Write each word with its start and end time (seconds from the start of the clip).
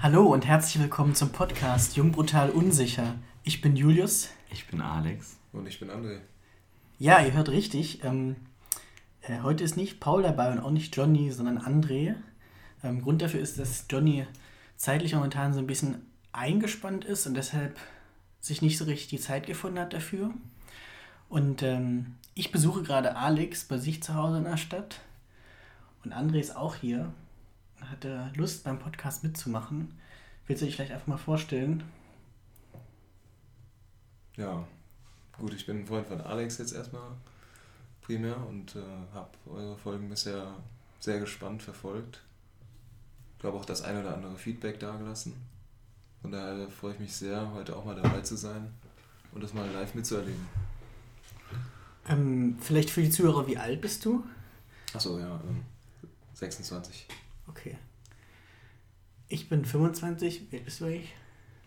Hallo 0.00 0.32
und 0.32 0.46
herzlich 0.46 0.80
willkommen 0.80 1.16
zum 1.16 1.30
Podcast 1.30 1.96
Jung 1.96 2.12
Brutal 2.12 2.50
Unsicher. 2.50 3.16
Ich 3.42 3.60
bin 3.60 3.74
Julius. 3.74 4.28
Ich 4.48 4.68
bin 4.68 4.80
Alex. 4.80 5.38
Und 5.52 5.66
ich 5.66 5.80
bin 5.80 5.90
André. 5.90 6.20
Ja, 7.00 7.20
ihr 7.20 7.32
hört 7.32 7.48
richtig. 7.48 8.04
Ähm, 8.04 8.36
äh, 9.22 9.40
heute 9.40 9.64
ist 9.64 9.76
nicht 9.76 9.98
Paul 9.98 10.22
dabei 10.22 10.52
und 10.52 10.60
auch 10.60 10.70
nicht 10.70 10.96
Johnny, 10.96 11.32
sondern 11.32 11.58
André. 11.58 12.14
Ähm, 12.84 13.02
Grund 13.02 13.22
dafür 13.22 13.40
ist, 13.40 13.58
dass 13.58 13.86
Johnny 13.90 14.24
zeitlich 14.76 15.16
momentan 15.16 15.52
so 15.52 15.58
ein 15.58 15.66
bisschen 15.66 16.06
eingespannt 16.30 17.04
ist 17.04 17.26
und 17.26 17.34
deshalb 17.34 17.76
sich 18.40 18.62
nicht 18.62 18.78
so 18.78 18.84
richtig 18.84 19.08
die 19.08 19.18
Zeit 19.18 19.48
gefunden 19.48 19.80
hat 19.80 19.92
dafür. 19.92 20.30
Und 21.28 21.64
ähm, 21.64 22.14
ich 22.34 22.52
besuche 22.52 22.84
gerade 22.84 23.16
Alex 23.16 23.64
bei 23.64 23.78
sich 23.78 24.00
zu 24.00 24.14
Hause 24.14 24.38
in 24.38 24.44
der 24.44 24.58
Stadt. 24.58 25.00
Und 26.04 26.12
André 26.12 26.38
ist 26.38 26.54
auch 26.54 26.76
hier 26.76 27.12
hatte 27.80 28.30
Lust 28.36 28.64
beim 28.64 28.78
Podcast 28.78 29.24
mitzumachen. 29.24 29.98
Willst 30.46 30.62
du 30.62 30.66
dich 30.66 30.76
vielleicht 30.76 30.92
einfach 30.92 31.06
mal 31.06 31.18
vorstellen? 31.18 31.84
Ja, 34.36 34.66
gut, 35.36 35.52
ich 35.52 35.66
bin 35.66 35.80
ein 35.80 35.86
Freund 35.86 36.06
von 36.06 36.20
Alex 36.20 36.58
jetzt 36.58 36.72
erstmal 36.72 37.10
primär 38.02 38.36
und 38.46 38.76
äh, 38.76 38.82
habe 39.12 39.30
eure 39.50 39.76
Folgen 39.76 40.08
bisher 40.08 40.54
sehr 41.00 41.20
gespannt 41.20 41.62
verfolgt. 41.62 42.22
Ich 43.34 43.40
glaube 43.40 43.58
auch 43.58 43.64
das 43.64 43.82
ein 43.82 44.00
oder 44.00 44.14
andere 44.14 44.36
Feedback 44.36 44.80
dagelassen. 44.80 45.34
Von 46.22 46.32
daher 46.32 46.68
freue 46.68 46.94
ich 46.94 47.00
mich 47.00 47.14
sehr, 47.14 47.52
heute 47.52 47.76
auch 47.76 47.84
mal 47.84 47.94
dabei 47.94 48.20
zu 48.22 48.36
sein 48.36 48.72
und 49.32 49.42
das 49.42 49.54
mal 49.54 49.68
live 49.70 49.94
mitzuerleben. 49.94 50.46
Ähm, 52.08 52.56
vielleicht 52.60 52.90
für 52.90 53.02
die 53.02 53.10
Zuhörer, 53.10 53.46
wie 53.46 53.58
alt 53.58 53.80
bist 53.80 54.04
du? 54.04 54.24
Achso, 54.94 55.18
ja, 55.18 55.40
ähm, 55.46 55.62
26. 56.34 57.06
Okay. 57.48 57.76
Ich 59.28 59.48
bin 59.48 59.64
25. 59.64 60.50
Wie 60.50 60.56
alt 60.56 60.64
bist 60.64 60.80
du 60.80 60.86
eigentlich? 60.86 61.14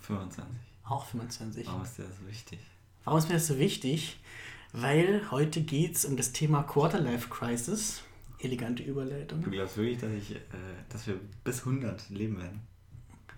25. 0.01 0.45
Auch 0.83 1.05
25. 1.05 1.67
Warum 1.67 1.83
ist 1.83 1.97
der 1.97 2.05
so 2.05 2.27
wichtig? 2.27 2.59
Warum 3.03 3.19
ist 3.19 3.27
mir 3.27 3.35
das 3.35 3.47
so 3.47 3.57
wichtig? 3.59 4.19
Weil 4.73 5.29
heute 5.31 5.61
geht 5.61 5.95
es 5.95 6.05
um 6.05 6.17
das 6.17 6.31
Thema 6.31 6.63
Quarterlife 6.63 7.29
Crisis. 7.29 8.03
Elegante 8.39 8.83
Überleitung. 8.83 9.41
Du 9.43 9.51
glaubst 9.51 9.77
wirklich, 9.77 9.99
dass, 9.99 10.11
ich, 10.11 10.35
äh, 10.35 10.39
dass 10.89 11.05
wir 11.07 11.19
bis 11.43 11.59
100 11.59 12.09
leben 12.09 12.37
werden? 12.39 12.61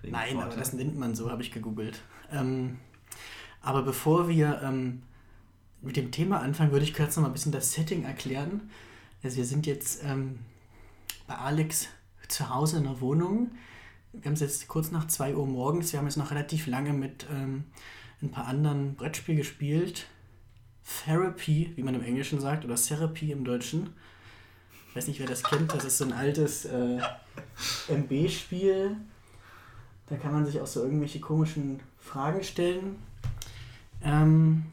Wegen 0.01 0.13
Nein, 0.13 0.33
Quarter? 0.33 0.47
aber 0.47 0.55
das 0.55 0.73
nennt 0.73 0.97
man 0.97 1.15
so, 1.15 1.29
habe 1.29 1.41
ich 1.41 1.51
gegoogelt. 1.51 2.01
Ähm, 2.31 2.77
aber 3.61 3.83
bevor 3.83 4.29
wir 4.29 4.61
ähm, 4.63 5.03
mit 5.81 5.97
dem 5.97 6.11
Thema 6.11 6.39
anfangen, 6.39 6.71
würde 6.71 6.85
ich 6.85 6.93
kurz 6.93 7.15
noch 7.15 7.23
mal 7.23 7.29
ein 7.29 7.33
bisschen 7.33 7.51
das 7.51 7.73
Setting 7.73 8.03
erklären. 8.03 8.69
Also 9.23 9.37
wir 9.37 9.45
sind 9.45 9.65
jetzt 9.65 10.03
ähm, 10.03 10.39
bei 11.27 11.35
Alex 11.35 11.87
zu 12.27 12.49
Hause 12.49 12.77
in 12.77 12.83
der 12.83 13.01
Wohnung. 13.01 13.51
Wir 14.13 14.25
haben 14.25 14.33
es 14.33 14.41
jetzt 14.41 14.67
kurz 14.67 14.91
nach 14.91 15.07
2 15.07 15.35
Uhr 15.35 15.47
morgens. 15.47 15.91
Wir 15.91 15.99
haben 15.99 16.05
jetzt 16.05 16.17
noch 16.17 16.31
relativ 16.31 16.67
lange 16.67 16.93
mit 16.93 17.25
ähm, 17.31 17.65
ein 18.21 18.31
paar 18.31 18.45
anderen 18.45 18.95
Brettspielen 18.95 19.37
gespielt. 19.37 20.07
Therapy, 21.05 21.71
wie 21.75 21.83
man 21.83 21.95
im 21.95 22.03
Englischen 22.03 22.39
sagt, 22.39 22.65
oder 22.65 22.75
Therapy 22.75 23.31
im 23.31 23.43
Deutschen. 23.43 23.93
Ich 24.89 24.95
weiß 24.95 25.07
nicht, 25.07 25.19
wer 25.19 25.27
das 25.27 25.43
kennt. 25.43 25.73
Das 25.73 25.85
ist 25.85 25.97
so 25.97 26.05
ein 26.05 26.13
altes 26.13 26.65
äh, 26.65 26.99
MB-Spiel. 27.89 28.95
Da 30.07 30.17
kann 30.17 30.33
man 30.33 30.45
sich 30.45 30.59
auch 30.59 30.67
so 30.67 30.83
irgendwelche 30.83 31.19
komischen 31.19 31.79
Fragen 31.99 32.43
stellen. 32.43 32.97
Ähm, 34.03 34.65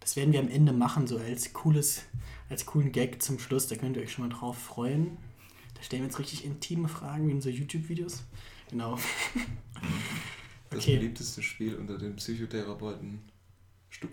das 0.00 0.16
werden 0.16 0.32
wir 0.32 0.40
am 0.40 0.48
Ende 0.48 0.72
machen, 0.72 1.06
so 1.06 1.18
als 1.18 1.52
cooles, 1.52 2.02
als 2.50 2.66
coolen 2.66 2.92
Gag 2.92 3.22
zum 3.22 3.38
Schluss. 3.38 3.68
Da 3.68 3.76
könnt 3.76 3.96
ihr 3.96 4.02
euch 4.02 4.12
schon 4.12 4.28
mal 4.28 4.34
drauf 4.34 4.58
freuen. 4.58 5.16
Da 5.78 5.82
stellen 5.84 6.02
wir 6.02 6.08
jetzt 6.08 6.18
richtig 6.18 6.44
intime 6.44 6.88
Fragen, 6.88 7.26
wie 7.28 7.32
in 7.32 7.40
so 7.40 7.48
YouTube-Videos. 7.48 8.24
Genau. 8.70 8.98
Das 10.70 10.80
Okay. 10.80 10.96
beliebteste 10.98 11.42
Spiel 11.42 11.76
unter 11.76 11.96
den 11.96 12.14
Psychotherapeuten 12.16 13.20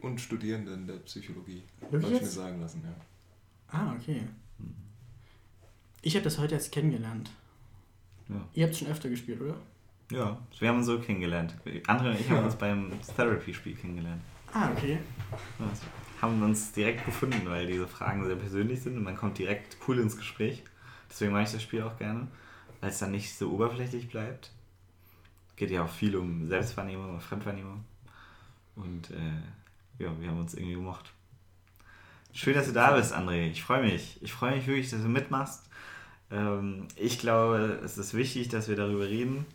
und 0.01 0.21
Studierenden 0.21 0.87
der 0.87 0.93
Psychologie. 0.99 1.63
Habe 1.81 1.99
ich 1.99 2.09
mir 2.21 2.25
sagen 2.25 2.61
lassen, 2.61 2.81
ja. 2.85 2.95
Ah, 3.77 3.93
okay. 3.93 4.21
Ich 6.01 6.15
habe 6.15 6.23
das 6.23 6.37
heute 6.37 6.55
erst 6.55 6.71
kennengelernt. 6.71 7.29
Ja. 8.29 8.47
Ihr 8.53 8.67
habt 8.67 8.75
schon 8.77 8.87
öfter 8.87 9.09
gespielt, 9.09 9.41
oder? 9.41 9.57
ja, 10.11 10.39
wir 10.59 10.69
haben 10.69 10.77
uns 10.77 10.85
so 10.85 10.97
kennengelernt. 10.99 11.55
Andere 11.87 12.11
und 12.11 12.19
ich 12.21 12.29
haben 12.29 12.45
uns 12.45 12.55
beim 12.55 12.91
Therapy-Spiel 13.17 13.75
kennengelernt. 13.75 14.21
Ah, 14.53 14.71
okay. 14.71 14.99
Ja, 15.59 15.71
haben 16.21 16.41
uns 16.41 16.71
direkt 16.71 17.05
gefunden, 17.05 17.41
weil 17.47 17.67
diese 17.67 17.87
Fragen 17.87 18.23
sehr 18.25 18.37
persönlich 18.37 18.81
sind 18.81 18.95
und 18.97 19.03
man 19.03 19.17
kommt 19.17 19.37
direkt 19.39 19.77
cool 19.87 19.99
ins 19.99 20.15
Gespräch. 20.15 20.63
Deswegen 21.15 21.31
mache 21.31 21.43
ich 21.43 21.51
das 21.53 21.63
Spiel 21.63 21.81
auch 21.81 21.97
gerne, 21.97 22.27
weil 22.81 22.89
es 22.89 22.99
dann 22.99 23.11
nicht 23.11 23.37
so 23.37 23.49
oberflächlich 23.49 24.09
bleibt. 24.09 24.51
Geht 25.55 25.71
ja 25.71 25.85
auch 25.85 25.89
viel 25.89 26.13
um 26.17 26.49
Selbstwahrnehmung 26.49 27.13
und 27.13 27.23
Fremdwahrnehmung. 27.23 27.85
Und 28.75 29.11
äh, 29.11 30.03
ja, 30.03 30.11
wir 30.19 30.29
haben 30.29 30.41
uns 30.41 30.55
irgendwie 30.55 30.73
gemocht. 30.73 31.13
Schön, 32.33 32.53
dass 32.53 32.65
du 32.65 32.73
da 32.73 32.97
bist, 32.97 33.15
André. 33.15 33.49
Ich 33.49 33.63
freue 33.63 33.81
mich. 33.81 34.21
Ich 34.21 34.33
freue 34.33 34.57
mich 34.57 34.67
wirklich, 34.67 34.89
dass 34.89 35.03
du 35.03 35.07
mitmachst. 35.07 35.63
Ähm, 36.31 36.89
ich 36.97 37.17
glaube, 37.17 37.79
es 37.81 37.97
ist 37.97 38.13
wichtig, 38.13 38.49
dass 38.49 38.67
wir 38.67 38.75
darüber 38.75 39.07
reden. 39.07 39.45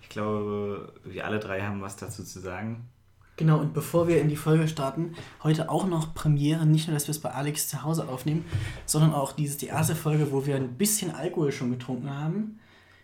Ich 0.00 0.08
glaube, 0.08 0.90
wir 1.04 1.26
alle 1.26 1.38
drei 1.38 1.60
haben 1.60 1.82
was 1.82 1.96
dazu 1.96 2.24
zu 2.24 2.40
sagen. 2.40 2.88
Genau, 3.36 3.58
und 3.58 3.74
bevor 3.74 4.06
wir 4.06 4.20
in 4.20 4.28
die 4.28 4.36
Folge 4.36 4.68
starten, 4.68 5.16
heute 5.42 5.68
auch 5.68 5.86
noch 5.86 6.14
Premiere, 6.14 6.64
nicht 6.66 6.86
nur, 6.86 6.94
dass 6.94 7.08
wir 7.08 7.10
es 7.10 7.20
bei 7.20 7.32
Alex 7.32 7.66
zu 7.68 7.82
Hause 7.82 8.06
aufnehmen, 8.08 8.44
sondern 8.86 9.12
auch 9.12 9.32
diese 9.32 9.58
die 9.58 9.66
erste 9.66 9.96
Folge, 9.96 10.30
wo 10.30 10.46
wir 10.46 10.54
ein 10.54 10.74
bisschen 10.74 11.12
Alkohol 11.12 11.50
schon 11.50 11.70
getrunken 11.72 12.10
haben. 12.10 12.60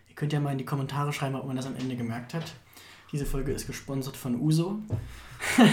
Ihr 0.07 0.15
könnt 0.15 0.31
ja 0.31 0.39
mal 0.39 0.53
in 0.53 0.57
die 0.57 0.63
Kommentare 0.65 1.11
schreiben, 1.11 1.35
ob 1.35 1.45
man 1.47 1.57
das 1.57 1.65
am 1.65 1.75
Ende 1.75 1.97
gemerkt 1.97 2.33
hat. 2.33 2.45
Diese 3.11 3.25
Folge 3.25 3.51
ist 3.51 3.67
gesponsert 3.67 4.15
von 4.15 4.39
Uso. 4.39 4.79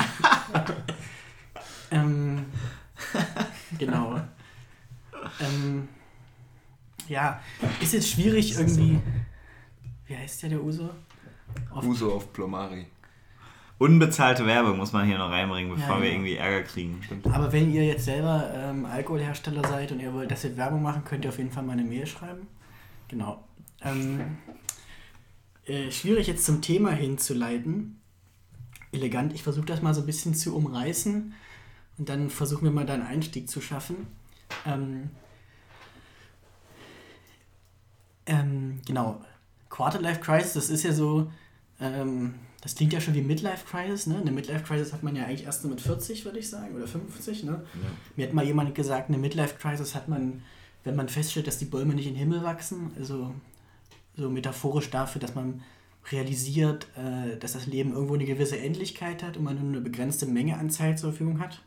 ähm, 1.93 2.45
genau. 3.79 4.21
Ähm, 5.41 5.87
ja, 7.09 7.41
ist 7.81 7.93
jetzt 7.93 8.09
schwierig 8.11 8.59
irgendwie. 8.59 8.99
Wie 10.07 10.17
heißt 10.17 10.43
der, 10.43 10.51
der 10.51 10.63
Uso? 10.65 10.91
Auf- 11.71 11.85
Uso 11.85 12.13
auf 12.15 12.33
Plomari. 12.33 12.87
Unbezahlte 13.79 14.45
Werbung 14.45 14.77
muss 14.77 14.93
man 14.93 15.07
hier 15.07 15.19
noch 15.19 15.31
reinbringen, 15.31 15.73
bevor 15.75 15.97
Ja, 15.97 16.03
wir 16.03 16.09
ja. 16.09 16.15
irgendwie 16.15 16.35
Ärger 16.35 16.63
kriegen. 16.63 17.01
Aber 17.33 17.53
wenn 17.53 17.73
ihr 17.73 17.85
jetzt 17.87 18.05
selber 18.05 18.51
ähm, 18.53 18.85
Alkoholhersteller 18.85 19.67
seid 19.69 19.93
und 19.93 20.01
ihr 20.01 20.13
wollt, 20.13 20.31
dass 20.33 20.43
wir 20.43 20.57
Werbung 20.57 20.83
machen, 20.83 21.05
könnt 21.05 21.25
ihr 21.25 21.29
auf 21.29 21.39
jeden 21.39 21.53
Fall 21.53 21.63
mal 21.63 21.75
eine 21.75 21.85
Mail 21.85 22.07
schreiben. 22.07 22.49
Genau. 23.07 23.45
Ähm, 23.83 24.39
äh, 25.65 25.93
schwierig 25.93 26.27
jetzt 26.27 26.45
zum 26.45 26.61
Thema 26.61 26.91
hinzuleiten. 26.91 28.01
Elegant, 28.91 29.33
ich 29.33 29.45
versuche 29.45 29.67
das 29.67 29.81
mal 29.81 29.95
so 29.95 30.01
ein 30.01 30.07
bisschen 30.07 30.35
zu 30.35 30.57
umreißen 30.57 31.33
und 31.99 32.09
dann 32.09 32.31
versuchen 32.31 32.65
wir 32.65 32.73
mal 32.73 32.87
da 32.87 32.95
einen 32.95 33.07
Einstieg 33.07 33.49
zu 33.49 33.61
schaffen. 33.61 34.09
Ähm, 34.67 35.11
ähm, 38.27 38.81
genau. 38.87 39.21
Quarterlife 39.69 40.21
Crisis, 40.21 40.55
das 40.55 40.71
ist 40.71 40.83
ja 40.83 40.93
so, 40.93 41.31
ähm, 41.81 42.35
das 42.61 42.75
klingt 42.75 42.93
ja 42.93 43.01
schon 43.01 43.15
wie 43.15 43.23
Midlife 43.23 43.65
Crisis, 43.67 44.07
ne? 44.07 44.19
Eine 44.19 44.33
Midlife 44.33 44.65
Crisis 44.65 44.93
hat 44.93 45.03
man 45.03 45.15
ja 45.15 45.25
eigentlich 45.25 45.45
erst 45.45 45.63
so 45.63 45.69
mit 45.69 45.81
40, 45.81 46.25
würde 46.25 46.39
ich 46.39 46.51
sagen, 46.51 46.75
oder 46.75 46.89
50, 46.89 47.45
ne? 47.45 47.65
Mir 48.17 48.27
hat 48.27 48.35
mal 48.35 48.45
jemand 48.45 48.75
gesagt, 48.75 49.09
eine 49.09 49.19
Midlife 49.19 49.57
Crisis 49.59 49.95
hat 49.95 50.09
man, 50.09 50.43
wenn 50.83 50.97
man 50.97 51.09
feststellt, 51.09 51.47
dass 51.47 51.59
die 51.59 51.67
Bäume 51.67 51.95
nicht 51.95 52.07
in 52.07 52.15
den 52.15 52.21
Himmel 52.21 52.43
wachsen, 52.43 52.93
also 52.99 53.33
so 54.17 54.29
metaphorisch 54.29 54.91
dafür, 54.91 55.21
dass 55.21 55.37
man 55.37 55.63
realisiert, 56.11 56.89
äh, 56.97 57.37
dass 57.37 57.53
das 57.53 57.67
Leben 57.67 57.93
irgendwo 57.93 58.15
eine 58.15 58.25
gewisse 58.25 58.59
Endlichkeit 58.59 59.23
hat 59.23 59.37
und 59.37 59.45
man 59.45 59.57
nur 59.57 59.69
eine 59.69 59.81
begrenzte 59.81 60.27
Menge 60.27 60.57
an 60.57 60.71
Zeit 60.71 60.99
zur 60.99 61.11
Verfügung 61.11 61.39
hat. 61.39 61.63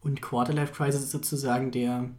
Und 0.00 0.22
Quarterlife 0.22 0.72
Crisis 0.72 1.02
ist 1.02 1.10
sozusagen 1.10 1.72
der 1.72 2.10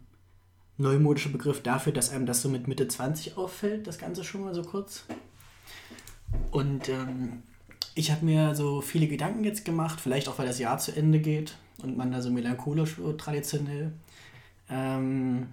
neumodische 0.76 1.30
Begriff 1.30 1.62
dafür, 1.62 1.92
dass 1.92 2.10
einem 2.10 2.26
das 2.26 2.42
so 2.42 2.48
mit 2.48 2.68
Mitte 2.68 2.88
20 2.88 3.36
auffällt, 3.36 3.86
das 3.86 3.98
Ganze 3.98 4.24
schon 4.24 4.42
mal 4.42 4.54
so 4.54 4.62
kurz. 4.62 5.04
Und 6.50 6.88
ähm, 6.88 7.42
ich 7.94 8.10
habe 8.10 8.24
mir 8.24 8.54
so 8.54 8.80
viele 8.80 9.06
Gedanken 9.06 9.44
jetzt 9.44 9.64
gemacht, 9.64 10.00
vielleicht 10.00 10.28
auch, 10.28 10.38
weil 10.38 10.46
das 10.46 10.58
Jahr 10.58 10.78
zu 10.78 10.94
Ende 10.94 11.20
geht 11.20 11.56
und 11.82 11.96
man 11.96 12.12
da 12.12 12.22
so 12.22 12.30
melancholisch 12.30 12.98
wird, 12.98 13.20
traditionell. 13.20 13.92
Ähm, 14.68 15.48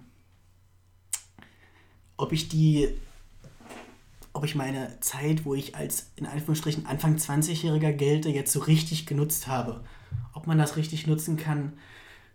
ob 2.16 2.32
ich 2.32 2.48
die, 2.48 2.88
ob 4.32 4.44
ich 4.44 4.54
meine 4.54 4.98
Zeit, 5.00 5.44
wo 5.44 5.54
ich 5.54 5.74
als 5.76 6.10
in 6.16 6.26
Anführungsstrichen 6.26 6.86
Anfang 6.86 7.16
20-Jähriger 7.16 7.92
gelte, 7.92 8.28
jetzt 8.28 8.52
so 8.52 8.60
richtig 8.60 9.06
genutzt 9.06 9.46
habe. 9.46 9.84
Ob 10.34 10.46
man 10.46 10.58
das 10.58 10.76
richtig 10.76 11.06
nutzen 11.06 11.36
kann, 11.36 11.72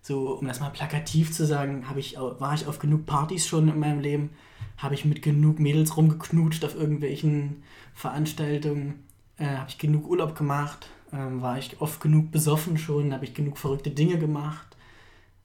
so 0.02 0.34
um 0.34 0.48
das 0.48 0.60
mal 0.60 0.70
plakativ 0.70 1.32
zu 1.32 1.46
sagen, 1.46 1.86
ich, 1.98 2.18
war 2.18 2.54
ich 2.54 2.68
auf 2.68 2.80
genug 2.80 3.06
Partys 3.06 3.48
schon 3.48 3.70
in 3.70 3.80
meinem 3.80 4.00
Leben, 4.00 4.32
habe 4.78 4.96
ich 4.96 5.06
mit 5.06 5.22
genug 5.22 5.60
Mädels 5.60 5.96
rumgeknutscht 5.98 6.66
auf 6.66 6.76
irgendwelchen 6.76 7.64
Veranstaltungen, 7.94 9.04
äh, 9.38 9.46
habe 9.46 9.70
ich 9.70 9.78
genug 9.78 10.08
Urlaub 10.08 10.36
gemacht, 10.36 10.90
ähm, 11.12 11.42
war 11.42 11.58
ich 11.58 11.80
oft 11.80 12.02
genug 12.02 12.32
besoffen 12.32 12.78
schon, 12.78 13.14
habe 13.14 13.26
ich 13.26 13.34
genug 13.34 13.58
verrückte 13.58 13.92
Dinge 13.92 14.18
gemacht, 14.18 14.76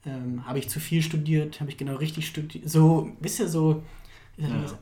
ähm, 0.07 0.47
habe 0.47 0.59
ich 0.59 0.69
zu 0.69 0.81
viel 0.81 1.03
studiert, 1.03 1.61
habe 1.61 1.71
ich 1.71 1.77
genau 1.77 1.97
richtig 1.97 2.27
studiert, 2.27 2.69
so, 2.69 3.11
wisst 3.21 3.41
ihr, 3.41 3.49
so, 3.49 3.83
Ja. 4.37 4.79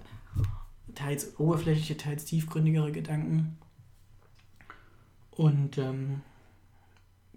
teils 0.94 1.38
oberflächliche, 1.38 1.96
teils 1.96 2.24
tiefgründigere 2.24 2.92
Gedanken. 2.92 3.58
Und 5.30 5.76
ähm, 5.78 6.22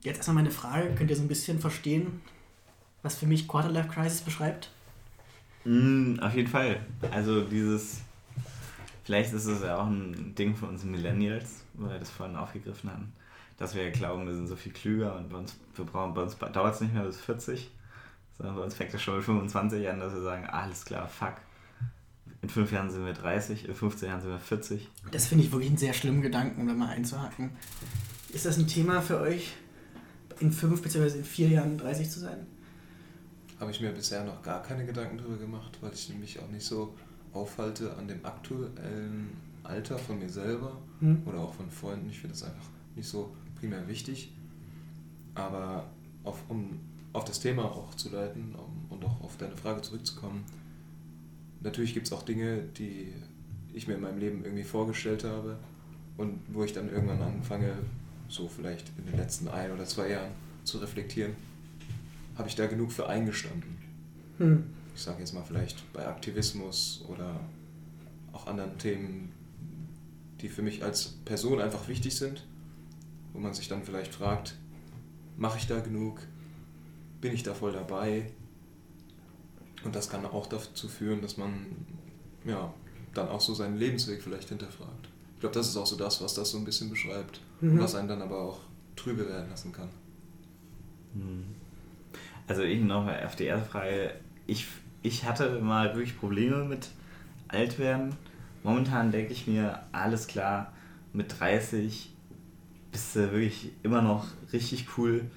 jetzt 0.02 0.18
erstmal 0.18 0.36
meine 0.36 0.52
Frage, 0.52 0.96
könnt 0.96 1.10
ihr 1.10 1.16
so 1.16 1.22
ein 1.22 1.28
bisschen 1.28 1.60
verstehen, 1.60 2.22
was 3.02 3.16
für 3.16 3.26
mich 3.26 3.48
Quarterlife 3.48 3.90
Crisis 3.90 4.22
beschreibt? 4.22 4.72
Mm, 5.70 6.20
auf 6.20 6.34
jeden 6.34 6.50
Fall. 6.50 6.80
Also 7.12 7.42
dieses, 7.42 8.02
vielleicht 9.04 9.34
ist 9.34 9.46
es 9.46 9.62
ja 9.62 9.78
auch 9.78 9.86
ein 9.86 10.34
Ding 10.34 10.56
für 10.56 10.66
uns 10.66 10.84
Millennials, 10.84 11.64
weil 11.76 11.92
wir 11.92 12.00
das 12.00 12.10
vorhin 12.10 12.36
aufgegriffen 12.36 12.90
hatten, 12.90 13.14
dass 13.60 13.76
wir 13.76 13.92
glauben, 13.92 14.26
wir 14.26 14.34
sind 14.34 14.48
so 14.48 14.56
viel 14.56 14.72
klüger 14.72 15.16
und 15.16 15.30
bei 15.30 15.38
uns, 15.38 15.56
wir 15.76 15.86
brauchen, 15.86 16.16
bei 16.16 16.24
uns 16.24 16.36
dauert 16.38 16.74
es 16.74 16.82
nicht 16.82 16.96
mehr 16.96 17.04
bis 17.04 17.22
40, 17.22 17.70
sondern 18.36 18.56
bei 18.56 18.64
uns 18.64 18.74
fängt 18.74 18.92
es 18.96 19.02
schon 19.04 19.18
mit 19.18 19.24
25 19.24 19.88
an, 19.88 20.00
dass 20.00 20.12
wir 20.12 20.22
sagen, 20.22 20.48
alles 20.48 20.86
klar, 20.86 21.08
fuck. 21.08 21.36
In 22.42 22.50
fünf 22.50 22.72
Jahren 22.72 22.90
sind 22.90 23.06
wir 23.06 23.14
30, 23.14 23.68
in 23.68 23.76
15 23.76 24.10
Jahren 24.10 24.22
sind 24.22 24.32
wir 24.32 24.40
40. 24.40 24.88
Das 25.12 25.28
finde 25.28 25.44
ich 25.44 25.52
wirklich 25.52 25.70
einen 25.70 25.78
sehr 25.78 25.94
schlimmen 25.94 26.24
Gedanken, 26.24 26.62
um 26.62 26.68
da 26.68 26.74
mal 26.74 26.90
einzuhaken. 26.90 27.52
Ist 28.34 28.48
das 28.48 28.58
ein 28.58 28.66
Thema 28.66 29.04
für 29.04 29.20
euch, 29.20 29.54
in 30.40 30.52
fünf 30.52 30.82
bzw. 30.82 31.20
in 31.20 31.24
vier 31.24 31.50
Jahren 31.50 31.78
30 31.78 32.10
zu 32.10 32.22
sein? 32.22 32.48
Habe 33.60 33.72
ich 33.72 33.82
mir 33.82 33.92
bisher 33.92 34.24
noch 34.24 34.42
gar 34.42 34.64
keine 34.64 34.86
Gedanken 34.86 35.18
darüber 35.18 35.38
gemacht, 35.38 35.78
weil 35.82 35.92
ich 35.94 36.14
mich 36.16 36.40
auch 36.40 36.50
nicht 36.50 36.66
so 36.66 36.96
aufhalte 37.34 37.96
an 37.98 38.08
dem 38.08 38.26
aktuellen 38.26 39.30
Alter 39.64 39.98
von 39.98 40.20
mir 40.20 40.30
selber 40.30 40.78
hm. 41.00 41.24
oder 41.26 41.40
auch 41.40 41.54
von 41.54 41.70
Freunden. 41.70 42.10
Ich 42.10 42.20
finde 42.20 42.34
das 42.34 42.44
einfach 42.44 42.70
nicht 42.96 43.08
so 43.08 43.36
primär 43.60 43.88
wichtig. 43.88 44.32
Aber 45.36 45.90
auf, 46.24 46.44
um 46.50 46.80
auf 47.14 47.26
das 47.26 47.40
Thema 47.40 47.66
auch 47.66 47.94
zu 47.96 48.10
leiten 48.10 48.56
um, 48.56 48.86
und 48.90 49.04
auch 49.06 49.22
auf 49.22 49.38
deine 49.38 49.56
Frage 49.56 49.82
zurückzukommen, 49.82 50.44
natürlich 51.62 51.94
gibt 51.94 52.08
es 52.08 52.14
auch 52.14 52.24
Dinge, 52.24 52.64
die 52.78 53.14
ich 53.74 53.88
mir 53.88 53.96
in 53.96 54.02
meinem 54.02 54.20
Leben 54.20 54.44
irgendwie 54.44 54.64
vorgestellt 54.64 55.24
habe 55.24 55.58
und 56.18 56.40
wo 56.50 56.64
ich 56.64 56.74
dann 56.74 56.90
irgendwann 56.90 57.22
anfange, 57.22 57.74
so 58.28 58.48
vielleicht 58.48 58.92
in 58.98 59.06
den 59.06 59.18
letzten 59.18 59.48
ein 59.48 59.72
oder 59.72 59.86
zwei 59.86 60.10
Jahren 60.10 60.32
zu 60.64 60.78
reflektieren, 60.78 61.34
habe 62.40 62.48
ich 62.48 62.56
da 62.56 62.66
genug 62.68 62.92
für 62.92 63.08
eingestanden. 63.08 63.78
Hm. 64.38 64.64
Ich 64.96 65.02
sage 65.02 65.20
jetzt 65.20 65.34
mal 65.34 65.44
vielleicht 65.44 65.92
bei 65.94 66.08
Aktivismus 66.08 67.06
oder 67.08 67.40
auch 68.32 68.48
anderen 68.48 68.78
Themen, 68.78 69.34
die 70.42 70.48
für 70.48 70.62
mich 70.62 70.84
als 70.84 71.10
Person 71.26 71.60
einfach 71.60 71.88
wichtig 71.90 72.16
sind, 72.16 72.48
wo 73.34 73.40
man 73.40 73.54
sich 73.54 73.68
dann 73.68 73.84
vielleicht 73.84 74.16
fragt, 74.16 74.58
mache 75.38 75.58
ich 75.58 75.68
da 75.68 75.82
genug? 75.82 76.22
Bin 77.20 77.34
ich 77.34 77.44
da 77.44 77.54
voll 77.54 77.74
dabei? 77.74 78.32
Und 79.84 79.96
das 79.96 80.10
kann 80.10 80.26
auch 80.26 80.48
dazu 80.48 80.88
führen, 80.88 81.22
dass 81.22 81.36
man 81.36 81.66
ja, 82.46 82.74
dann 83.14 83.28
auch 83.28 83.42
so 83.42 83.54
seinen 83.54 83.78
Lebensweg 83.78 84.22
vielleicht 84.22 84.50
hinterfragt. 84.50 85.10
Ich 85.36 85.42
glaube, 85.42 85.56
das 85.56 85.68
ist 85.68 85.76
auch 85.76 85.88
so 85.88 85.98
das, 85.98 86.22
was 86.22 86.34
das 86.34 86.52
so 86.52 86.58
ein 86.58 86.66
bisschen 86.66 86.90
beschreibt. 86.90 87.42
Mhm. 87.60 87.80
Was 87.80 87.96
einen 87.96 88.08
dann 88.08 88.22
aber 88.22 88.40
auch 88.40 88.62
trübe 88.96 89.28
werden 89.28 89.50
lassen 89.50 89.74
kann. 89.74 89.90
Hm. 91.14 91.44
Also 92.50 92.64
ich 92.64 92.82
noch 92.82 93.08
auf 93.08 93.36
die 93.38 93.46
erste 93.46 93.70
Frage. 93.70 94.12
Ich, 94.48 94.68
ich 95.02 95.24
hatte 95.24 95.62
mal 95.62 95.96
wirklich 95.96 96.20
Probleme 96.20 96.66
mit 96.66 96.90
Altwerden. 97.48 98.16
Momentan 98.64 99.12
denke 99.12 99.32
ich 99.32 99.48
mir, 99.48 99.84
alles 99.94 100.28
klar, 100.28 100.74
mit 101.14 101.40
30 101.40 102.14
bist 102.92 103.16
du 103.16 103.32
wirklich 103.32 103.72
immer 103.84 104.02
noch 104.02 104.28
richtig 104.52 104.88
cool. 104.98 105.30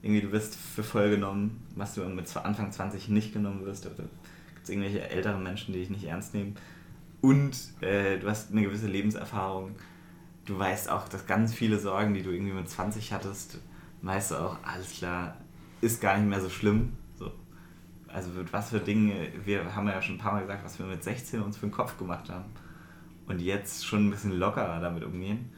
Irgendwie 0.00 0.22
du 0.22 0.32
wirst 0.32 0.56
für 0.56 0.82
voll 0.82 1.10
genommen, 1.10 1.62
was 1.76 1.94
du 1.94 2.02
mit 2.04 2.34
Anfang 2.36 2.72
20 2.72 3.10
nicht 3.10 3.34
genommen 3.34 3.66
wirst. 3.66 3.84
Oder 3.84 3.96
gibt 3.96 4.62
es 4.62 4.70
irgendwelche 4.70 5.10
älteren 5.10 5.42
Menschen, 5.42 5.74
die 5.74 5.80
dich 5.80 5.90
nicht 5.90 6.04
ernst 6.04 6.32
nehmen. 6.32 6.56
Und 7.20 7.54
äh, 7.82 8.18
du 8.18 8.30
hast 8.30 8.52
eine 8.52 8.62
gewisse 8.62 8.86
Lebenserfahrung 8.86 9.74
du 10.50 10.58
weißt 10.58 10.90
auch, 10.90 11.08
dass 11.08 11.26
ganz 11.26 11.54
viele 11.54 11.78
Sorgen, 11.78 12.12
die 12.14 12.22
du 12.22 12.30
irgendwie 12.30 12.52
mit 12.52 12.68
20 12.68 13.12
hattest, 13.12 13.58
weißt 14.02 14.32
du 14.32 14.36
auch, 14.36 14.56
alles 14.64 14.90
klar, 14.92 15.36
ist 15.80 16.00
gar 16.00 16.16
nicht 16.18 16.28
mehr 16.28 16.40
so 16.40 16.50
schlimm. 16.50 16.92
So. 17.16 17.30
Also 18.08 18.30
mit 18.30 18.52
was 18.52 18.70
für 18.70 18.80
Dinge, 18.80 19.28
wir 19.44 19.74
haben 19.74 19.86
ja 19.88 20.00
schon 20.00 20.16
ein 20.16 20.18
paar 20.18 20.32
Mal 20.32 20.42
gesagt, 20.42 20.64
was 20.64 20.78
wir 20.78 20.86
mit 20.86 21.02
16 21.02 21.42
uns 21.42 21.56
für 21.56 21.66
den 21.66 21.72
Kopf 21.72 21.96
gemacht 21.98 22.28
haben. 22.28 22.46
Und 23.26 23.40
jetzt 23.40 23.86
schon 23.86 24.06
ein 24.06 24.10
bisschen 24.10 24.38
lockerer 24.38 24.80
damit 24.80 25.04
umgehen. 25.04 25.50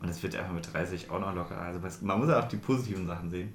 Und 0.00 0.08
es 0.08 0.22
wird 0.22 0.36
einfach 0.36 0.52
mit 0.52 0.72
30 0.72 1.10
auch 1.10 1.20
noch 1.20 1.34
lockerer. 1.34 1.62
Also 1.62 1.80
man 2.02 2.18
muss 2.18 2.28
ja 2.28 2.40
auch 2.40 2.48
die 2.48 2.56
positiven 2.56 3.06
Sachen 3.06 3.30
sehen. 3.30 3.52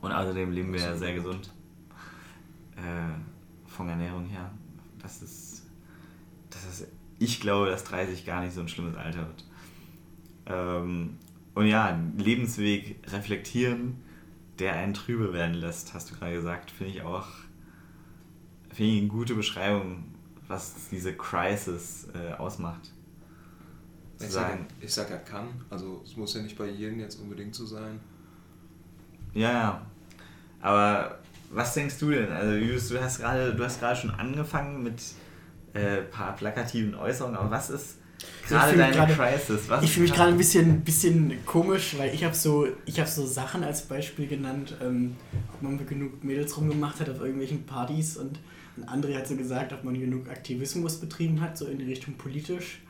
Und 0.00 0.12
außerdem 0.12 0.50
leben 0.50 0.72
wir 0.72 0.80
ja 0.80 0.96
sehr 0.96 1.14
gesund. 1.14 1.52
Äh, 2.76 3.70
von 3.70 3.88
Ernährung 3.88 4.26
her. 4.26 4.50
Das 5.00 5.22
ist, 5.22 5.64
das 6.50 6.64
ist 6.64 6.88
ich 7.22 7.40
glaube, 7.40 7.70
dass 7.70 7.84
30 7.84 8.26
gar 8.26 8.42
nicht 8.42 8.52
so 8.52 8.60
ein 8.60 8.68
schlimmes 8.68 8.96
Alter 8.96 9.26
wird. 9.28 9.44
Ähm, 10.46 11.18
und 11.54 11.66
ja, 11.66 11.98
Lebensweg 12.16 12.96
reflektieren, 13.06 14.02
der 14.58 14.74
einen 14.74 14.94
trübe 14.94 15.32
werden 15.32 15.54
lässt, 15.54 15.94
hast 15.94 16.10
du 16.10 16.14
gerade 16.14 16.34
gesagt, 16.34 16.70
finde 16.70 16.92
ich 16.92 17.02
auch 17.02 17.26
finde 18.72 18.92
ich 18.92 18.98
eine 19.00 19.08
gute 19.08 19.34
Beschreibung, 19.34 20.04
was 20.48 20.74
diese 20.90 21.14
Crisis 21.14 22.08
äh, 22.14 22.32
ausmacht. 22.34 22.92
Ich 24.20 24.30
sage 24.30 24.58
ich 24.80 24.92
sag, 24.92 25.10
er 25.10 25.18
kann, 25.18 25.48
also 25.68 26.00
es 26.04 26.16
muss 26.16 26.34
ja 26.34 26.42
nicht 26.42 26.56
bei 26.56 26.66
jedem 26.66 27.00
jetzt 27.00 27.20
unbedingt 27.20 27.54
so 27.54 27.66
sein. 27.66 27.98
Ja, 29.34 29.52
ja. 29.52 29.86
Aber 30.60 31.18
was 31.50 31.74
denkst 31.74 31.98
du 31.98 32.10
denn? 32.10 32.30
Also 32.30 32.94
du 32.94 33.02
hast 33.02 33.18
gerade, 33.18 33.54
du 33.54 33.64
hast 33.64 33.80
gerade 33.80 33.96
schon 33.96 34.10
angefangen 34.10 34.82
mit 34.82 35.02
äh, 35.72 36.02
paar 36.02 36.36
plakativen 36.36 36.94
Äußerungen, 36.94 37.36
aber 37.36 37.50
was 37.50 37.70
ist 37.70 37.98
gerade 38.48 38.76
deine 38.76 38.94
grade, 38.94 39.14
Crisis? 39.14 39.68
Was 39.68 39.84
ich 39.84 39.92
fühle 39.92 40.06
mich 40.06 40.14
gerade 40.14 40.32
ein 40.32 40.38
bisschen, 40.38 40.80
bisschen 40.80 41.44
komisch, 41.46 41.96
weil 41.98 42.14
ich 42.14 42.24
habe 42.24 42.34
so, 42.34 42.66
hab 42.66 43.08
so 43.08 43.26
Sachen 43.26 43.64
als 43.64 43.82
Beispiel 43.82 44.26
genannt, 44.26 44.76
ähm, 44.82 45.16
ob 45.54 45.62
man 45.62 45.86
genug 45.86 46.22
Mädels 46.24 46.56
rumgemacht 46.56 47.00
hat 47.00 47.08
auf 47.08 47.20
irgendwelchen 47.20 47.64
Partys 47.64 48.16
und 48.16 48.38
ein 48.76 48.84
André 48.84 49.16
hat 49.16 49.28
so 49.28 49.36
gesagt, 49.36 49.72
ob 49.72 49.84
man 49.84 49.98
genug 49.98 50.28
Aktivismus 50.28 50.98
betrieben 50.98 51.40
hat, 51.40 51.58
so 51.58 51.66
in 51.66 51.78
die 51.78 51.84
Richtung 51.84 52.14
politisch. 52.14 52.80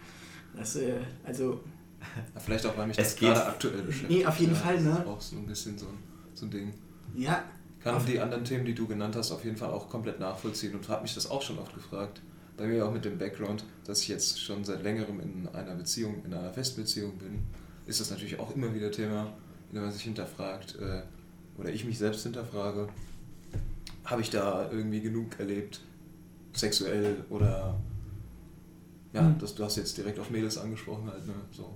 Das, 0.56 0.76
äh, 0.76 0.94
also 1.24 1.60
Vielleicht 2.38 2.66
auch, 2.66 2.76
weil 2.76 2.88
mich 2.88 2.96
das 2.96 3.16
gerade 3.16 3.46
aktuell 3.46 3.82
beschäftigt. 3.82 4.10
Nee, 4.10 4.26
auf 4.26 4.38
jeden 4.38 4.54
ja, 4.54 4.58
Fall, 4.58 4.80
ne? 4.80 4.90
Das 4.90 4.98
ist 4.98 5.06
auch 5.06 5.20
so 5.20 5.36
ein 5.36 5.46
bisschen 5.46 5.78
so 5.78 5.86
ein, 5.86 5.98
so 6.34 6.46
ein 6.46 6.50
Ding. 6.50 6.74
Ja. 7.14 7.44
Kann 7.82 8.04
die 8.06 8.20
anderen 8.20 8.44
Themen, 8.44 8.64
die 8.64 8.74
du 8.74 8.86
genannt 8.86 9.16
hast, 9.16 9.32
auf 9.32 9.44
jeden 9.44 9.56
Fall 9.56 9.70
auch 9.70 9.88
komplett 9.88 10.20
nachvollziehen 10.20 10.74
und 10.74 10.88
habe 10.88 11.02
mich 11.02 11.14
das 11.14 11.28
auch 11.28 11.42
schon 11.42 11.58
oft 11.58 11.74
gefragt 11.74 12.20
bei 12.56 12.66
mir 12.66 12.86
auch 12.86 12.92
mit 12.92 13.04
dem 13.04 13.18
Background, 13.18 13.64
dass 13.84 14.02
ich 14.02 14.08
jetzt 14.08 14.40
schon 14.40 14.64
seit 14.64 14.82
längerem 14.82 15.20
in 15.20 15.48
einer 15.48 15.74
Beziehung, 15.74 16.24
in 16.24 16.34
einer 16.34 16.52
Festbeziehung 16.52 17.18
bin, 17.18 17.40
ist 17.86 18.00
das 18.00 18.10
natürlich 18.10 18.38
auch 18.38 18.54
immer 18.54 18.74
wieder 18.74 18.90
Thema, 18.90 19.32
wenn 19.70 19.82
man 19.82 19.90
sich 19.90 20.02
hinterfragt 20.02 20.76
äh, 20.76 21.02
oder 21.58 21.70
ich 21.70 21.84
mich 21.84 21.98
selbst 21.98 22.22
hinterfrage, 22.22 22.88
habe 24.04 24.20
ich 24.20 24.30
da 24.30 24.70
irgendwie 24.70 25.00
genug 25.00 25.38
erlebt, 25.38 25.80
sexuell 26.52 27.24
oder 27.30 27.78
ja, 29.12 29.22
mhm. 29.22 29.38
das, 29.38 29.54
du 29.54 29.64
hast 29.64 29.76
jetzt 29.76 29.96
direkt 29.96 30.18
auf 30.18 30.30
Mädels 30.30 30.58
angesprochen 30.58 31.10
halt, 31.10 31.26
ne? 31.26 31.34
So. 31.50 31.74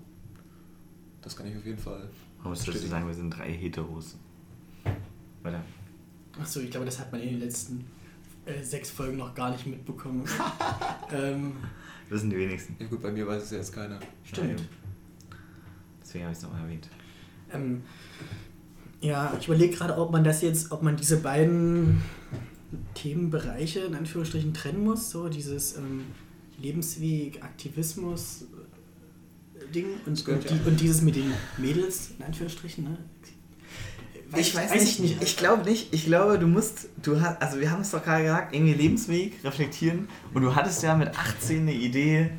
Das 1.20 1.36
kann 1.36 1.46
ich 1.46 1.56
auf 1.56 1.66
jeden 1.66 1.78
Fall. 1.78 2.08
Man 2.38 2.50
muss 2.50 2.64
dazu 2.64 2.78
sagen, 2.86 3.06
wir 3.06 3.14
sind 3.14 3.30
drei 3.30 3.52
Heteros. 3.52 4.16
Weiter. 5.42 5.62
Achso, 6.40 6.60
ich 6.60 6.70
glaube, 6.70 6.86
das 6.86 6.98
hat 6.98 7.10
man 7.12 7.20
in 7.20 7.30
den 7.30 7.40
letzten 7.40 7.84
äh, 8.46 8.62
sechs 8.62 8.90
Folgen 8.90 9.16
noch 9.16 9.34
gar 9.34 9.50
nicht 9.50 9.66
mitbekommen. 9.66 10.24
ähm, 11.12 11.56
Wissen 12.08 12.30
die 12.30 12.36
wenigsten. 12.36 12.76
Ja 12.78 12.86
gut, 12.86 13.02
bei 13.02 13.10
mir 13.10 13.26
weiß 13.26 13.42
es 13.42 13.50
ja 13.50 13.58
jetzt 13.58 13.72
keiner. 13.72 13.98
Stimmt. 14.24 14.62
Deswegen 16.00 16.24
habe 16.24 16.32
ich 16.32 16.38
es 16.38 16.44
nochmal 16.44 16.62
erwähnt. 16.62 16.88
Ähm, 17.52 17.82
ja, 19.00 19.36
ich 19.38 19.46
überlege 19.48 19.76
gerade, 19.76 19.98
ob 19.98 20.12
man 20.12 20.24
das 20.24 20.42
jetzt, 20.42 20.70
ob 20.70 20.82
man 20.82 20.96
diese 20.96 21.18
beiden 21.18 22.02
Themenbereiche 22.94 23.80
in 23.80 23.94
Anführungsstrichen 23.94 24.54
trennen 24.54 24.84
muss, 24.84 25.10
so 25.10 25.28
dieses 25.28 25.76
ähm, 25.76 26.04
Lebensweg, 26.60 27.42
Aktivismus 27.42 28.42
äh, 28.42 29.72
Ding 29.72 29.86
und, 30.06 30.28
und, 30.28 30.50
die, 30.50 30.68
und, 30.68 30.80
dieses 30.80 31.02
mit 31.02 31.16
den 31.16 31.32
Mädels 31.58 32.12
in 32.18 32.24
Anführungsstrichen, 32.24 32.84
ne? 32.84 32.98
Ich 34.34 34.54
weiß, 34.54 34.70
weiß 34.70 34.80
nicht, 34.80 35.00
nicht. 35.00 35.22
Ich 35.22 35.36
glaube 35.36 35.64
nicht. 35.64 35.92
Ich 35.94 36.06
glaube, 36.06 36.38
du 36.38 36.46
musst, 36.46 36.88
du 37.02 37.20
hast, 37.20 37.40
also 37.40 37.60
wir 37.60 37.70
haben 37.70 37.82
es 37.82 37.90
doch 37.90 38.02
gerade 38.02 38.24
gesagt, 38.24 38.54
irgendwie 38.54 38.74
Lebensweg 38.74 39.44
reflektieren 39.44 40.08
und 40.34 40.42
du 40.42 40.54
hattest 40.54 40.82
ja 40.82 40.94
mit 40.94 41.16
18 41.16 41.60
eine 41.60 41.72
Idee, 41.72 42.30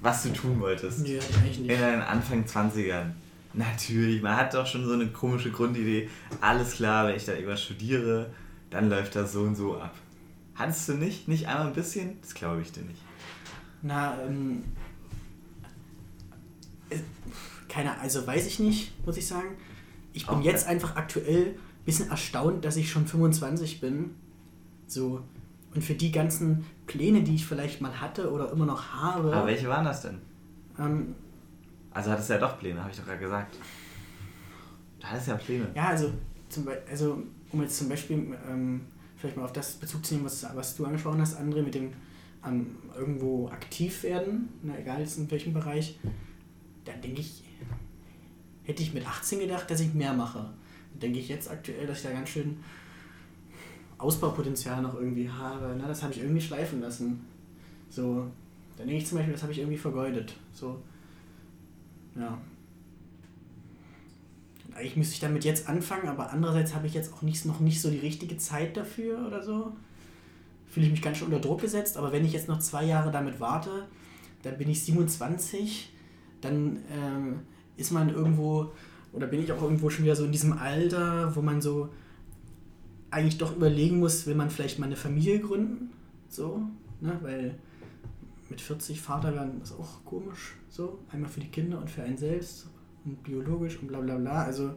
was 0.00 0.22
du 0.22 0.30
tun 0.30 0.60
wolltest. 0.60 1.00
Nee, 1.00 1.18
eigentlich 1.18 1.58
nicht. 1.58 1.70
In 1.70 1.80
deinen 1.80 2.02
Anfang 2.02 2.44
20ern. 2.44 3.10
Natürlich, 3.52 4.22
man 4.22 4.36
hat 4.36 4.54
doch 4.54 4.66
schon 4.66 4.86
so 4.86 4.92
eine 4.92 5.08
komische 5.08 5.50
Grundidee. 5.50 6.08
Alles 6.40 6.72
klar, 6.74 7.08
wenn 7.08 7.16
ich 7.16 7.24
da 7.24 7.32
irgendwas 7.32 7.62
studiere, 7.62 8.30
dann 8.70 8.88
läuft 8.88 9.16
das 9.16 9.32
so 9.32 9.42
und 9.42 9.56
so 9.56 9.76
ab. 9.76 9.94
Hattest 10.54 10.88
du 10.88 10.94
nicht? 10.94 11.28
Nicht 11.28 11.48
einmal 11.48 11.66
ein 11.66 11.74
bisschen? 11.74 12.20
Das 12.22 12.34
glaube 12.34 12.62
ich 12.62 12.72
dir 12.72 12.82
nicht. 12.82 13.00
Na, 13.82 14.16
ähm. 14.22 14.62
Äh, 16.90 16.98
keine, 17.68 17.98
also 18.00 18.26
weiß 18.26 18.46
ich 18.46 18.58
nicht, 18.58 18.92
muss 19.04 19.16
ich 19.16 19.26
sagen 19.26 19.56
ich 20.12 20.26
bin 20.26 20.36
okay. 20.38 20.46
jetzt 20.48 20.66
einfach 20.66 20.96
aktuell 20.96 21.46
ein 21.46 21.84
bisschen 21.84 22.10
erstaunt, 22.10 22.64
dass 22.64 22.76
ich 22.76 22.90
schon 22.90 23.06
25 23.06 23.80
bin. 23.80 24.14
So, 24.86 25.22
Und 25.74 25.84
für 25.84 25.94
die 25.94 26.10
ganzen 26.10 26.64
Pläne, 26.86 27.22
die 27.22 27.36
ich 27.36 27.46
vielleicht 27.46 27.80
mal 27.80 28.00
hatte 28.00 28.30
oder 28.30 28.50
immer 28.50 28.66
noch 28.66 28.92
habe. 28.92 29.34
Aber 29.34 29.46
welche 29.46 29.68
waren 29.68 29.84
das 29.84 30.02
denn? 30.02 30.18
Ähm, 30.78 31.14
Also 31.92 32.10
hattest 32.10 32.28
du 32.30 32.34
ja 32.34 32.40
doch 32.40 32.58
Pläne, 32.58 32.80
habe 32.80 32.90
ich 32.90 32.96
doch 32.96 33.06
gerade 33.06 33.20
gesagt. 33.20 33.56
Du 34.98 35.06
hattest 35.06 35.28
ja 35.28 35.36
Pläne. 35.36 35.68
ja, 35.74 35.88
also, 35.88 36.10
zum 36.48 36.64
Be 36.64 36.82
also 36.90 37.22
um 37.52 37.62
jetzt 37.62 37.78
zum 37.78 37.88
Beispiel 37.88 38.36
ähm, 38.48 38.82
vielleicht 39.16 39.36
mal 39.36 39.44
auf 39.44 39.52
das 39.52 39.74
Bezug 39.74 40.04
zu 40.04 40.14
nehmen, 40.14 40.26
was, 40.26 40.46
was 40.54 40.76
du 40.76 40.84
angesprochen 40.84 41.20
hast, 41.20 41.38
André, 41.38 41.62
mit 41.62 41.74
dem 41.74 41.92
ähm, 42.46 42.76
irgendwo 42.96 43.48
aktiv 43.48 44.02
werden, 44.02 44.48
ne, 44.62 44.78
egal 44.80 45.00
jetzt 45.00 45.18
in 45.18 45.30
welchem 45.30 45.52
Bereich, 45.52 45.98
dann 46.84 47.00
denke 47.00 47.20
ich, 47.20 47.44
hätte 48.64 48.82
ich 48.82 48.94
mit 48.94 49.06
18 49.06 49.40
gedacht, 49.40 49.70
dass 49.70 49.80
ich 49.80 49.94
mehr 49.94 50.12
mache. 50.12 50.50
Denke 51.00 51.18
ich 51.18 51.28
jetzt 51.28 51.50
aktuell, 51.50 51.86
dass 51.86 51.98
ich 51.98 52.04
da 52.04 52.12
ganz 52.12 52.28
schön 52.28 52.58
Ausbaupotenzial 53.98 54.82
noch 54.82 54.94
irgendwie 54.94 55.28
habe. 55.28 55.76
Ne? 55.76 55.84
Das 55.86 56.02
habe 56.02 56.12
ich 56.12 56.20
irgendwie 56.20 56.40
schleifen 56.40 56.80
lassen. 56.80 57.24
So, 57.88 58.26
dann 58.76 58.86
denke 58.86 59.02
ich 59.02 59.06
zum 59.06 59.18
Beispiel, 59.18 59.34
das 59.34 59.42
habe 59.42 59.52
ich 59.52 59.58
irgendwie 59.58 59.78
vergeudet. 59.78 60.34
So, 60.52 60.80
ja. 62.16 62.38
Und 64.66 64.76
eigentlich 64.76 64.96
müsste 64.96 65.14
ich 65.14 65.20
damit 65.20 65.44
jetzt 65.44 65.68
anfangen, 65.68 66.08
aber 66.08 66.30
andererseits 66.30 66.74
habe 66.74 66.86
ich 66.86 66.94
jetzt 66.94 67.12
auch 67.12 67.22
nicht, 67.22 67.44
noch 67.44 67.60
nicht 67.60 67.80
so 67.80 67.90
die 67.90 67.98
richtige 67.98 68.36
Zeit 68.36 68.76
dafür 68.76 69.26
oder 69.26 69.42
so. 69.42 69.72
Fühle 70.68 70.86
ich 70.86 70.92
mich 70.92 71.02
ganz 71.02 71.18
schön 71.18 71.26
unter 71.26 71.40
Druck 71.40 71.60
gesetzt, 71.60 71.96
aber 71.96 72.12
wenn 72.12 72.24
ich 72.24 72.32
jetzt 72.32 72.48
noch 72.48 72.60
zwei 72.60 72.84
Jahre 72.84 73.10
damit 73.10 73.40
warte, 73.40 73.86
dann 74.42 74.56
bin 74.56 74.70
ich 74.70 74.82
27, 74.84 75.92
dann 76.40 76.78
ähm, 76.90 77.40
ist 77.80 77.90
man 77.90 78.10
irgendwo, 78.10 78.72
oder 79.12 79.26
bin 79.26 79.42
ich 79.42 79.52
auch 79.52 79.62
irgendwo 79.62 79.90
schon 79.90 80.04
wieder 80.04 80.16
so 80.16 80.24
in 80.24 80.32
diesem 80.32 80.52
Alter, 80.52 81.34
wo 81.34 81.42
man 81.42 81.60
so 81.60 81.88
eigentlich 83.10 83.38
doch 83.38 83.56
überlegen 83.56 83.98
muss, 83.98 84.26
will 84.26 84.34
man 84.34 84.50
vielleicht 84.50 84.78
mal 84.78 84.86
eine 84.86 84.96
Familie 84.96 85.40
gründen? 85.40 85.90
So, 86.28 86.62
ne? 87.00 87.18
Weil 87.22 87.56
mit 88.48 88.60
40 88.60 89.00
Vater 89.00 89.34
werden 89.34 89.60
ist 89.62 89.72
auch 89.72 90.04
komisch. 90.04 90.54
So, 90.68 91.00
einmal 91.10 91.30
für 91.30 91.40
die 91.40 91.48
Kinder 91.48 91.80
und 91.80 91.90
für 91.90 92.02
einen 92.02 92.16
selbst 92.16 92.68
und 93.04 93.22
biologisch 93.22 93.78
und 93.78 93.88
bla 93.88 94.00
bla 94.00 94.16
bla. 94.16 94.44
Also 94.44 94.74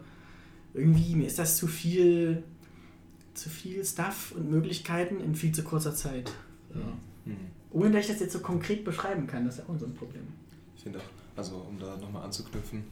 irgendwie, 0.73 1.15
mir 1.15 1.27
ist 1.27 1.37
das 1.37 1.57
zu 1.57 1.67
viel, 1.67 2.43
zu 3.33 3.49
viel 3.49 3.85
Stuff 3.85 4.33
und 4.35 4.49
Möglichkeiten 4.49 5.19
in 5.19 5.35
viel 5.35 5.51
zu 5.51 5.63
kurzer 5.63 5.93
Zeit. 5.93 6.31
Ja. 6.73 6.81
Mhm. 7.25 7.37
Ohne 7.71 7.91
dass 7.91 8.01
ich 8.01 8.11
das 8.11 8.19
jetzt 8.19 8.33
so 8.33 8.39
konkret 8.39 8.83
beschreiben 8.83 9.27
kann, 9.27 9.45
das 9.45 9.57
ist 9.57 9.67
ja 9.67 9.73
auch 9.73 9.79
so 9.79 9.85
ein 9.85 9.93
Problem. 9.93 10.23
Ich 10.75 10.83
finde 10.83 10.99
auch, 10.99 11.22
also 11.35 11.57
um 11.57 11.79
da 11.79 11.97
nochmal 11.97 12.23
anzuknüpfen, 12.23 12.83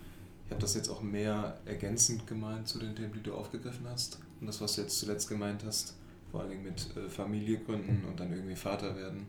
ich 0.46 0.52
habe 0.52 0.62
das 0.62 0.76
jetzt 0.76 0.90
auch 0.90 1.02
mehr 1.02 1.58
ergänzend 1.66 2.28
gemeint 2.28 2.68
zu 2.68 2.78
den 2.80 2.96
Themen, 2.96 3.14
die 3.14 3.24
du 3.24 3.34
aufgegriffen 3.34 3.88
hast. 3.88 4.20
Und 4.40 4.48
das, 4.48 4.60
was 4.60 4.76
du 4.76 4.82
jetzt 4.82 5.00
zuletzt 5.00 5.30
gemeint 5.30 5.64
hast, 5.66 5.96
vor 6.30 6.42
allen 6.42 6.50
Dingen 6.50 6.64
mit 6.64 6.96
äh, 6.98 7.08
Familie 7.10 7.60
gründen 7.60 8.04
und 8.06 8.20
dann 8.20 8.32
irgendwie 8.34 8.56
Vater 8.56 8.96
werden, 8.96 9.28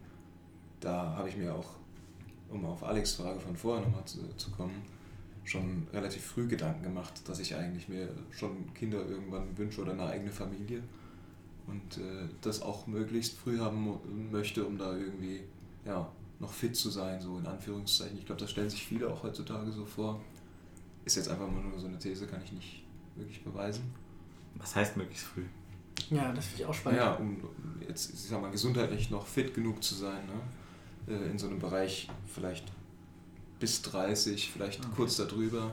da 0.81 1.17
habe 1.17 1.29
ich 1.29 1.37
mir 1.37 1.55
auch, 1.55 1.69
um 2.51 2.65
auf 2.65 2.83
Alex 2.83 3.15
Frage 3.15 3.39
von 3.39 3.57
vorher 3.57 3.85
nochmal 3.85 4.05
zu, 4.05 4.19
zu 4.37 4.51
kommen, 4.51 4.83
schon 5.45 5.87
relativ 5.93 6.25
früh 6.25 6.49
Gedanken 6.49 6.83
gemacht, 6.83 7.29
dass 7.29 7.39
ich 7.39 7.55
eigentlich 7.55 7.89
mir 7.89 8.09
schon 8.31 8.73
Kinder 8.75 9.07
irgendwann 9.07 9.57
wünsche 9.57 9.81
oder 9.81 9.93
eine 9.93 10.07
eigene 10.07 10.33
Familie. 10.33 10.83
Und 11.67 11.99
äh, 11.99 12.29
das 12.41 12.63
auch 12.63 12.87
möglichst 12.89 13.39
früh 13.39 13.59
haben 13.59 13.97
möchte, 14.33 14.65
um 14.65 14.77
da 14.77 14.97
irgendwie 14.97 15.41
ja, 15.85 16.11
noch 16.43 16.53
fit 16.53 16.77
zu 16.77 16.91
sein, 16.91 17.21
so 17.21 17.39
in 17.39 17.47
Anführungszeichen. 17.47 18.19
Ich 18.19 18.27
glaube, 18.27 18.41
das 18.41 18.51
stellen 18.51 18.69
sich 18.69 18.85
viele 18.85 19.09
auch 19.09 19.23
heutzutage 19.23 19.73
so 19.73 19.87
vor. 19.87 20.21
Ist 21.05 21.17
jetzt 21.17 21.29
einfach 21.29 21.51
mal 21.51 21.63
nur 21.63 21.79
so 21.81 21.87
eine 21.87 21.99
These, 21.99 22.27
kann 22.27 22.43
ich 22.45 22.53
nicht 22.53 22.83
wirklich 23.17 23.43
beweisen. 23.43 23.95
Was 24.57 24.77
heißt 24.77 24.97
möglichst 24.97 25.25
früh? 25.25 25.45
Ja, 26.11 26.33
das 26.33 26.47
finde 26.47 26.63
ich 26.63 26.69
auch 26.69 26.75
spannend. 26.75 27.01
Naja, 27.01 27.15
um 27.15 27.39
jetzt, 27.89 28.13
ich 28.13 28.21
sag 28.21 28.43
mal, 28.43 28.51
gesundheitlich 28.51 29.11
noch 29.11 29.27
fit 29.27 29.55
genug 29.55 29.83
zu 29.83 29.95
sein, 29.95 30.21
ne? 30.27 31.15
Äh, 31.15 31.31
in 31.31 31.39
so 31.39 31.47
einem 31.47 31.59
Bereich 31.59 32.09
vielleicht 32.33 32.71
bis 33.59 33.83
30, 33.83 34.51
vielleicht 34.53 34.81
Okay. 34.81 34.93
kurz 34.97 35.17
darüber, 35.17 35.73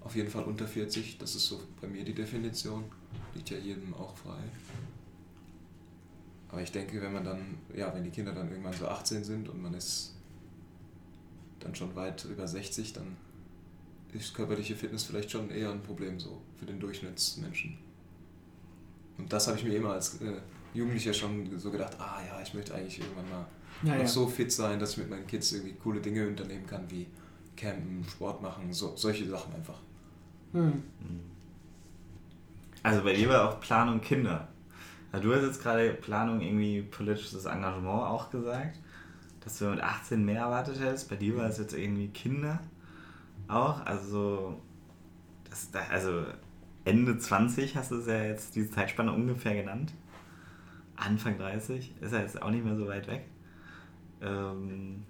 auf 0.00 0.14
jeden 0.14 0.30
Fall 0.30 0.44
unter 0.44 0.66
40, 0.66 1.18
das 1.18 1.34
ist 1.34 1.46
so 1.46 1.60
bei 1.80 1.88
mir 1.88 2.04
die 2.04 2.14
Definition, 2.14 2.84
liegt 3.34 3.50
ja 3.50 3.58
jedem 3.58 3.92
auch 3.94 4.16
frei. 4.16 4.38
Aber 6.54 6.62
ich 6.62 6.70
denke, 6.70 7.02
wenn 7.02 7.12
man 7.12 7.24
dann, 7.24 7.56
ja, 7.74 7.92
wenn 7.92 8.04
die 8.04 8.10
Kinder 8.10 8.30
dann 8.30 8.48
irgendwann 8.48 8.72
so 8.72 8.86
18 8.86 9.24
sind 9.24 9.48
und 9.48 9.60
man 9.60 9.74
ist 9.74 10.14
dann 11.58 11.74
schon 11.74 11.96
weit 11.96 12.24
über 12.26 12.46
60, 12.46 12.92
dann 12.92 13.16
ist 14.12 14.32
körperliche 14.34 14.76
Fitness 14.76 15.02
vielleicht 15.02 15.32
schon 15.32 15.50
eher 15.50 15.72
ein 15.72 15.82
Problem 15.82 16.20
so 16.20 16.40
für 16.56 16.64
den 16.64 16.78
Durchschnittsmenschen. 16.78 17.76
Und 19.18 19.32
das 19.32 19.48
habe 19.48 19.58
ich 19.58 19.64
mir 19.64 19.74
immer 19.74 19.94
als 19.94 20.20
äh, 20.20 20.42
Jugendlicher 20.74 21.12
schon 21.12 21.58
so 21.58 21.72
gedacht, 21.72 21.96
ah 21.98 22.20
ja, 22.24 22.40
ich 22.40 22.54
möchte 22.54 22.72
eigentlich 22.72 23.00
irgendwann 23.00 23.28
mal 23.28 23.46
ja, 23.82 23.94
noch 23.94 24.02
ja. 24.02 24.06
so 24.06 24.28
fit 24.28 24.52
sein, 24.52 24.78
dass 24.78 24.92
ich 24.92 24.98
mit 24.98 25.10
meinen 25.10 25.26
Kids 25.26 25.50
irgendwie 25.50 25.74
coole 25.74 26.00
Dinge 26.00 26.28
unternehmen 26.28 26.68
kann, 26.68 26.88
wie 26.88 27.08
campen, 27.56 28.04
Sport 28.08 28.40
machen, 28.42 28.72
so, 28.72 28.94
solche 28.94 29.26
Sachen 29.28 29.52
einfach. 29.54 29.80
Hm. 30.52 30.84
Also 32.84 33.02
bei 33.02 33.12
dir 33.14 33.28
war 33.28 33.50
auch 33.50 33.58
Planung 33.58 34.00
Kinder. 34.00 34.53
Ja, 35.14 35.20
du 35.20 35.34
hast 35.34 35.42
jetzt 35.44 35.62
gerade 35.62 35.92
Planung 35.94 36.42
irgendwie 36.42 36.82
politisches 36.82 37.46
Engagement 37.46 38.02
auch 38.04 38.30
gesagt, 38.30 38.80
dass 39.40 39.58
du 39.58 39.66
mit 39.66 39.80
18 39.82 40.24
mehr 40.24 40.42
erwartet 40.42 40.80
hättest. 40.80 41.10
Bei 41.10 41.16
dir 41.16 41.36
war 41.38 41.46
es 41.48 41.58
jetzt 41.58 41.74
irgendwie 41.74 42.08
Kinder 42.08 42.60
auch. 43.48 43.86
Also, 43.86 44.60
das, 45.50 45.70
da- 45.72 45.86
also 45.90 46.24
Ende 46.84 47.18
20 47.18 47.76
hast 47.76 47.92
du 47.92 47.96
es 47.98 48.06
ja 48.08 48.24
jetzt 48.24 48.56
diese 48.56 48.70
Zeitspanne 48.72 49.12
ungefähr 49.12 49.54
genannt. 49.54 49.94
Anfang 50.96 51.38
30 51.38 51.94
ist 52.00 52.12
ja 52.12 52.20
jetzt 52.20 52.40
auch 52.42 52.50
nicht 52.50 52.64
mehr 52.64 52.76
so 52.76 52.86
weit 52.88 53.06
weg. 53.08 53.26
Ähm, 54.22 55.04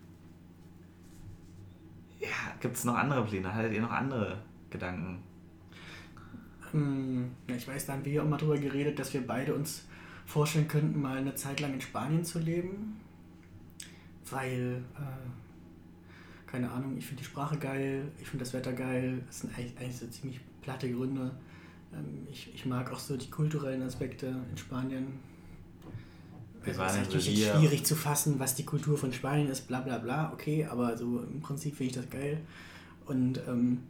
ja, 2.21 2.29
gibt 2.61 2.77
es 2.77 2.85
noch 2.85 2.95
andere 2.97 3.25
Pläne? 3.25 3.55
Hattet 3.55 3.73
ihr 3.73 3.83
noch 3.83 3.91
andere 3.93 4.39
Gedanken? 4.71 5.23
Hm, 6.73 7.31
ich 7.47 7.67
weiß, 7.69 7.87
da 7.87 7.93
haben 7.95 8.05
wir 8.05 8.13
ja 8.13 8.23
auch 8.23 8.29
mal 8.29 8.37
drüber 8.37 8.59
geredet, 8.59 8.99
dass 8.99 9.13
wir 9.15 9.27
beide 9.27 9.55
uns 9.55 9.87
vorstellen 10.26 10.69
könnten, 10.69 11.00
mal 11.00 11.19
eine 11.19 11.35
Zeit 11.35 11.61
lang 11.61 11.75
in 11.75 11.81
Spanien 11.81 12.25
zu 12.25 12.38
leben. 12.38 13.00
Weil, 14.31 14.83
äh, 14.97 16.50
keine 16.50 16.71
Ahnung, 16.71 16.97
ich 16.97 17.07
finde 17.07 17.23
die 17.23 17.26
Sprache 17.26 17.59
geil, 17.59 18.11
ich 18.21 18.28
finde 18.28 18.45
das 18.45 18.54
Wetter 18.54 18.73
geil. 18.73 19.23
Das 19.26 19.40
sind 19.40 19.57
eigentlich, 19.57 19.76
eigentlich 19.78 19.97
so 19.97 20.07
ziemlich 20.07 20.40
platte 20.62 20.90
Gründe. 20.90 21.31
Ähm, 21.93 22.26
ich, 22.31 22.52
ich 22.54 22.66
mag 22.66 22.90
auch 22.93 22.99
so 22.99 23.16
die 23.16 23.31
kulturellen 23.31 23.83
Aspekte 23.83 24.35
in 24.50 24.57
Spanien. 24.57 25.07
Also 26.66 26.83
es 26.83 26.93
ist 26.93 26.97
in 26.97 27.02
natürlich 27.02 27.25
Sevilla. 27.26 27.59
schwierig 27.59 27.85
zu 27.85 27.95
fassen, 27.95 28.38
was 28.38 28.54
die 28.54 28.64
Kultur 28.64 28.97
von 28.97 29.12
Spanien 29.12 29.49
ist, 29.49 29.69
bla 29.69 29.81
bla 29.81 29.99
bla, 29.99 30.33
okay, 30.33 30.64
aber 30.64 30.97
so 30.97 31.21
im 31.21 31.40
Prinzip 31.40 31.76
finde 31.76 31.90
ich 31.90 31.97
das 31.97 32.09
geil. 32.09 32.40
Und 33.04 33.38
ähm, 33.47 33.81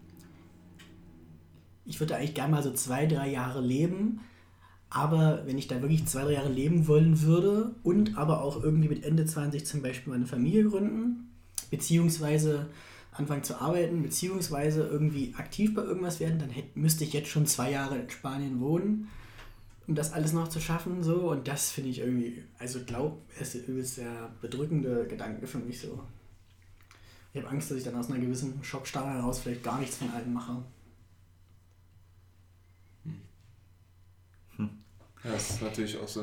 ich 1.85 2.01
würde 2.01 2.17
eigentlich 2.17 2.35
gerne 2.35 2.53
mal 2.53 2.63
so 2.63 2.73
zwei, 2.73 3.07
drei 3.07 3.31
Jahre 3.31 3.61
leben. 3.61 4.21
Aber 4.95 5.43
wenn 5.45 5.59
ich 5.59 5.67
da 5.67 5.83
wirklich 5.83 6.07
zwei, 6.07 6.23
drei 6.23 6.35
Jahre 6.35 6.49
leben 6.49 6.87
wollen 6.87 7.21
würde 7.21 7.75
und 7.83 8.17
aber 8.17 8.43
auch 8.43 8.63
irgendwie 8.63 8.89
mit 8.89 9.03
Ende 9.03 9.27
20 9.27 9.67
zum 9.67 9.83
Beispiel 9.83 10.13
meine 10.13 10.25
Familie 10.25 10.69
gründen, 10.69 11.33
beziehungsweise 11.69 12.69
anfangen 13.11 13.43
zu 13.43 13.61
arbeiten, 13.61 14.05
beziehungsweise 14.05 14.85
irgendwie 14.85 15.35
aktiv 15.37 15.75
bei 15.75 15.83
irgendwas 15.83 16.21
werden, 16.21 16.39
dann 16.39 16.51
hätte, 16.51 16.79
müsste 16.79 17.03
ich 17.03 17.13
jetzt 17.13 17.29
schon 17.29 17.45
zwei 17.45 17.73
Jahre 17.73 17.99
in 17.99 18.09
Spanien 18.09 18.61
wohnen, 18.61 19.09
um 19.89 19.97
das 19.97 20.13
alles 20.13 20.33
noch 20.33 20.47
zu 20.47 20.61
schaffen. 20.61 21.03
So. 21.03 21.29
Und 21.29 21.49
das 21.49 21.73
finde 21.73 21.91
ich 21.91 21.99
irgendwie, 21.99 22.45
also 22.61 22.79
glaub, 22.87 23.21
es 23.41 23.57
ist 23.57 23.97
sehr 23.97 24.31
bedrückende 24.41 25.09
Gedanken 25.09 25.49
für 25.49 25.59
mich 25.59 25.81
so. 25.81 26.05
Ich 27.33 27.43
habe 27.43 27.51
Angst, 27.51 27.69
dass 27.69 27.79
ich 27.79 27.85
dann 27.85 27.97
aus 27.97 28.13
einer 28.13 28.21
gewissen 28.21 28.63
Schockstarre 28.63 29.15
heraus 29.15 29.41
vielleicht 29.41 29.65
gar 29.65 29.81
nichts 29.81 29.97
von 29.97 30.11
allem 30.11 30.33
mache. 30.33 30.63
Ja, 35.25 35.35
es 35.35 35.51
ist 35.51 35.63
natürlich 35.63 35.99
auch 35.99 36.09
so 36.09 36.23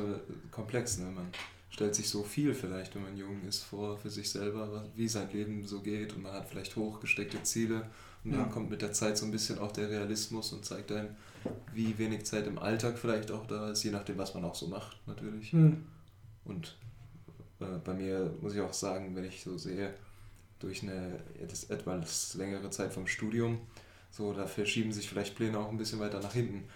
komplex, 0.50 0.98
ne? 0.98 1.06
Man 1.10 1.26
stellt 1.70 1.94
sich 1.94 2.08
so 2.08 2.22
viel 2.22 2.54
vielleicht, 2.54 2.94
wenn 2.94 3.02
man 3.02 3.16
jung 3.16 3.42
ist, 3.48 3.62
vor 3.64 3.98
für 3.98 4.10
sich 4.10 4.30
selber, 4.30 4.84
wie 4.94 5.08
sein 5.08 5.28
Leben 5.32 5.66
so 5.66 5.80
geht 5.80 6.12
und 6.14 6.22
man 6.22 6.32
hat 6.32 6.48
vielleicht 6.48 6.76
hochgesteckte 6.76 7.42
Ziele 7.42 7.90
und 8.24 8.32
Ja. 8.32 8.38
dann 8.38 8.50
kommt 8.50 8.70
mit 8.70 8.82
der 8.82 8.92
Zeit 8.92 9.18
so 9.18 9.24
ein 9.24 9.32
bisschen 9.32 9.58
auch 9.58 9.72
der 9.72 9.88
Realismus 9.90 10.52
und 10.52 10.64
zeigt 10.64 10.92
einem, 10.92 11.08
wie 11.74 11.96
wenig 11.98 12.24
Zeit 12.26 12.46
im 12.46 12.58
Alltag 12.58 12.98
vielleicht 12.98 13.30
auch 13.32 13.46
da 13.46 13.70
ist, 13.70 13.82
je 13.82 13.90
nachdem, 13.90 14.18
was 14.18 14.34
man 14.34 14.44
auch 14.44 14.54
so 14.54 14.68
macht, 14.68 14.96
natürlich. 15.06 15.50
Hm. 15.52 15.84
Und 16.44 16.76
äh, 17.60 17.64
bei 17.82 17.94
mir 17.94 18.32
muss 18.40 18.54
ich 18.54 18.60
auch 18.60 18.72
sagen, 18.72 19.16
wenn 19.16 19.24
ich 19.24 19.42
so 19.42 19.56
sehe, 19.58 19.94
durch 20.60 20.82
eine 20.82 21.18
etwas 21.68 22.34
längere 22.34 22.70
Zeit 22.70 22.92
vom 22.92 23.08
Studium, 23.08 23.58
so 24.12 24.34
da 24.34 24.46
verschieben 24.46 24.92
sich 24.92 25.08
vielleicht 25.08 25.34
Pläne 25.34 25.58
auch 25.58 25.70
ein 25.70 25.78
bisschen 25.78 25.98
weiter 25.98 26.20
nach 26.20 26.34
hinten. 26.34 26.68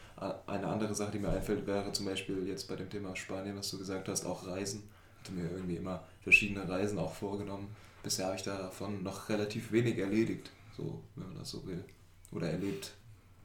Eine 0.46 0.66
andere 0.66 0.94
Sache, 0.94 1.12
die 1.12 1.18
mir 1.18 1.28
einfällt, 1.28 1.66
wäre 1.66 1.92
zum 1.92 2.06
Beispiel 2.06 2.48
jetzt 2.48 2.66
bei 2.66 2.76
dem 2.76 2.88
Thema 2.88 3.14
Spanien, 3.14 3.56
was 3.56 3.70
du 3.70 3.78
gesagt 3.78 4.08
hast, 4.08 4.24
auch 4.24 4.46
Reisen. 4.46 4.84
Ich 5.22 5.28
hatte 5.28 5.38
mir 5.38 5.50
irgendwie 5.50 5.76
immer 5.76 6.02
verschiedene 6.22 6.66
Reisen 6.66 6.98
auch 6.98 7.12
vorgenommen. 7.12 7.68
Bisher 8.02 8.26
habe 8.26 8.36
ich 8.36 8.42
davon 8.42 9.02
noch 9.02 9.28
relativ 9.28 9.70
wenig 9.70 9.98
erledigt, 9.98 10.50
so 10.76 11.02
wenn 11.14 11.28
man 11.28 11.38
das 11.38 11.50
so 11.50 11.66
will. 11.66 11.84
Oder 12.32 12.50
erlebt, 12.50 12.94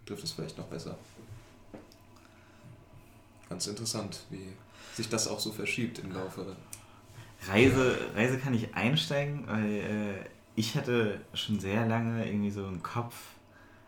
trifft 0.05 0.23
es 0.23 0.31
vielleicht 0.31 0.57
noch 0.57 0.67
besser. 0.67 0.97
Ganz 3.49 3.67
interessant, 3.67 4.21
wie 4.29 4.53
sich 4.95 5.09
das 5.09 5.27
auch 5.27 5.39
so 5.39 5.51
verschiebt 5.51 5.99
im 5.99 6.13
Laufe 6.13 6.55
Reise, 7.47 7.97
Reise 8.15 8.37
kann 8.37 8.53
ich 8.53 8.73
einsteigen, 8.73 9.47
weil 9.47 9.65
äh, 9.65 10.29
ich 10.55 10.75
hatte 10.75 11.19
schon 11.33 11.59
sehr 11.59 11.85
lange 11.87 12.25
irgendwie 12.25 12.51
so 12.51 12.65
im 12.67 12.81
Kopf, 12.83 13.15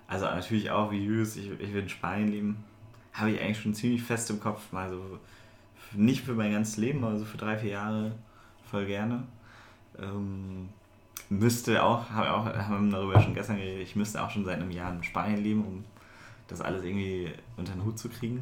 also 0.07 0.25
natürlich 0.25 0.71
auch 0.71 0.91
wie 0.91 1.03
Jus, 1.03 1.35
ich, 1.35 1.49
ich 1.49 1.73
will 1.73 1.83
in 1.83 1.89
Spanien 1.89 2.29
leben, 2.29 2.63
habe 3.13 3.31
ich 3.31 3.41
eigentlich 3.41 3.59
schon 3.59 3.73
ziemlich 3.73 4.03
fest 4.03 4.29
im 4.29 4.39
Kopf, 4.39 4.71
mal 4.71 4.89
so, 4.89 5.19
nicht 5.93 6.23
für 6.23 6.33
mein 6.33 6.51
ganzes 6.51 6.77
Leben, 6.77 7.03
aber 7.03 7.17
so 7.17 7.25
für 7.25 7.37
drei, 7.37 7.57
vier 7.57 7.71
Jahre 7.71 8.13
voll 8.69 8.85
gerne. 8.85 9.23
Ähm, 9.99 10.69
müsste 11.29 11.83
auch, 11.83 12.09
haben 12.09 12.27
auch, 12.27 12.45
haben 12.45 12.89
darüber 12.91 13.19
schon 13.21 13.33
gestern 13.33 13.57
geredet, 13.57 13.83
ich 13.83 13.95
müsste 13.95 14.23
auch 14.23 14.29
schon 14.29 14.45
seit 14.45 14.59
einem 14.59 14.71
Jahr 14.71 14.91
in 14.91 15.03
Spanien 15.03 15.43
leben, 15.43 15.63
um 15.63 15.85
das 16.47 16.61
alles 16.61 16.83
irgendwie 16.83 17.31
unter 17.57 17.73
den 17.73 17.83
Hut 17.85 17.97
zu 17.97 18.09
kriegen. 18.09 18.41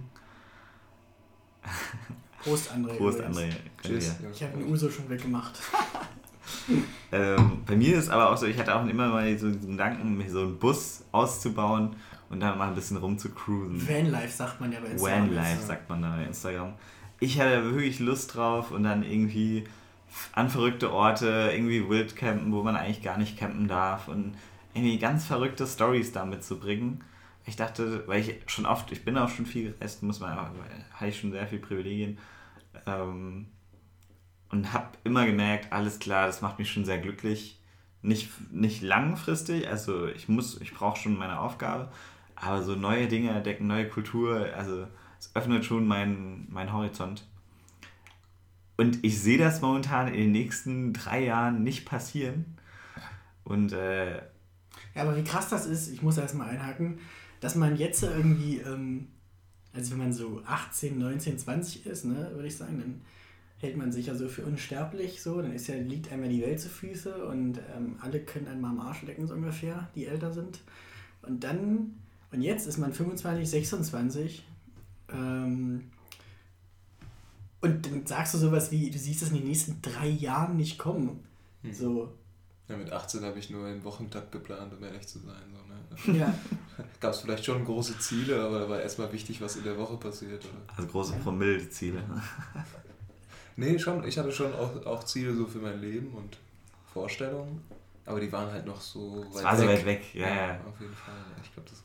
Prost, 2.43 2.71
André. 2.71 2.97
Prost. 2.97 3.21
André. 3.21 3.49
Tschüss. 3.81 4.15
Ich 4.33 4.43
habe 4.43 4.57
den 4.57 4.67
Uso 4.67 4.89
schon 4.89 5.07
weggemacht. 5.09 5.59
Ähm, 7.13 7.63
bei 7.65 7.75
mir 7.75 7.97
ist 7.97 8.09
aber 8.09 8.31
auch 8.31 8.37
so, 8.37 8.45
ich 8.45 8.57
hatte 8.57 8.73
auch 8.73 8.87
immer 8.87 9.09
mal 9.09 9.37
so 9.37 9.51
diesen 9.51 9.71
Gedanken, 9.71 10.17
mir 10.17 10.29
so 10.29 10.43
einen 10.43 10.57
Bus 10.57 11.03
auszubauen 11.11 11.93
und 12.29 12.39
dann 12.39 12.57
mal 12.57 12.69
ein 12.69 12.75
bisschen 12.75 12.95
rumzucruisen. 12.95 13.85
Vanlife 13.85 14.31
sagt 14.31 14.61
man 14.61 14.71
ja 14.71 14.79
bei 14.79 14.87
Instagram. 14.87 15.35
Vanlife 15.35 15.61
sagt 15.61 15.89
man 15.89 16.01
da 16.01 16.15
bei 16.15 16.23
Instagram. 16.23 16.73
Ich 17.19 17.37
hatte 17.37 17.65
wirklich 17.65 17.99
Lust 17.99 18.33
drauf 18.33 18.71
und 18.71 18.83
dann 18.83 19.03
irgendwie 19.03 19.65
an 20.31 20.49
verrückte 20.49 20.91
Orte, 20.93 21.51
irgendwie 21.53 21.89
Wildcampen, 21.89 22.51
wo 22.53 22.63
man 22.63 22.77
eigentlich 22.77 23.01
gar 23.01 23.17
nicht 23.17 23.37
campen 23.37 23.67
darf 23.67 24.07
und 24.07 24.35
irgendwie 24.73 24.97
ganz 24.97 25.25
verrückte 25.25 25.67
Stories 25.67 26.13
da 26.13 26.23
mitzubringen. 26.23 27.03
Ich 27.45 27.57
dachte, 27.57 28.07
weil 28.07 28.21
ich 28.21 28.35
schon 28.47 28.65
oft, 28.65 28.91
ich 28.91 29.03
bin 29.03 29.17
auch 29.17 29.29
schon 29.29 29.45
viel 29.45 29.73
gereist, 29.73 30.01
muss 30.03 30.19
man, 30.19 30.37
habe 30.37 31.09
ich 31.09 31.19
schon 31.19 31.31
sehr 31.31 31.47
viel 31.47 31.59
Privilegien. 31.59 32.17
Ähm, 32.85 33.47
und 34.51 34.73
habe 34.73 34.89
immer 35.03 35.25
gemerkt, 35.25 35.71
alles 35.71 35.99
klar, 35.99 36.27
das 36.27 36.41
macht 36.41 36.59
mich 36.59 36.71
schon 36.71 36.85
sehr 36.85 36.97
glücklich. 36.99 37.59
Nicht, 38.01 38.29
nicht 38.51 38.81
langfristig, 38.81 39.67
also 39.67 40.07
ich 40.07 40.27
muss, 40.27 40.59
ich 40.59 40.73
brauche 40.73 40.99
schon 40.99 41.17
meine 41.17 41.39
Aufgabe, 41.39 41.91
aber 42.35 42.63
so 42.63 42.75
neue 42.75 43.07
Dinge 43.07 43.29
entdecken, 43.29 43.67
neue 43.67 43.87
Kultur, 43.87 44.47
also 44.55 44.87
es 45.19 45.35
öffnet 45.35 45.65
schon 45.65 45.85
meinen 45.87 46.47
mein 46.49 46.73
Horizont. 46.73 47.27
Und 48.77 49.03
ich 49.03 49.21
sehe 49.21 49.37
das 49.37 49.61
momentan 49.61 50.07
in 50.07 50.15
den 50.15 50.31
nächsten 50.31 50.93
drei 50.93 51.23
Jahren 51.25 51.61
nicht 51.61 51.85
passieren. 51.85 52.57
Und 53.43 53.73
äh, 53.73 54.17
Ja, 54.95 55.03
aber 55.03 55.15
wie 55.15 55.23
krass 55.23 55.49
das 55.49 55.67
ist, 55.67 55.89
ich 55.89 56.01
muss 56.01 56.17
erst 56.17 56.33
mal 56.33 56.49
einhaken, 56.49 56.97
dass 57.39 57.53
man 57.55 57.77
jetzt 57.77 58.01
irgendwie, 58.01 58.57
ähm, 58.57 59.09
also 59.73 59.91
wenn 59.91 59.99
man 59.99 60.13
so 60.13 60.41
18, 60.47 60.97
19, 60.97 61.37
20 61.37 61.85
ist, 61.85 62.05
ne, 62.05 62.31
würde 62.33 62.47
ich 62.47 62.57
sagen, 62.57 62.79
dann 62.79 63.01
hält 63.61 63.77
man 63.77 63.91
sich 63.91 64.07
ja 64.07 64.15
so 64.15 64.27
für 64.27 64.43
unsterblich, 64.43 65.21
so, 65.21 65.39
dann 65.39 65.53
ist 65.53 65.67
ja, 65.67 65.75
liegt 65.75 66.11
einmal 66.11 66.29
die 66.29 66.41
Welt 66.41 66.59
zu 66.59 66.67
Füße 66.67 67.25
und 67.27 67.59
ähm, 67.75 67.95
alle 68.01 68.19
können 68.19 68.47
einen 68.47 68.59
mal 68.59 68.71
am 68.71 68.79
Arsch 68.79 69.03
lecken, 69.03 69.27
so 69.27 69.35
ungefähr, 69.35 69.87
die 69.95 70.07
älter 70.07 70.31
sind. 70.31 70.59
Und 71.21 71.43
dann, 71.43 71.95
und 72.31 72.41
jetzt 72.41 72.65
ist 72.65 72.79
man 72.79 72.91
25, 72.91 73.47
26, 73.47 74.43
ähm, 75.13 75.91
und 77.61 77.85
dann 77.85 78.07
sagst 78.07 78.33
du 78.33 78.39
sowas 78.39 78.71
wie, 78.71 78.89
du 78.89 78.97
siehst 78.97 79.21
es 79.21 79.29
in 79.29 79.35
den 79.35 79.47
nächsten 79.47 79.79
drei 79.83 80.07
Jahren 80.07 80.57
nicht 80.57 80.79
kommen. 80.79 81.23
Hm. 81.61 81.71
So, 81.71 82.11
Ja, 82.67 82.75
mit 82.77 82.91
18 82.91 83.23
habe 83.23 83.37
ich 83.37 83.51
nur 83.51 83.67
einen 83.67 83.83
Wochentakt 83.83 84.31
geplant, 84.31 84.73
um 84.73 84.83
ehrlich 84.83 85.07
zu 85.07 85.19
sein. 85.19 85.43
So, 86.03 86.11
ne? 86.11 86.17
ja. 86.17 86.33
Gab 86.99 87.13
es 87.13 87.19
vielleicht 87.19 87.45
schon 87.45 87.63
große 87.63 87.99
Ziele, 87.99 88.41
aber 88.41 88.61
da 88.61 88.69
war 88.69 88.81
erstmal 88.81 89.13
wichtig, 89.13 89.39
was 89.39 89.57
in 89.57 89.63
der 89.65 89.77
Woche 89.77 89.97
passiert. 89.97 90.43
Oder? 90.45 90.75
also 90.75 90.89
große 90.89 91.13
Promille-Ziele. 91.17 92.03
Nee, 93.55 93.77
schon. 93.77 94.03
Ich 94.07 94.17
hatte 94.17 94.31
schon 94.31 94.53
auch, 94.53 94.85
auch 94.85 95.03
Ziele 95.03 95.33
so 95.33 95.45
für 95.45 95.59
mein 95.59 95.79
Leben 95.81 96.13
und 96.13 96.37
Vorstellungen, 96.93 97.61
aber 98.05 98.19
die 98.19 98.31
waren 98.31 98.51
halt 98.51 98.65
noch 98.65 98.81
so 98.81 99.25
Es 99.33 99.43
war 99.43 99.55
so 99.55 99.67
weit 99.67 99.85
weg, 99.85 100.03
ja, 100.13 100.27
ja. 100.27 100.59
Auf 100.67 100.79
jeden 100.79 100.93
Fall. 100.93 101.13
Ja, 101.15 101.43
Ich 101.43 101.53
glaube, 101.53 101.69
das 101.69 101.83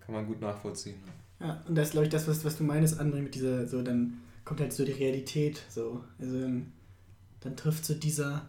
kann 0.00 0.14
man 0.14 0.26
gut 0.26 0.40
nachvollziehen. 0.40 0.96
Ja, 1.40 1.62
und 1.68 1.74
das 1.74 1.88
ist, 1.88 1.92
glaube 1.92 2.06
ich, 2.06 2.12
das, 2.12 2.26
was, 2.28 2.44
was 2.44 2.56
du 2.56 2.64
meinst, 2.64 3.00
André, 3.00 3.20
mit 3.20 3.34
dieser, 3.34 3.66
so, 3.66 3.82
dann 3.82 4.22
kommt 4.44 4.60
halt 4.60 4.72
so 4.72 4.84
die 4.84 4.92
Realität, 4.92 5.62
so. 5.68 6.02
Also 6.18 6.40
dann, 6.40 6.72
dann 7.40 7.56
trifft 7.56 7.84
so 7.84 7.94
dieser, 7.94 8.48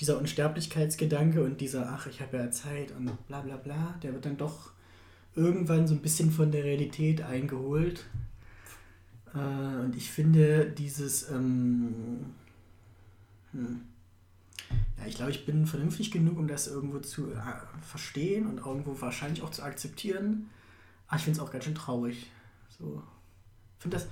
dieser 0.00 0.18
Unsterblichkeitsgedanke 0.18 1.42
und 1.42 1.60
dieser, 1.60 1.88
ach, 1.90 2.06
ich 2.06 2.20
habe 2.20 2.36
ja 2.38 2.50
Zeit 2.50 2.92
und 2.92 3.10
bla 3.28 3.40
bla 3.40 3.56
bla, 3.56 3.94
der 4.02 4.12
wird 4.12 4.26
dann 4.26 4.36
doch 4.36 4.70
irgendwann 5.34 5.86
so 5.86 5.94
ein 5.94 6.00
bisschen 6.00 6.30
von 6.30 6.50
der 6.50 6.64
Realität 6.64 7.22
eingeholt. 7.22 8.04
Äh, 9.36 9.84
und 9.84 9.94
ich 9.96 10.10
finde 10.10 10.70
dieses, 10.70 11.30
ähm, 11.30 12.26
hm, 13.52 13.82
ja, 14.98 15.06
ich 15.06 15.16
glaube, 15.16 15.30
ich 15.30 15.44
bin 15.44 15.66
vernünftig 15.66 16.10
genug, 16.10 16.38
um 16.38 16.48
das 16.48 16.66
irgendwo 16.66 16.98
zu 17.00 17.32
äh, 17.32 17.36
verstehen 17.82 18.46
und 18.46 18.58
irgendwo 18.58 19.00
wahrscheinlich 19.00 19.42
auch 19.42 19.50
zu 19.50 19.62
akzeptieren. 19.62 20.48
Aber 21.06 21.18
ich 21.18 21.24
finde 21.24 21.38
es 21.38 21.46
auch 21.46 21.52
ganz 21.52 21.64
schön 21.64 21.74
traurig. 21.74 22.30
So. 22.78 23.02
Ich 23.76 23.82
finde 23.82 23.98
das, 23.98 24.06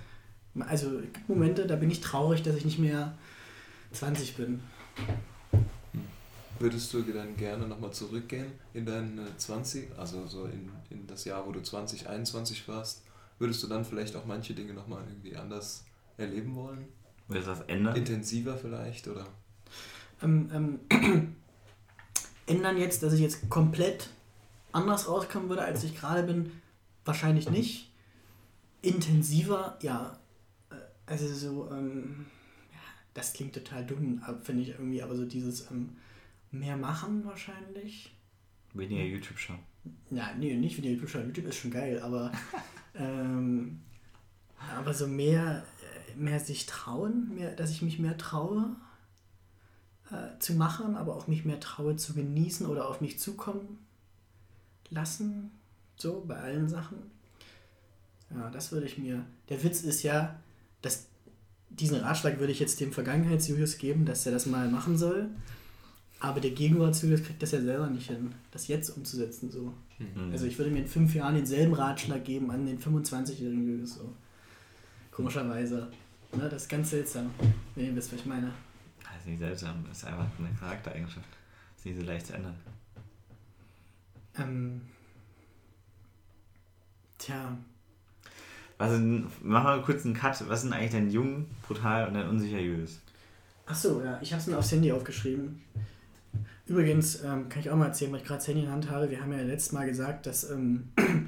also 0.68 0.98
es 0.98 1.12
gibt 1.12 1.28
Momente, 1.28 1.66
da 1.66 1.76
bin 1.76 1.90
ich 1.90 2.00
traurig, 2.00 2.42
dass 2.42 2.56
ich 2.56 2.64
nicht 2.64 2.78
mehr 2.78 3.16
20 3.92 4.36
bin. 4.36 4.60
Würdest 6.58 6.92
du 6.92 7.02
dann 7.02 7.36
gerne 7.36 7.66
nochmal 7.66 7.92
zurückgehen 7.92 8.52
in 8.74 8.86
deine 8.86 9.36
20, 9.36 9.98
also 9.98 10.26
so 10.26 10.44
in, 10.44 10.70
in 10.90 11.06
das 11.06 11.24
Jahr, 11.24 11.44
wo 11.46 11.52
du 11.52 11.60
20, 11.60 12.08
21 12.08 12.68
warst? 12.68 13.03
Würdest 13.38 13.62
du 13.62 13.66
dann 13.66 13.84
vielleicht 13.84 14.14
auch 14.16 14.24
manche 14.26 14.54
Dinge 14.54 14.72
nochmal 14.74 15.04
irgendwie 15.08 15.36
anders 15.36 15.84
erleben 16.16 16.54
wollen? 16.54 16.86
Willst 17.28 17.46
du 17.46 17.50
das 17.52 17.60
ändern? 17.62 17.96
Intensiver 17.96 18.56
vielleicht, 18.56 19.08
oder? 19.08 19.26
Ähm, 20.22 20.80
ähm, 20.90 21.36
ändern 22.46 22.76
jetzt, 22.78 23.02
dass 23.02 23.14
ich 23.14 23.20
jetzt 23.20 23.48
komplett 23.50 24.10
anders 24.72 25.08
rauskommen 25.08 25.48
würde, 25.48 25.62
als 25.62 25.84
ich 25.84 25.96
gerade 25.96 26.22
bin, 26.24 26.52
wahrscheinlich 27.04 27.50
nicht. 27.50 27.90
Intensiver, 28.82 29.78
ja. 29.82 30.18
Äh, 30.70 30.74
Also 31.06 31.26
so, 31.32 31.70
ähm, 31.70 32.26
ja, 32.72 32.78
das 33.14 33.32
klingt 33.32 33.54
total 33.54 33.84
dumm, 33.86 34.22
finde 34.42 34.62
ich 34.62 34.70
irgendwie, 34.70 35.02
aber 35.02 35.16
so 35.16 35.24
dieses 35.24 35.70
ähm, 35.70 35.96
mehr 36.50 36.76
machen 36.76 37.24
wahrscheinlich. 37.24 38.14
Weniger 38.74 39.04
YouTube 39.04 39.38
schauen. 39.38 39.60
Ja, 40.10 40.34
nee, 40.38 40.54
nicht 40.56 40.76
wie 40.76 40.82
die 40.82 40.92
YouTube 40.92 41.08
schauen. 41.10 41.26
YouTube 41.26 41.46
ist 41.46 41.56
schon 41.56 41.70
geil, 41.70 42.00
aber, 42.00 42.32
ähm, 42.94 43.80
aber 44.76 44.94
so 44.94 45.06
mehr, 45.06 45.64
äh, 46.12 46.16
mehr 46.16 46.40
sich 46.40 46.66
trauen, 46.66 47.34
mehr, 47.34 47.54
dass 47.54 47.70
ich 47.70 47.82
mich 47.82 47.98
mehr 47.98 48.16
traue 48.16 48.76
äh, 50.10 50.38
zu 50.38 50.54
machen, 50.54 50.96
aber 50.96 51.14
auch 51.16 51.26
mich 51.26 51.44
mehr 51.44 51.60
traue 51.60 51.96
zu 51.96 52.14
genießen 52.14 52.66
oder 52.66 52.88
auf 52.88 53.00
mich 53.00 53.18
zukommen 53.18 53.78
lassen. 54.90 55.50
So, 55.96 56.24
bei 56.26 56.36
allen 56.36 56.68
Sachen. 56.68 56.98
Ja, 58.30 58.50
das 58.50 58.72
würde 58.72 58.86
ich 58.86 58.98
mir. 58.98 59.24
Der 59.48 59.62
Witz 59.62 59.82
ist 59.82 60.02
ja, 60.02 60.36
dass 60.82 61.06
diesen 61.70 62.00
Ratschlag 62.00 62.38
würde 62.38 62.52
ich 62.52 62.60
jetzt 62.60 62.80
dem 62.80 62.92
Vergangenheits-Julius 62.92 63.78
geben, 63.78 64.04
dass 64.04 64.26
er 64.26 64.32
das 64.32 64.46
mal 64.46 64.68
machen 64.68 64.96
soll. 64.96 65.28
Aber 66.24 66.40
der 66.40 66.52
Gegenwarts-Julius 66.52 67.22
kriegt 67.22 67.42
das 67.42 67.50
ja 67.50 67.60
selber 67.60 67.86
nicht 67.86 68.06
hin, 68.06 68.34
das 68.50 68.66
jetzt 68.66 68.88
umzusetzen. 68.88 69.50
So. 69.50 69.74
Mhm. 69.98 70.32
Also 70.32 70.46
ich 70.46 70.56
würde 70.56 70.70
mir 70.70 70.78
in 70.78 70.86
fünf 70.86 71.14
Jahren 71.14 71.34
denselben 71.34 71.74
Ratschlag 71.74 72.24
geben 72.24 72.50
an 72.50 72.64
den 72.64 72.80
25-jährigen 72.80 73.68
Julius. 73.68 73.96
So. 73.96 74.10
Komischerweise. 75.10 75.88
Ne, 76.32 76.48
das 76.48 76.62
ist 76.62 76.68
ganz 76.70 76.88
seltsam, 76.88 77.30
wenn 77.74 77.84
ihr 77.84 77.94
wisst, 77.94 78.10
was 78.10 78.20
ich 78.20 78.24
meine. 78.24 78.50
Das 79.02 79.20
ist 79.20 79.26
nicht 79.26 79.38
seltsam, 79.38 79.84
das 79.86 79.98
ist 79.98 80.04
einfach 80.04 80.26
eine 80.38 80.48
Charaktereigenschaft. 80.58 81.28
Das 81.28 81.80
ist 81.80 81.84
nicht 81.84 82.00
so 82.00 82.06
leicht 82.06 82.26
zu 82.26 82.32
ändern. 82.32 82.56
Ähm, 84.38 84.80
tja, 87.18 87.54
Was 88.78 88.92
sind, 88.92 89.44
machen 89.44 89.66
wir 89.66 89.82
kurz 89.82 90.06
einen 90.06 90.14
Cut. 90.14 90.42
Was 90.48 90.62
sind 90.62 90.72
eigentlich 90.72 90.92
dein 90.92 91.10
jung, 91.10 91.50
brutal 91.68 92.08
und 92.08 92.14
dein 92.14 92.30
unsicher 92.30 92.60
Julius? 92.60 92.98
Achso, 93.66 94.02
ja, 94.02 94.18
ich 94.22 94.32
habe 94.32 94.40
es 94.40 94.46
mir 94.46 94.56
aufs 94.56 94.72
Handy 94.72 94.90
aufgeschrieben. 94.90 95.60
Übrigens, 96.66 97.22
ähm, 97.22 97.48
kann 97.48 97.60
ich 97.60 97.70
auch 97.70 97.76
mal 97.76 97.86
erzählen, 97.86 98.10
weil 98.12 98.20
ich 98.20 98.26
gerade 98.26 98.38
das 98.38 98.48
Handy 98.48 98.60
in 98.60 98.66
der 98.66 98.74
Hand 98.74 98.90
habe. 98.90 99.10
Wir 99.10 99.20
haben 99.20 99.32
ja 99.32 99.42
letztes 99.42 99.72
Mal 99.72 99.86
gesagt, 99.86 100.26
dass 100.26 100.50
ähm, 100.50 100.88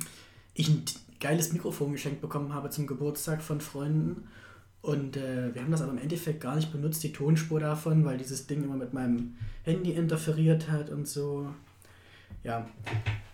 ich 0.54 0.68
ein 0.68 0.84
geiles 1.20 1.52
Mikrofon 1.52 1.92
geschenkt 1.92 2.20
bekommen 2.20 2.54
habe 2.54 2.70
zum 2.70 2.86
Geburtstag 2.86 3.42
von 3.42 3.60
Freunden. 3.60 4.28
Und 4.80 5.16
äh, 5.16 5.54
wir 5.54 5.62
haben 5.62 5.70
das 5.70 5.82
aber 5.82 5.92
im 5.92 5.98
Endeffekt 5.98 6.40
gar 6.40 6.56
nicht 6.56 6.72
benutzt, 6.72 7.02
die 7.02 7.12
Tonspur 7.12 7.60
davon, 7.60 8.04
weil 8.04 8.18
dieses 8.18 8.46
Ding 8.46 8.62
immer 8.62 8.76
mit 8.76 8.94
meinem 8.94 9.34
Handy 9.64 9.92
interferiert 9.92 10.70
hat 10.70 10.90
und 10.90 11.08
so. 11.08 11.50
Ja, 12.44 12.68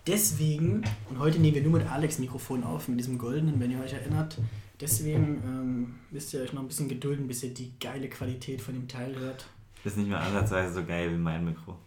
deswegen, 0.07 0.83
und 1.09 1.19
heute 1.19 1.39
nehmen 1.39 1.55
wir 1.55 1.61
nur 1.61 1.73
mit 1.73 1.89
Alex 1.89 2.17
Mikrofon 2.17 2.63
auf, 2.63 2.87
mit 2.87 2.99
diesem 2.99 3.17
goldenen, 3.17 3.59
wenn 3.59 3.71
ihr 3.71 3.79
euch 3.79 3.93
erinnert. 3.93 4.39
Deswegen 4.81 5.41
ähm, 5.45 5.95
müsst 6.09 6.33
ihr 6.33 6.41
euch 6.41 6.51
noch 6.51 6.63
ein 6.63 6.67
bisschen 6.67 6.89
gedulden, 6.89 7.27
bis 7.27 7.43
ihr 7.43 7.53
die 7.53 7.71
geile 7.79 8.09
Qualität 8.09 8.59
von 8.59 8.73
dem 8.73 8.87
Teil 8.87 9.15
hört. 9.15 9.45
Ist 9.83 9.97
nicht 9.97 10.09
mal 10.09 10.17
ansatzweise 10.17 10.73
so 10.73 10.83
geil 10.83 11.11
wie 11.11 11.17
mein 11.17 11.45
Mikro. 11.45 11.77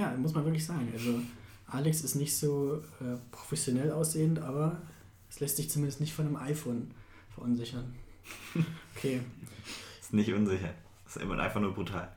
Ja, 0.00 0.16
muss 0.16 0.32
man 0.32 0.44
wirklich 0.46 0.64
sagen. 0.64 0.88
Also 0.94 1.20
Alex 1.66 2.00
ist 2.00 2.14
nicht 2.14 2.34
so 2.34 2.82
äh, 3.00 3.18
professionell 3.30 3.92
aussehend, 3.92 4.38
aber 4.38 4.80
es 5.28 5.40
lässt 5.40 5.58
sich 5.58 5.68
zumindest 5.68 6.00
nicht 6.00 6.14
von 6.14 6.26
einem 6.26 6.36
iPhone 6.36 6.90
verunsichern. 7.34 7.94
Okay. 8.96 9.20
Ist 10.00 10.12
nicht 10.12 10.30
unsicher. 10.30 10.74
Ist 11.06 11.16
immer 11.16 11.38
einfach 11.38 11.60
nur 11.60 11.72
brutal. 11.72 12.12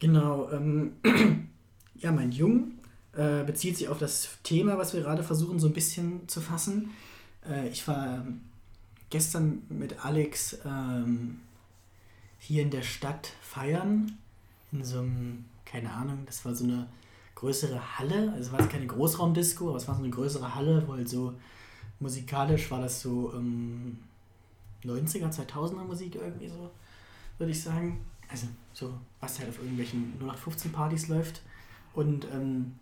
Genau. 0.00 0.50
Ähm, 0.50 0.94
ja, 1.94 2.10
mein 2.10 2.32
Jung 2.32 2.72
äh, 3.12 3.44
bezieht 3.44 3.76
sich 3.76 3.88
auf 3.88 3.98
das 3.98 4.38
Thema, 4.42 4.76
was 4.76 4.92
wir 4.92 5.02
gerade 5.02 5.22
versuchen, 5.22 5.60
so 5.60 5.68
ein 5.68 5.72
bisschen 5.72 6.26
zu 6.28 6.40
fassen. 6.40 6.90
Äh, 7.48 7.68
ich 7.68 7.86
war 7.86 8.26
gestern 9.10 9.62
mit 9.68 10.04
Alex 10.04 10.58
ähm, 10.64 11.40
hier 12.40 12.62
in 12.62 12.70
der 12.70 12.82
Stadt 12.82 13.32
feiern, 13.40 14.18
in 14.72 14.84
so 14.84 14.98
einem, 14.98 15.44
keine 15.74 15.92
Ahnung, 15.92 16.22
das 16.24 16.44
war 16.44 16.54
so 16.54 16.62
eine 16.62 16.86
größere 17.34 17.98
Halle, 17.98 18.30
also 18.30 18.42
es 18.44 18.52
war 18.52 18.60
jetzt 18.60 18.70
keine 18.70 18.86
Großraumdisco, 18.86 19.68
aber 19.68 19.76
es 19.76 19.88
war 19.88 19.96
so 19.96 20.02
eine 20.02 20.10
größere 20.10 20.54
Halle, 20.54 20.86
wo 20.86 20.92
halt 20.92 21.08
so 21.08 21.34
musikalisch 21.98 22.70
war 22.70 22.80
das 22.80 23.00
so 23.00 23.32
ähm, 23.34 23.98
90er, 24.84 25.32
2000er 25.32 25.82
Musik 25.82 26.14
irgendwie 26.14 26.48
so, 26.48 26.70
würde 27.38 27.50
ich 27.50 27.60
sagen. 27.60 28.04
Also 28.28 28.46
so, 28.72 28.94
was 29.18 29.40
halt 29.40 29.48
auf 29.48 29.58
irgendwelchen 29.58 30.14
0815 30.20 30.70
Partys 30.70 31.08
läuft. 31.08 31.42
Und 31.92 32.24
ähm, 32.32 32.78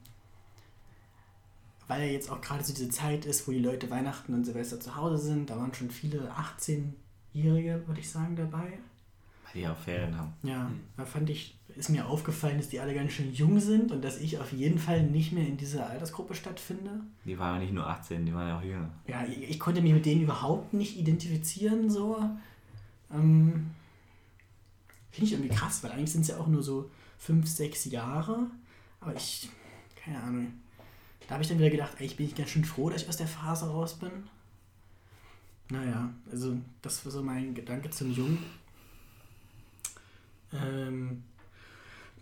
weil 1.89 2.03
ja 2.03 2.13
jetzt 2.13 2.31
auch 2.31 2.43
gerade 2.43 2.63
so 2.63 2.75
diese 2.75 2.91
Zeit 2.91 3.25
ist, 3.25 3.49
wo 3.49 3.53
die 3.53 3.59
Leute 3.59 3.89
Weihnachten 3.89 4.35
und 4.35 4.45
Silvester 4.45 4.79
zu 4.81 4.97
Hause 4.97 5.17
sind, 5.17 5.49
da 5.49 5.57
waren 5.57 5.73
schon 5.73 5.91
viele 5.91 6.31
18-Jährige, 6.33 7.85
würde 7.87 8.01
ich 8.01 8.11
sagen, 8.11 8.37
dabei. 8.37 8.79
Weil 9.45 9.55
die 9.55 9.67
auch 9.67 9.79
Ferien 9.79 10.17
haben. 10.17 10.35
Ja, 10.43 10.71
da 10.97 11.05
fand 11.07 11.31
ich, 11.31 11.57
ist 11.77 11.89
mir 11.89 12.07
aufgefallen, 12.07 12.59
dass 12.59 12.69
die 12.69 12.81
alle 12.81 12.95
ganz 12.95 13.13
schön 13.13 13.33
jung 13.33 13.61
sind 13.61 13.93
und 13.93 14.03
dass 14.03 14.19
ich 14.19 14.39
auf 14.39 14.53
jeden 14.53 14.79
Fall 14.79 15.03
nicht 15.03 15.33
mehr 15.33 15.47
in 15.47 15.57
dieser 15.57 15.89
Altersgruppe 15.89 16.35
stattfinde. 16.35 17.01
Die 17.25 17.39
waren 17.39 17.55
ja 17.55 17.61
nicht 17.61 17.73
nur 17.73 17.87
18, 17.87 18.27
die 18.27 18.35
waren 18.35 18.49
ja 18.49 18.59
auch 18.59 18.63
jünger. 18.63 18.91
Ja, 19.07 19.25
ich, 19.25 19.51
ich 19.51 19.61
konnte 19.61 19.81
mich 19.81 19.93
mit 19.93 20.07
denen 20.07 20.23
überhaupt 20.23 20.75
nicht 20.75 20.97
identifizieren, 20.97 21.91
so. 21.91 22.19
Ähm, 23.13 23.71
Finde 25.11 25.27
ich 25.27 25.33
irgendwie 25.33 25.55
krass, 25.55 25.83
weil 25.83 25.93
eigentlich 25.93 26.13
sind 26.13 26.23
es 26.23 26.29
ja 26.29 26.39
auch 26.39 26.47
nur 26.47 26.63
so 26.63 26.91
fünf, 27.19 27.47
sechs 27.47 27.85
Jahre. 27.85 28.47
Aber 29.01 29.15
ich, 29.15 29.51
keine 29.97 30.23
Ahnung. 30.23 30.53
Da 31.27 31.35
habe 31.35 31.43
ich 31.43 31.49
dann 31.49 31.59
wieder 31.59 31.71
gedacht, 31.71 31.93
eigentlich 31.99 32.17
bin 32.17 32.27
ich 32.27 32.35
ganz 32.35 32.51
schön 32.51 32.65
froh, 32.65 32.91
dass 32.91 33.03
ich 33.03 33.09
aus 33.09 33.17
der 33.17 33.27
Phase 33.27 33.67
raus 33.67 33.95
bin. 33.99 34.11
Naja, 35.71 36.13
also 36.31 36.57
das 36.83 37.05
war 37.05 37.13
so 37.13 37.23
mein 37.23 37.55
Gedanke 37.55 37.91
zum 37.91 38.13
Jungen. 38.13 38.45
Ähm, 40.53 41.23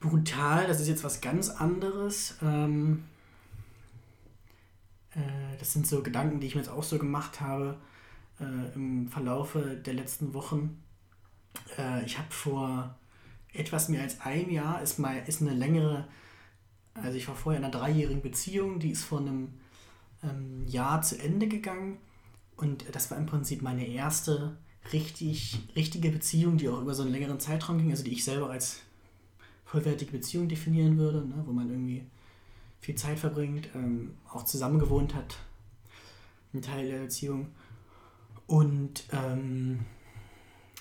brutal, 0.01 0.67
das 0.67 0.81
ist 0.81 0.89
jetzt 0.89 1.05
was 1.05 1.21
ganz 1.21 1.51
anderes. 1.51 2.37
Ähm, 2.43 3.05
äh, 5.15 5.57
das 5.59 5.73
sind 5.73 5.87
so 5.87 6.03
Gedanken, 6.03 6.41
die 6.41 6.47
ich 6.47 6.55
mir 6.55 6.63
jetzt 6.63 6.71
auch 6.71 6.83
so 6.83 6.99
gemacht 6.99 7.41
habe 7.41 7.77
äh, 8.41 8.75
im 8.75 9.09
Verlaufe 9.09 9.77
der 9.77 9.95
letzten 9.95 10.35
Wochen. 10.35 10.83
Äh, 11.79 12.05
ich 12.05 12.19
habe 12.19 12.31
vor 12.31 12.97
etwas 13.53 13.89
mehr 13.89 14.03
als 14.03 14.21
einem 14.21 14.51
Jahr 14.51 14.81
ist 14.81 14.99
mal 14.99 15.23
ist 15.27 15.43
eine 15.43 15.55
längere, 15.55 16.07
also 16.95 17.17
ich 17.17 17.27
war 17.29 17.35
vorher 17.35 17.59
in 17.59 17.65
einer 17.65 17.73
dreijährigen 17.73 18.23
Beziehung, 18.23 18.79
die 18.79 18.91
ist 18.91 19.05
vor 19.05 19.19
einem 19.19 19.55
ähm, 20.23 20.67
Jahr 20.67 21.03
zu 21.03 21.19
Ende 21.19 21.49
gegangen 21.49 21.99
und 22.57 22.85
das 22.95 23.11
war 23.11 23.19
im 23.19 23.27
Prinzip 23.27 23.63
meine 23.63 23.87
erste 23.87 24.57
richtig 24.93 25.59
richtige 25.75 26.11
Beziehung, 26.11 26.59
die 26.59 26.69
auch 26.69 26.81
über 26.81 26.95
so 26.95 27.03
einen 27.03 27.13
längeren 27.13 27.41
Zeitraum 27.41 27.79
ging, 27.79 27.91
also 27.91 28.05
die 28.05 28.13
ich 28.13 28.25
selber 28.25 28.51
als 28.51 28.83
vollwertige 29.71 30.11
Beziehung 30.11 30.49
definieren 30.49 30.99
würde, 30.99 31.25
ne, 31.25 31.45
wo 31.47 31.53
man 31.53 31.71
irgendwie 31.71 32.05
viel 32.81 32.97
Zeit 32.97 33.19
verbringt, 33.19 33.69
ähm, 33.75 34.15
auch 34.29 34.45
zusammen 34.45 34.81
gewohnt 34.81 35.15
hat, 35.15 35.37
ein 36.53 36.61
Teil 36.61 36.89
der 36.89 36.99
Beziehung. 36.99 37.49
Und 38.49 39.05
ähm, 39.13 39.81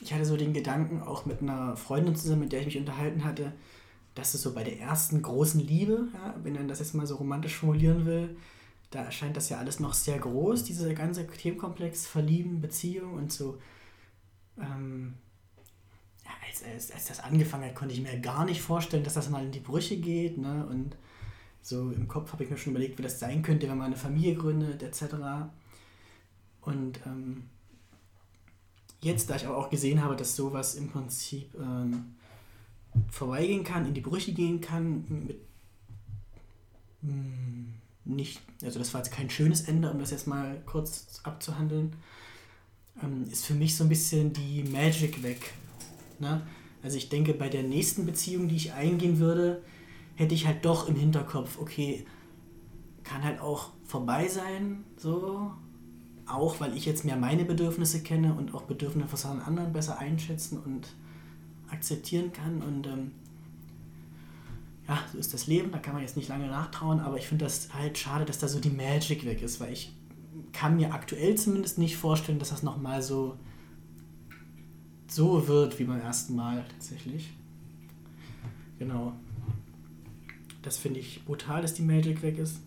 ich 0.02 0.12
hatte 0.12 0.25
so 0.25 0.38
den 0.38 0.54
Gedanken, 0.54 1.04
auch 1.04 1.28
mit 1.28 1.41
einer 1.41 1.78
Freundin 1.78 2.15
zusammen, 2.15 2.41
mit 2.41 2.52
der 2.52 2.62
ich 2.62 2.65
mich 2.65 2.78
unterhalten 2.80 3.23
hatte, 3.23 3.54
dass 4.15 4.34
es 4.34 4.41
so 4.41 4.56
bei 4.56 4.63
der 4.63 4.80
ersten 4.80 5.21
großen 5.21 5.62
Liebe, 5.62 6.08
ja, 6.13 6.36
wenn 6.41 6.54
man 6.54 6.67
das 6.67 6.80
jetzt 6.80 6.95
mal 6.95 7.06
so 7.06 7.17
romantisch 7.17 7.58
formulieren 7.58 8.08
will, 8.08 8.38
da 8.89 9.04
erscheint 9.04 9.38
das 9.38 9.49
ja 9.49 9.60
alles 9.60 9.80
noch 9.80 9.93
sehr 9.93 10.17
groß, 10.17 10.63
dieser 10.63 10.91
ganze 10.95 11.28
Themenkomplex, 11.28 12.08
Verlieben, 12.08 12.60
Beziehung 12.60 13.13
und 13.13 13.32
so. 13.32 13.60
Ähm, 14.58 15.13
als, 16.49 16.63
als, 16.63 16.91
als 16.91 17.05
das 17.07 17.19
angefangen 17.19 17.65
hat, 17.65 17.75
konnte 17.75 17.93
ich 17.93 18.01
mir 18.01 18.19
gar 18.19 18.45
nicht 18.45 18.62
vorstellen, 18.62 19.03
dass 19.03 19.13
das 19.13 19.29
mal 19.29 19.43
in 19.43 19.51
die 19.51 19.59
Brüche 19.59 19.97
geht. 19.97 20.38
Ne? 20.38 20.65
Und 20.69 20.95
so 21.62 21.91
im 21.91 22.07
Kopf 22.07 22.33
habe 22.33 22.43
ich 22.43 22.49
mir 22.49 22.57
schon 22.57 22.71
überlegt, 22.71 22.97
wie 22.97 23.03
das 23.03 23.19
sein 23.19 23.41
könnte, 23.41 23.69
wenn 23.69 23.77
man 23.77 23.88
eine 23.88 23.97
Familie 23.97 24.35
gründet, 24.35 24.81
etc. 24.83 25.15
Und 26.62 26.99
ähm, 27.05 27.43
jetzt, 29.01 29.29
da 29.29 29.35
ich 29.35 29.45
aber 29.45 29.57
auch 29.57 29.69
gesehen 29.69 30.03
habe, 30.03 30.15
dass 30.15 30.35
sowas 30.35 30.75
im 30.75 30.89
Prinzip 30.89 31.53
ähm, 31.55 32.15
vorbeigehen 33.12 33.63
kann, 33.63 33.85
in 33.85 33.93
die 33.93 34.01
Brüche 34.01 34.33
gehen 34.33 34.62
kann, 34.62 35.05
mit 35.07 35.39
mh, 37.01 37.12
hm, 37.12 37.73
nicht, 38.05 38.41
also 38.63 38.79
das 38.79 38.93
war 38.93 39.01
jetzt 39.01 39.12
kein 39.12 39.29
schönes 39.29 39.62
Ende, 39.62 39.91
um 39.91 39.99
das 39.99 40.09
jetzt 40.09 40.25
mal 40.25 40.59
kurz 40.65 41.21
abzuhandeln, 41.23 41.95
ähm, 43.03 43.27
ist 43.29 43.45
für 43.45 43.53
mich 43.53 43.75
so 43.75 43.83
ein 43.83 43.89
bisschen 43.89 44.33
die 44.33 44.63
Magic 44.63 45.21
weg. 45.21 45.53
Ne? 46.19 46.41
Also 46.82 46.97
ich 46.97 47.10
denke, 47.10 47.34
bei 47.34 47.49
der 47.49 47.63
nächsten 47.63 48.05
Beziehung, 48.05 48.47
die 48.47 48.55
ich 48.55 48.73
eingehen 48.73 49.19
würde, 49.19 49.62
hätte 50.15 50.36
ich 50.36 50.47
halt 50.47 50.63
doch 50.65 50.88
im 50.88 50.95
Hinterkopf, 50.95 51.60
okay, 51.60 52.05
kann 53.03 53.23
halt 53.23 53.41
auch 53.41 53.71
vorbei 53.86 54.27
sein, 54.27 54.84
so, 54.97 55.51
auch 56.25 56.60
weil 56.60 56.75
ich 56.77 56.86
jetzt 56.86 57.05
mehr 57.05 57.15
meine 57.15 57.43
Bedürfnisse 57.43 58.01
kenne 58.03 58.34
und 58.34 58.53
auch 58.53 58.63
Bedürfnisse 58.63 59.17
von 59.17 59.41
anderen 59.41 59.73
besser 59.73 59.97
einschätzen 59.97 60.60
und 60.60 60.89
akzeptieren 61.69 62.32
kann. 62.32 62.62
Und 62.62 62.88
ähm, 62.88 63.12
ja, 64.88 64.99
so 65.12 65.17
ist 65.17 65.34
das 65.34 65.47
Leben, 65.47 65.71
da 65.71 65.79
kann 65.79 65.93
man 65.93 66.01
jetzt 66.01 66.17
nicht 66.17 66.29
lange 66.29 66.47
nachtrauen, 66.47 66.99
aber 66.99 67.17
ich 67.17 67.27
finde 67.27 67.45
das 67.45 67.73
halt 67.73 67.97
schade, 67.97 68.25
dass 68.25 68.39
da 68.39 68.47
so 68.47 68.60
die 68.60 68.69
Magic 68.69 69.25
weg 69.25 69.41
ist, 69.41 69.60
weil 69.60 69.73
ich 69.73 69.93
kann 70.53 70.75
mir 70.75 70.93
aktuell 70.93 71.36
zumindest 71.36 71.77
nicht 71.77 71.97
vorstellen, 71.97 72.39
dass 72.39 72.49
das 72.49 72.63
nochmal 72.63 73.01
so, 73.01 73.38
so 75.09 75.47
wird 75.47 75.77
wie 75.79 75.83
beim 75.83 75.99
ersten 75.99 76.35
Mal 76.35 76.63
tatsächlich. 76.69 77.31
Genau. 78.77 79.13
Das 80.61 80.77
finde 80.77 80.99
ich 80.99 81.25
brutal, 81.25 81.61
dass 81.61 81.73
die 81.73 81.81
Magic 81.81 82.21
weg 82.21 82.37
ist. 82.37 82.59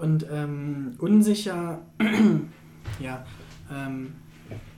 Und 0.00 0.26
ähm, 0.30 0.94
unsicher 0.98 1.82
ja, 3.00 3.24
ähm, 3.70 4.14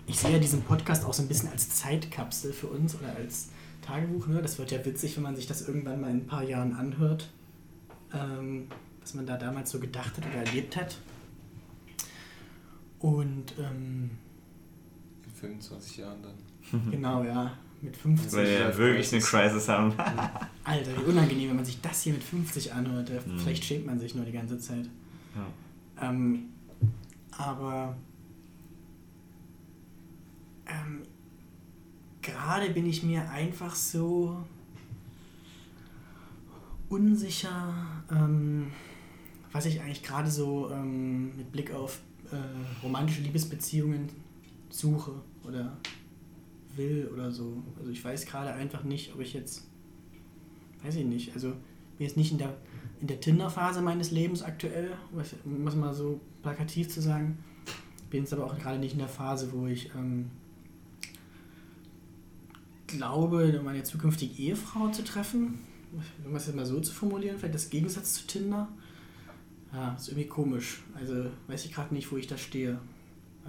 ich 0.06 0.18
sehe 0.18 0.32
ja 0.32 0.38
diesen 0.38 0.62
Podcast 0.62 1.04
auch 1.04 1.12
so 1.12 1.22
ein 1.22 1.28
bisschen 1.28 1.50
als 1.50 1.68
Zeitkapsel 1.70 2.52
für 2.52 2.68
uns 2.68 2.94
oder 2.94 3.14
als 3.16 3.48
Tagebuch. 3.82 4.26
Ne? 4.26 4.42
Das 4.42 4.58
wird 4.58 4.70
ja 4.70 4.84
witzig, 4.84 5.16
wenn 5.16 5.22
man 5.22 5.36
sich 5.36 5.46
das 5.46 5.66
irgendwann 5.66 6.00
mal 6.00 6.10
in 6.10 6.18
ein 6.18 6.26
paar 6.26 6.44
Jahren 6.44 6.74
anhört, 6.74 7.30
ähm, 8.12 8.68
was 9.00 9.14
man 9.14 9.26
da 9.26 9.36
damals 9.36 9.70
so 9.70 9.80
gedacht 9.80 10.16
hat 10.16 10.26
oder 10.26 10.44
erlebt 10.44 10.76
hat. 10.76 10.98
Und 13.00 13.54
ähm, 13.58 14.10
in 15.24 15.32
25 15.32 15.98
Jahren 15.98 16.22
dann. 16.22 16.55
Genau, 16.90 17.24
ja. 17.24 17.52
Mit 17.82 17.96
50. 17.96 18.32
Weil 18.32 18.46
wir 18.46 18.52
ja 18.52 18.76
wirklich 18.76 19.12
eine 19.12 19.22
Crisis 19.22 19.68
haben. 19.68 19.92
Alter, 20.64 20.96
wie 20.96 21.10
unangenehm, 21.10 21.50
wenn 21.50 21.56
man 21.56 21.64
sich 21.64 21.80
das 21.80 22.02
hier 22.02 22.14
mit 22.14 22.24
50 22.24 22.72
anhört. 22.72 23.10
Mhm. 23.10 23.38
Vielleicht 23.38 23.64
schämt 23.64 23.86
man 23.86 23.98
sich 23.98 24.14
nur 24.14 24.24
die 24.24 24.32
ganze 24.32 24.58
Zeit. 24.58 24.88
Ja. 25.34 26.08
Ähm, 26.08 26.46
aber 27.32 27.96
ähm, 30.66 31.02
gerade 32.22 32.70
bin 32.70 32.86
ich 32.86 33.02
mir 33.02 33.28
einfach 33.30 33.74
so 33.74 34.44
unsicher, 36.88 37.74
ähm, 38.10 38.68
was 39.52 39.66
ich 39.66 39.80
eigentlich 39.80 40.02
gerade 40.02 40.30
so 40.30 40.70
ähm, 40.72 41.36
mit 41.36 41.52
Blick 41.52 41.72
auf 41.72 42.00
äh, 42.32 42.36
romantische 42.82 43.22
Liebesbeziehungen 43.22 44.08
suche 44.70 45.12
oder 45.44 45.76
will 46.76 47.10
oder 47.12 47.30
so. 47.30 47.62
Also 47.78 47.90
ich 47.90 48.04
weiß 48.04 48.26
gerade 48.26 48.52
einfach 48.52 48.84
nicht, 48.84 49.14
ob 49.14 49.20
ich 49.20 49.32
jetzt, 49.32 49.66
weiß 50.82 50.96
ich 50.96 51.04
nicht, 51.04 51.34
also 51.34 51.48
bin 51.98 52.06
jetzt 52.06 52.16
nicht 52.16 52.32
in 52.32 52.38
der, 52.38 52.56
in 53.00 53.06
der 53.06 53.20
Tinder-Phase 53.20 53.82
meines 53.82 54.10
Lebens 54.10 54.42
aktuell, 54.42 54.92
was, 55.12 55.34
was 55.44 55.74
mal 55.74 55.94
so 55.94 56.20
plakativ 56.42 56.88
zu 56.88 57.00
sagen, 57.00 57.38
bin 58.10 58.22
jetzt 58.22 58.32
aber 58.32 58.46
auch 58.46 58.58
gerade 58.58 58.78
nicht 58.78 58.92
in 58.92 58.98
der 58.98 59.08
Phase, 59.08 59.52
wo 59.52 59.66
ich 59.66 59.90
ähm, 59.94 60.30
glaube, 62.86 63.60
meine 63.64 63.82
zukünftige 63.82 64.34
Ehefrau 64.40 64.88
zu 64.88 65.04
treffen. 65.04 65.58
Um 66.24 66.34
das 66.34 66.46
jetzt 66.46 66.56
mal 66.56 66.66
so 66.66 66.80
zu 66.80 66.92
formulieren, 66.92 67.38
vielleicht 67.38 67.54
das 67.54 67.70
Gegensatz 67.70 68.14
zu 68.14 68.26
Tinder. 68.26 68.68
Ja, 69.72 69.94
ist 69.94 70.08
irgendwie 70.08 70.28
komisch. 70.28 70.82
Also 70.94 71.26
weiß 71.48 71.64
ich 71.64 71.72
gerade 71.72 71.94
nicht, 71.94 72.10
wo 72.12 72.16
ich 72.16 72.26
da 72.26 72.36
stehe. 72.36 72.78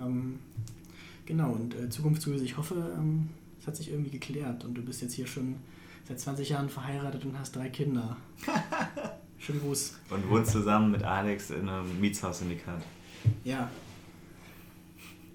Ähm, 0.01 0.39
genau, 1.27 1.51
und 1.51 1.75
äh, 1.75 1.89
Zukunftsgrüße, 1.89 2.43
ich 2.43 2.57
hoffe, 2.57 2.73
ähm, 2.97 3.29
es 3.59 3.63
ähm, 3.63 3.67
hat 3.67 3.75
sich 3.75 3.91
irgendwie 3.91 4.09
geklärt 4.09 4.65
und 4.65 4.73
du 4.73 4.81
bist 4.81 5.01
jetzt 5.03 5.13
hier 5.13 5.27
schon 5.27 5.57
seit 6.07 6.19
20 6.19 6.49
Jahren 6.49 6.69
verheiratet 6.69 7.23
und 7.25 7.37
hast 7.37 7.55
drei 7.55 7.69
Kinder. 7.69 8.17
Schönen 9.37 9.59
Gruß. 9.59 9.95
Und 10.09 10.29
wohnst 10.29 10.51
zusammen 10.51 10.91
mit 10.91 11.03
Alex 11.03 11.51
in 11.51 11.69
einem 11.69 11.99
Mietshaus-Syndikat. 11.99 12.81
Ja. 13.43 13.69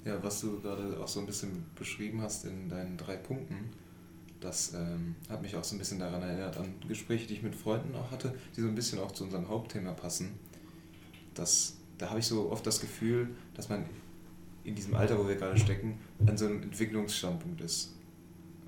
Ja, 0.04 0.20
was 0.20 0.40
du 0.40 0.60
gerade 0.60 0.98
auch 0.98 1.06
so 1.06 1.20
ein 1.20 1.26
bisschen 1.26 1.64
beschrieben 1.76 2.20
hast 2.20 2.44
in 2.44 2.68
deinen 2.68 2.96
drei 2.96 3.16
Punkten, 3.16 3.70
das 4.40 4.74
ähm, 4.74 5.14
hat 5.28 5.40
mich 5.40 5.54
auch 5.54 5.62
so 5.62 5.76
ein 5.76 5.78
bisschen 5.78 6.00
daran 6.00 6.20
erinnert, 6.22 6.56
an 6.56 6.74
Gespräche, 6.88 7.28
die 7.28 7.34
ich 7.34 7.42
mit 7.42 7.54
Freunden 7.54 7.94
auch 7.94 8.10
hatte, 8.10 8.34
die 8.56 8.60
so 8.60 8.66
ein 8.66 8.74
bisschen 8.74 8.98
auch 8.98 9.12
zu 9.12 9.22
unserem 9.22 9.48
Hauptthema 9.48 9.92
passen. 9.92 10.30
Das, 11.34 11.76
da 11.98 12.10
habe 12.10 12.18
ich 12.18 12.26
so 12.26 12.50
oft 12.50 12.66
das 12.66 12.80
Gefühl, 12.80 13.28
dass 13.54 13.68
man 13.68 13.84
in 14.64 14.74
diesem 14.74 14.94
Alter, 14.94 15.18
wo 15.18 15.28
wir 15.28 15.36
gerade 15.36 15.58
stecken, 15.58 15.98
an 16.26 16.36
so 16.36 16.46
einem 16.46 16.62
Entwicklungsstandpunkt 16.62 17.60
ist. 17.60 17.94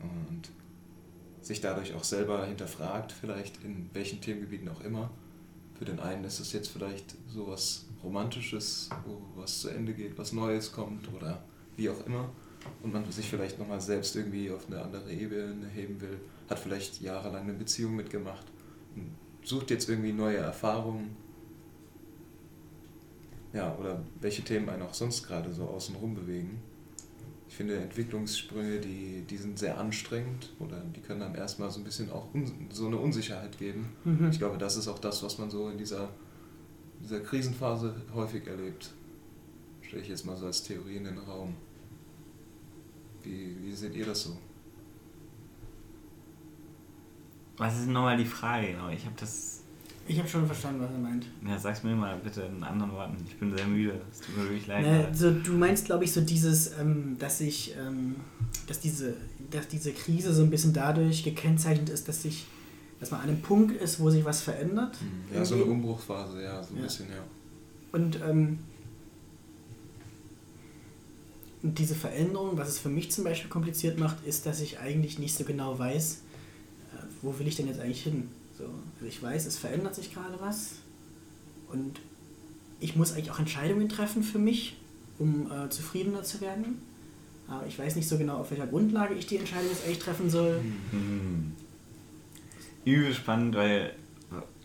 Und 0.02 0.50
sich 1.40 1.60
dadurch 1.60 1.94
auch 1.94 2.04
selber 2.04 2.46
hinterfragt, 2.46 3.12
vielleicht 3.12 3.62
in 3.64 3.90
welchen 3.92 4.20
Themengebieten 4.20 4.68
auch 4.68 4.80
immer. 4.80 5.10
Für 5.78 5.84
den 5.84 6.00
einen 6.00 6.24
ist 6.24 6.40
es 6.40 6.52
jetzt 6.52 6.68
vielleicht 6.68 7.14
so 7.28 7.48
was 7.48 7.86
Romantisches, 8.02 8.90
wo 9.06 9.20
was 9.40 9.60
zu 9.60 9.68
Ende 9.68 9.92
geht, 9.92 10.16
was 10.18 10.32
Neues 10.32 10.72
kommt 10.72 11.12
oder 11.12 11.42
wie 11.76 11.90
auch 11.90 12.06
immer. 12.06 12.30
Und 12.82 12.92
man 12.92 13.10
sich 13.10 13.28
vielleicht 13.28 13.58
nochmal 13.58 13.80
selbst 13.80 14.16
irgendwie 14.16 14.50
auf 14.50 14.66
eine 14.68 14.80
andere 14.80 15.12
Ebene 15.12 15.66
heben 15.68 16.00
will, 16.00 16.18
hat 16.48 16.58
vielleicht 16.58 17.00
jahrelang 17.00 17.42
eine 17.42 17.52
Beziehung 17.52 17.96
mitgemacht 17.96 18.46
und 18.96 19.10
sucht 19.46 19.70
jetzt 19.70 19.88
irgendwie 19.88 20.12
neue 20.12 20.38
Erfahrungen. 20.38 21.16
Ja, 23.54 23.74
oder 23.76 24.02
welche 24.20 24.42
Themen 24.42 24.68
einen 24.68 24.82
auch 24.82 24.92
sonst 24.92 25.26
gerade 25.26 25.52
so 25.54 25.64
außenrum 25.64 26.14
bewegen. 26.14 26.60
Ich 27.48 27.54
finde 27.54 27.76
Entwicklungssprünge, 27.76 28.80
die, 28.80 29.22
die 29.30 29.36
sind 29.36 29.60
sehr 29.60 29.78
anstrengend 29.78 30.52
oder 30.58 30.80
die 30.80 31.00
können 31.00 31.20
dann 31.20 31.36
erstmal 31.36 31.70
so 31.70 31.78
ein 31.78 31.84
bisschen 31.84 32.10
auch 32.10 32.26
so 32.70 32.86
eine 32.88 32.96
Unsicherheit 32.96 33.56
geben. 33.56 33.90
Mhm. 34.02 34.28
Ich 34.30 34.38
glaube, 34.38 34.58
das 34.58 34.76
ist 34.76 34.88
auch 34.88 34.98
das, 34.98 35.22
was 35.22 35.38
man 35.38 35.50
so 35.50 35.68
in 35.68 35.78
dieser, 35.78 36.08
dieser 37.00 37.20
Krisenphase 37.20 37.94
häufig 38.12 38.44
erlebt. 38.48 38.92
Stelle 39.82 40.02
ich 40.02 40.08
jetzt 40.08 40.26
mal 40.26 40.36
so 40.36 40.46
als 40.46 40.64
Theorie 40.64 40.96
in 40.96 41.04
den 41.04 41.18
Raum. 41.18 41.54
Wie, 43.22 43.56
wie 43.62 43.72
seht 43.72 43.94
ihr 43.94 44.04
das 44.04 44.24
so? 44.24 44.36
Was 47.56 47.78
ist 47.78 47.86
nochmal 47.86 48.16
die 48.16 48.24
Frage 48.24 48.72
genau? 48.72 48.88
Ich 48.88 49.04
habe 49.04 49.14
das 49.16 49.63
ich 50.06 50.18
habe 50.18 50.28
schon 50.28 50.46
verstanden, 50.46 50.82
was 50.82 50.90
er 50.90 50.98
meint. 50.98 51.26
Ja, 51.46 51.58
sag's 51.58 51.82
mir 51.82 51.94
mal 51.94 52.16
bitte 52.22 52.42
in 52.42 52.62
anderen 52.62 52.92
Worten. 52.92 53.16
Ich 53.26 53.38
bin 53.38 53.56
sehr 53.56 53.66
müde. 53.66 54.00
Es 54.10 54.20
tut 54.20 54.36
mir 54.36 54.44
wirklich 54.44 54.66
leid. 54.66 54.82
Ne, 54.82 55.08
so, 55.12 55.30
du 55.30 55.52
meinst, 55.52 55.86
glaube 55.86 56.04
ich, 56.04 56.12
so 56.12 56.20
dieses, 56.20 56.78
ähm, 56.78 57.16
dass 57.18 57.40
ich, 57.40 57.74
ähm, 57.78 58.16
dass 58.66 58.80
diese, 58.80 59.16
dass 59.50 59.68
diese 59.68 59.92
Krise 59.92 60.32
so 60.34 60.42
ein 60.42 60.50
bisschen 60.50 60.72
dadurch 60.72 61.22
gekennzeichnet 61.22 61.88
ist, 61.88 62.08
dass 62.08 62.22
sich, 62.22 62.46
dass 63.00 63.10
man 63.10 63.20
an 63.20 63.28
einem 63.28 63.40
Punkt 63.40 63.80
ist, 63.80 64.00
wo 64.00 64.10
sich 64.10 64.24
was 64.24 64.42
verändert. 64.42 64.98
Mhm. 65.00 65.36
Ja, 65.36 65.44
so 65.44 65.54
eine 65.54 65.64
Umbruchphase, 65.64 66.42
ja, 66.42 66.62
so 66.62 66.74
ein 66.74 66.78
ja. 66.78 66.82
bisschen, 66.82 67.08
ja. 67.08 67.24
Und 67.92 68.20
ähm, 68.26 68.58
und 71.62 71.78
diese 71.78 71.94
Veränderung, 71.94 72.58
was 72.58 72.68
es 72.68 72.78
für 72.78 72.90
mich 72.90 73.10
zum 73.10 73.24
Beispiel 73.24 73.48
kompliziert 73.48 73.98
macht, 73.98 74.22
ist, 74.26 74.44
dass 74.44 74.60
ich 74.60 74.80
eigentlich 74.80 75.18
nicht 75.18 75.34
so 75.34 75.44
genau 75.44 75.78
weiß, 75.78 76.20
äh, 76.92 77.02
wo 77.22 77.38
will 77.38 77.48
ich 77.48 77.56
denn 77.56 77.66
jetzt 77.66 77.80
eigentlich 77.80 78.02
hin? 78.02 78.28
So, 78.56 78.64
also 78.64 79.06
ich 79.06 79.22
weiß, 79.22 79.46
es 79.46 79.58
verändert 79.58 79.94
sich 79.94 80.12
gerade 80.12 80.38
was 80.40 80.76
und 81.68 82.00
ich 82.80 82.96
muss 82.96 83.12
eigentlich 83.12 83.30
auch 83.30 83.38
Entscheidungen 83.38 83.88
treffen 83.88 84.22
für 84.22 84.38
mich, 84.38 84.76
um 85.18 85.50
äh, 85.50 85.68
zufriedener 85.70 86.22
zu 86.22 86.40
werden. 86.40 86.80
Aber 87.48 87.66
ich 87.66 87.78
weiß 87.78 87.96
nicht 87.96 88.08
so 88.08 88.16
genau, 88.16 88.38
auf 88.38 88.50
welcher 88.50 88.66
Grundlage 88.66 89.14
ich 89.14 89.26
die 89.26 89.36
Entscheidung 89.36 89.68
jetzt 89.68 89.84
eigentlich 89.84 89.98
treffen 89.98 90.30
soll. 90.30 90.60
Mhm. 90.92 91.52
Übel 92.84 93.14
spannend, 93.14 93.54
weil 93.54 93.94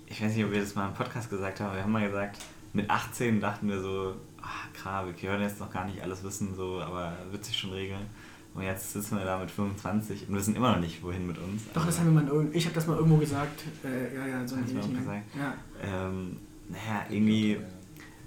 ich 0.08 0.22
weiß 0.22 0.36
nicht, 0.36 0.46
ob 0.46 0.52
wir 0.52 0.60
das 0.60 0.76
mal 0.76 0.88
im 0.88 0.94
Podcast 0.94 1.30
gesagt 1.30 1.60
haben, 1.60 1.76
wir 1.76 1.84
haben 1.84 1.92
mal 1.92 2.06
gesagt, 2.06 2.38
mit 2.74 2.90
18 2.90 3.40
dachten 3.40 3.70
wir 3.70 3.82
so, 3.82 4.16
ach 4.42 4.74
klar, 4.74 5.06
wir 5.06 5.14
können 5.14 5.44
jetzt 5.44 5.60
noch 5.60 5.72
gar 5.72 5.86
nicht 5.86 6.02
alles 6.02 6.24
wissen, 6.24 6.56
so, 6.56 6.82
aber 6.82 7.14
wird 7.32 7.46
sich 7.46 7.58
schon 7.58 7.72
regeln. 7.72 8.06
Und 8.54 8.64
jetzt 8.64 8.94
sitzen 8.94 9.18
wir 9.18 9.26
da 9.26 9.38
mit 9.38 9.52
25 9.52 10.28
und 10.28 10.36
wissen 10.36 10.56
immer 10.56 10.74
noch 10.74 10.80
nicht, 10.80 11.04
wohin 11.04 11.28
mit 11.28 11.38
uns. 11.38 11.64
Doch, 11.74 11.86
das 11.86 12.00
haben 12.00 12.14
wir 12.14 12.22
mal, 12.22 12.48
ich 12.52 12.66
habe 12.66 12.76
das 12.76 12.88
mal 12.88 12.98
irgendwo 12.98 13.18
gesagt. 13.18 13.64
Äh, 13.84 14.16
ja, 14.16 14.28
ja, 14.28 14.48
so 14.48 14.56
ein 14.56 14.66
gesagt. 14.66 15.24
Ja. 15.38 15.54
Ähm, 15.82 16.38
naja, 16.68 17.06
irgendwie, 17.10 17.58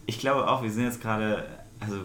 ich 0.06 0.18
glaube 0.18 0.48
auch, 0.48 0.62
wir 0.62 0.70
sind 0.70 0.84
jetzt 0.84 1.00
gerade, 1.00 1.44
also 1.80 2.02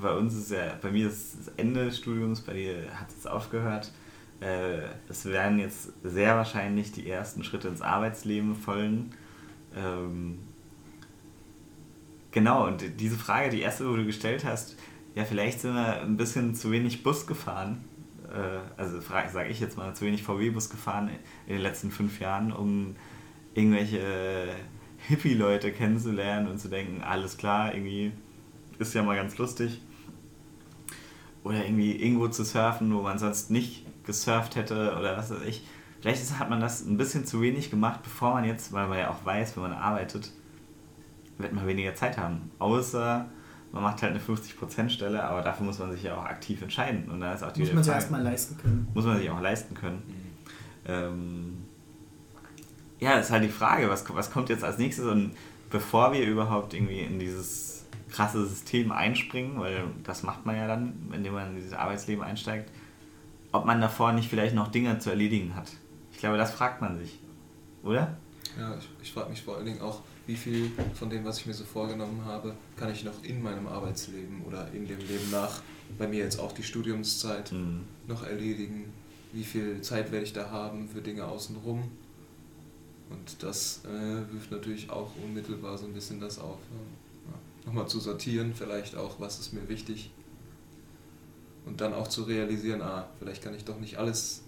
bei 0.00 0.14
uns 0.14 0.34
ist 0.34 0.50
ja, 0.50 0.76
bei 0.80 0.90
mir 0.90 1.08
ist 1.08 1.36
das 1.38 1.54
Ende 1.56 1.86
des 1.86 1.98
Studiums, 1.98 2.40
bei 2.42 2.52
dir 2.52 2.84
hat 2.94 3.08
es 3.16 3.26
aufgehört. 3.26 3.92
Äh, 4.40 4.82
es 5.08 5.24
werden 5.24 5.58
jetzt 5.58 5.92
sehr 6.04 6.36
wahrscheinlich 6.36 6.92
die 6.92 7.10
ersten 7.10 7.42
Schritte 7.42 7.68
ins 7.68 7.82
Arbeitsleben 7.82 8.54
folgen. 8.54 9.10
Ähm, 9.74 10.38
genau, 12.30 12.66
und 12.66 12.84
diese 13.00 13.16
Frage, 13.16 13.50
die 13.50 13.60
erste, 13.60 13.88
wo 13.90 13.96
du 13.96 14.06
gestellt 14.06 14.44
hast, 14.44 14.76
ja, 15.18 15.24
vielleicht 15.24 15.60
sind 15.60 15.74
wir 15.74 16.00
ein 16.00 16.16
bisschen 16.16 16.54
zu 16.54 16.70
wenig 16.70 17.02
Bus 17.02 17.26
gefahren. 17.26 17.84
Äh, 18.32 18.60
also 18.80 19.00
sage 19.00 19.48
ich 19.48 19.58
jetzt 19.58 19.76
mal, 19.76 19.92
zu 19.92 20.04
wenig 20.04 20.22
VW-Bus 20.22 20.70
gefahren 20.70 21.10
in 21.48 21.54
den 21.54 21.62
letzten 21.62 21.90
fünf 21.90 22.20
Jahren, 22.20 22.52
um 22.52 22.94
irgendwelche 23.52 24.46
Hippie-Leute 25.08 25.72
kennenzulernen 25.72 26.46
und 26.46 26.60
zu 26.60 26.68
denken, 26.68 27.02
alles 27.02 27.36
klar, 27.36 27.74
irgendwie 27.74 28.12
ist 28.78 28.94
ja 28.94 29.02
mal 29.02 29.16
ganz 29.16 29.36
lustig. 29.38 29.80
Oder 31.42 31.64
irgendwie 31.64 31.96
irgendwo 31.96 32.28
zu 32.28 32.44
surfen, 32.44 32.94
wo 32.94 33.02
man 33.02 33.18
sonst 33.18 33.50
nicht 33.50 33.86
gesurft 34.06 34.54
hätte 34.54 34.96
oder 34.96 35.16
was 35.16 35.30
weiß 35.30 35.42
ich. 35.48 35.66
Vielleicht 36.00 36.38
hat 36.38 36.48
man 36.48 36.60
das 36.60 36.86
ein 36.86 36.96
bisschen 36.96 37.26
zu 37.26 37.42
wenig 37.42 37.70
gemacht, 37.70 38.04
bevor 38.04 38.34
man 38.34 38.44
jetzt, 38.44 38.72
weil 38.72 38.86
man 38.86 38.98
ja 38.98 39.10
auch 39.10 39.24
weiß, 39.24 39.56
wenn 39.56 39.64
man 39.64 39.72
arbeitet, 39.72 40.30
wird 41.38 41.52
man 41.52 41.66
weniger 41.66 41.96
Zeit 41.96 42.18
haben. 42.18 42.52
Außer 42.60 43.28
man 43.72 43.82
macht 43.82 44.02
halt 44.02 44.12
eine 44.12 44.20
50%-Stelle, 44.20 45.22
aber 45.22 45.42
dafür 45.42 45.66
muss 45.66 45.78
man 45.78 45.92
sich 45.92 46.02
ja 46.02 46.16
auch 46.16 46.24
aktiv 46.24 46.62
entscheiden. 46.62 47.10
Und 47.10 47.20
dann 47.20 47.34
ist 47.34 47.42
auch 47.42 47.52
die 47.52 47.60
muss 47.60 47.72
man 47.72 47.84
sich 47.84 47.92
erstmal 47.92 48.22
leisten 48.22 48.56
können. 48.56 48.88
Muss 48.94 49.04
man 49.04 49.18
sich 49.18 49.30
auch 49.30 49.40
leisten 49.40 49.74
können. 49.74 50.02
Mhm. 50.06 50.12
Ähm, 50.86 51.56
ja, 53.00 53.16
das 53.16 53.26
ist 53.26 53.32
halt 53.32 53.44
die 53.44 53.48
Frage, 53.48 53.88
was, 53.88 54.04
was 54.14 54.30
kommt 54.30 54.48
jetzt 54.48 54.64
als 54.64 54.78
nächstes 54.78 55.04
und 55.04 55.32
bevor 55.70 56.12
wir 56.12 56.26
überhaupt 56.26 56.74
irgendwie 56.74 57.00
in 57.00 57.18
dieses 57.18 57.84
krasse 58.10 58.46
System 58.46 58.90
einspringen, 58.90 59.60
weil 59.60 59.84
das 60.02 60.22
macht 60.22 60.46
man 60.46 60.56
ja 60.56 60.66
dann, 60.66 60.94
indem 61.12 61.34
man 61.34 61.50
in 61.50 61.56
dieses 61.56 61.74
Arbeitsleben 61.74 62.24
einsteigt, 62.24 62.70
ob 63.52 63.66
man 63.66 63.80
davor 63.80 64.12
nicht 64.12 64.28
vielleicht 64.28 64.54
noch 64.54 64.68
Dinge 64.68 64.98
zu 64.98 65.10
erledigen 65.10 65.54
hat. 65.54 65.70
Ich 66.12 66.18
glaube, 66.18 66.38
das 66.38 66.52
fragt 66.52 66.80
man 66.80 66.98
sich, 66.98 67.18
oder? 67.82 68.16
Ja, 68.58 68.76
ich, 68.76 68.88
ich 69.02 69.12
frage 69.12 69.30
mich 69.30 69.42
vor 69.42 69.56
allen 69.56 69.66
Dingen 69.66 69.80
auch, 69.80 70.00
wie 70.28 70.36
viel 70.36 70.70
von 70.92 71.08
dem, 71.08 71.24
was 71.24 71.38
ich 71.38 71.46
mir 71.46 71.54
so 71.54 71.64
vorgenommen 71.64 72.22
habe, 72.26 72.54
kann 72.76 72.92
ich 72.92 73.02
noch 73.02 73.24
in 73.24 73.42
meinem 73.42 73.66
Arbeitsleben 73.66 74.42
oder 74.46 74.70
in 74.72 74.86
dem 74.86 74.98
Leben 74.98 75.30
nach, 75.30 75.62
bei 75.96 76.06
mir 76.06 76.18
jetzt 76.18 76.38
auch 76.38 76.52
die 76.52 76.62
Studiumszeit, 76.62 77.50
mhm. 77.50 77.80
noch 78.06 78.22
erledigen. 78.24 78.92
Wie 79.32 79.42
viel 79.42 79.80
Zeit 79.80 80.12
werde 80.12 80.26
ich 80.26 80.34
da 80.34 80.50
haben 80.50 80.86
für 80.86 81.00
Dinge 81.00 81.24
außenrum? 81.24 81.90
Und 83.08 83.42
das 83.42 83.80
äh, 83.86 84.32
wirft 84.34 84.50
natürlich 84.50 84.90
auch 84.90 85.12
unmittelbar 85.24 85.78
so 85.78 85.86
ein 85.86 85.94
bisschen 85.94 86.20
das 86.20 86.38
auf. 86.38 86.58
Ja, 87.26 87.66
Nochmal 87.66 87.88
zu 87.88 87.98
sortieren, 87.98 88.52
vielleicht 88.54 88.96
auch, 88.96 89.18
was 89.18 89.40
ist 89.40 89.54
mir 89.54 89.66
wichtig. 89.70 90.10
Und 91.64 91.80
dann 91.80 91.94
auch 91.94 92.08
zu 92.08 92.24
realisieren, 92.24 92.82
ah, 92.82 93.08
vielleicht 93.18 93.42
kann 93.42 93.54
ich 93.54 93.64
doch 93.64 93.80
nicht 93.80 93.96
alles, 93.96 94.42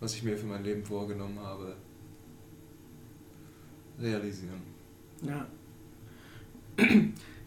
was 0.00 0.14
ich 0.14 0.22
mir 0.22 0.36
für 0.36 0.46
mein 0.46 0.64
Leben 0.64 0.84
vorgenommen 0.84 1.40
habe, 1.40 1.76
realisieren. 4.00 4.62
Ja. 5.22 5.46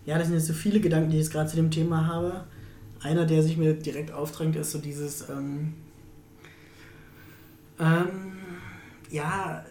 Ja, 0.06 0.18
das 0.18 0.28
sind 0.28 0.38
jetzt 0.38 0.48
so 0.48 0.54
viele 0.54 0.80
Gedanken, 0.80 1.12
die 1.12 1.18
ich 1.18 1.24
jetzt 1.24 1.32
gerade 1.32 1.48
zu 1.48 1.56
dem 1.56 1.70
Thema 1.70 2.08
habe. 2.08 2.46
Einer, 3.02 3.28
der 3.28 3.44
sich 3.44 3.58
mir 3.58 3.76
direkt 3.76 4.12
aufdrängt, 4.12 4.56
ist 4.56 4.72
so 4.72 4.80
dieses, 4.80 5.30
ähm, 5.30 5.74
ähm, 7.80 8.38
ja, 9.12 9.64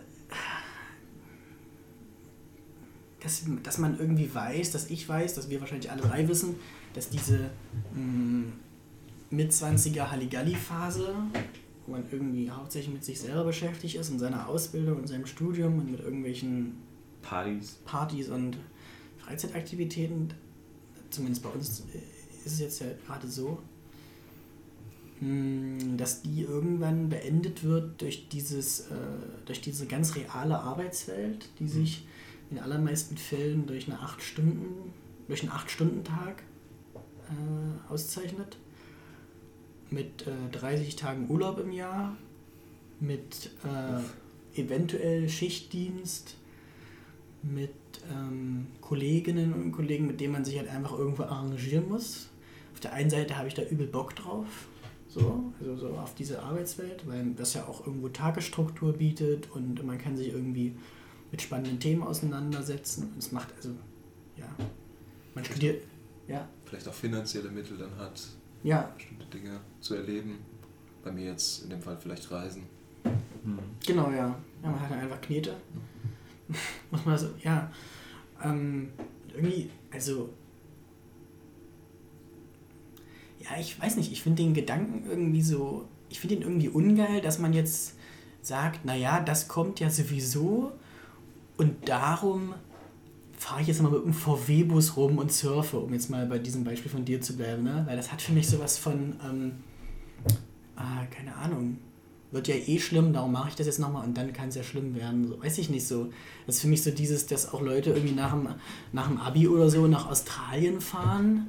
dass, 3.21 3.43
dass 3.63 3.79
man 3.79 3.99
irgendwie 3.99 4.33
weiß, 4.33 4.71
dass 4.71 4.91
ich 4.91 5.09
weiß, 5.09 5.35
dass 5.35 5.51
wir 5.51 5.61
wahrscheinlich 5.61 5.91
alle 5.91 6.03
drei 6.03 6.29
wissen, 6.29 6.55
dass 6.95 7.11
diese 7.11 7.51
mm, 7.95 8.45
Mit-20er 9.31 10.11
Halligalli-Phase 10.11 11.15
wo 11.89 11.93
man 11.93 12.05
irgendwie 12.11 12.51
hauptsächlich 12.51 12.93
mit 12.93 13.05
sich 13.05 13.19
selber 13.19 13.45
beschäftigt 13.45 13.97
ist, 13.97 14.11
in 14.11 14.19
seiner 14.19 14.47
Ausbildung, 14.47 15.01
in 15.01 15.07
seinem 15.07 15.27
Studium 15.27 15.79
und 15.79 15.91
mit 15.91 16.01
irgendwelchen 16.01 16.77
Partys, 17.23 17.79
Partys 17.87 18.29
und 18.29 18.59
Freizeitaktivitäten. 19.19 20.35
Zumindest 21.09 21.43
bei 21.43 21.49
uns 21.49 21.85
ist 22.45 22.53
es 22.53 22.61
jetzt 22.61 22.81
ja 22.81 22.87
gerade 23.07 23.27
so, 23.27 23.63
hm, 25.21 25.97
dass 25.97 26.21
die 26.21 26.43
irgendwann 26.43 27.09
beendet 27.09 27.65
wird 27.65 28.03
durch, 28.03 28.29
dieses, 28.29 28.81
äh, 28.81 28.95
durch 29.47 29.63
diese 29.63 29.87
ganz 29.87 30.15
reale 30.15 30.59
Arbeitswelt, 30.59 31.49
die 31.59 31.65
mhm. 31.65 31.69
sich 31.69 32.07
in 32.51 32.59
allermeisten 32.59 33.17
Fällen 33.17 33.67
durch, 33.67 33.89
eine 33.89 33.99
acht 34.01 34.23
Stunden, 34.23 34.93
durch 35.27 35.43
einen 35.43 35.53
8-Stunden-Tag 35.53 36.43
äh, 36.95 37.91
auszeichnet 37.93 38.59
mit 39.91 40.27
äh, 40.27 40.51
30 40.53 40.97
Tagen 40.97 41.31
Urlaub 41.31 41.59
im 41.61 41.73
Jahr, 41.73 42.17
mit 43.01 43.51
äh, 43.65 44.61
eventuell 44.61 45.29
Schichtdienst, 45.29 46.37
mit 47.43 47.73
ähm, 48.13 48.67
Kolleginnen 48.81 49.53
und 49.53 49.73
Kollegen, 49.73 50.07
mit 50.07 50.21
denen 50.21 50.33
man 50.33 50.45
sich 50.45 50.59
halt 50.59 50.69
einfach 50.69 50.99
irgendwo 50.99 51.23
arrangieren 51.25 51.89
muss. 51.89 52.29
Auf 52.73 52.81
der 52.81 52.93
einen 52.93 53.11
Seite 53.11 53.37
habe 53.37 53.49
ich 53.49 53.55
da 53.55 53.63
übel 53.63 53.87
Bock 53.87 54.15
drauf, 54.17 54.47
So, 55.09 55.53
also 55.61 55.77
so 55.77 55.89
auf 55.95 56.15
diese 56.15 56.43
Arbeitswelt, 56.43 57.07
weil 57.09 57.33
das 57.37 57.55
ja 57.55 57.67
auch 57.67 57.87
irgendwo 57.87 58.09
Tagesstruktur 58.09 58.93
bietet 58.93 59.51
und 59.53 59.85
man 59.85 59.99
kann 59.99 60.17
sich 60.17 60.29
irgendwie 60.29 60.75
mit 61.31 61.41
spannenden 61.43 61.81
Themen 61.81 62.03
auseinandersetzen. 62.03 63.13
Es 63.19 63.33
macht 63.33 63.55
also, 63.57 63.71
ja, 64.37 64.49
man 65.35 65.45
studiert, 65.45 65.83
ja. 66.27 66.49
Vielleicht 66.67 66.89
auch 66.89 66.95
finanzielle 66.95 67.51
Mittel 67.51 67.79
dann 67.79 67.97
hat, 67.97 68.23
ja. 68.63 68.93
bestimmte 68.97 69.27
Dinge 69.27 69.61
zu 69.81 69.95
erleben. 69.95 70.39
Bei 71.03 71.13
mir 71.13 71.27
jetzt 71.27 71.65
in 71.65 71.71
dem 71.71 71.81
Fall 71.81 71.97
vielleicht 71.97 72.31
Reisen. 72.31 72.65
Mhm. 73.45 73.59
Genau, 73.87 74.11
ja. 74.11 74.35
Ja, 74.63 74.71
man 74.71 74.81
hat 74.81 74.91
ja 74.91 74.97
einfach 74.99 75.21
Knete. 75.21 75.57
Muss 76.91 77.05
man 77.05 77.19
so, 77.19 77.29
ja. 77.43 77.71
Ähm, 78.43 78.91
irgendwie, 79.35 79.71
also. 79.93 80.31
Ja, 83.39 83.59
ich 83.59 83.81
weiß 83.81 83.97
nicht, 83.97 84.13
ich 84.13 84.23
finde 84.23 84.43
den 84.43 84.55
Gedanken 84.55 85.09
irgendwie 85.09 85.43
so. 85.43 85.89
Ich 86.11 86.21
finde 86.21 86.37
ihn 86.37 86.43
irgendwie 86.43 86.69
ungeil, 86.69 87.21
dass 87.21 87.39
man 87.39 87.53
jetzt 87.53 87.95
sagt, 88.43 88.85
naja, 88.85 89.21
das 89.21 89.47
kommt 89.49 89.79
ja 89.79 89.91
sowieso 89.91 90.73
und 91.59 91.89
darum 91.89 92.55
fahre 93.39 93.63
ich 93.63 93.69
jetzt 93.69 93.81
mal 93.81 93.91
mit 93.91 94.03
einem 94.03 94.13
VW-Bus 94.13 94.97
rum 94.97 95.19
und 95.19 95.33
surfe, 95.33 95.79
um 95.79 95.93
jetzt 95.93 96.11
mal 96.11 96.27
bei 96.27 96.39
diesem 96.39 96.65
Beispiel 96.65 96.91
von 96.91 97.05
dir 97.05 97.21
zu 97.21 97.37
bleiben, 97.37 97.63
ne? 97.63 97.85
Weil 97.87 97.97
das 97.97 98.11
hat 98.13 98.21
für 98.21 98.33
mich 98.33 98.49
sowas 98.49 98.79
von, 98.79 99.15
ähm, 99.25 99.53
ah, 100.77 101.07
keine 101.11 101.37
Ahnung, 101.37 101.79
wird 102.33 102.49
ja 102.49 102.57
eh 102.57 102.79
schlimm, 102.79 103.13
darum 103.13 103.33
mache 103.33 103.51
ich 103.51 103.55
das 103.55 103.67
jetzt 103.67 103.79
nochmal 103.79 104.05
und 104.05 104.17
dann 104.17 104.33
kann 104.33 104.49
es 104.49 104.57
ja 104.57 104.63
schlimm 104.63 104.95
werden. 104.95 105.29
So, 105.29 105.41
weiß 105.41 105.59
ich 105.59 105.71
nicht 105.71 105.87
so. 105.87 106.11
Das 106.47 106.57
ist 106.57 106.63
für 106.63 106.69
mich 106.69 106.83
so 106.83 106.91
dieses, 106.91 107.27
dass 107.27 107.53
auch 107.53 107.63
Leute 107.63 107.91
irgendwie 107.91 108.15
nach 108.15 108.33
dem, 108.33 108.49
nach 108.93 109.09
dem 109.09 109.19
Abi 109.19 109.49
oder 109.49 109.71
so 109.71 109.87
nach 109.87 110.11
Australien 110.11 110.81
fahren 110.81 111.47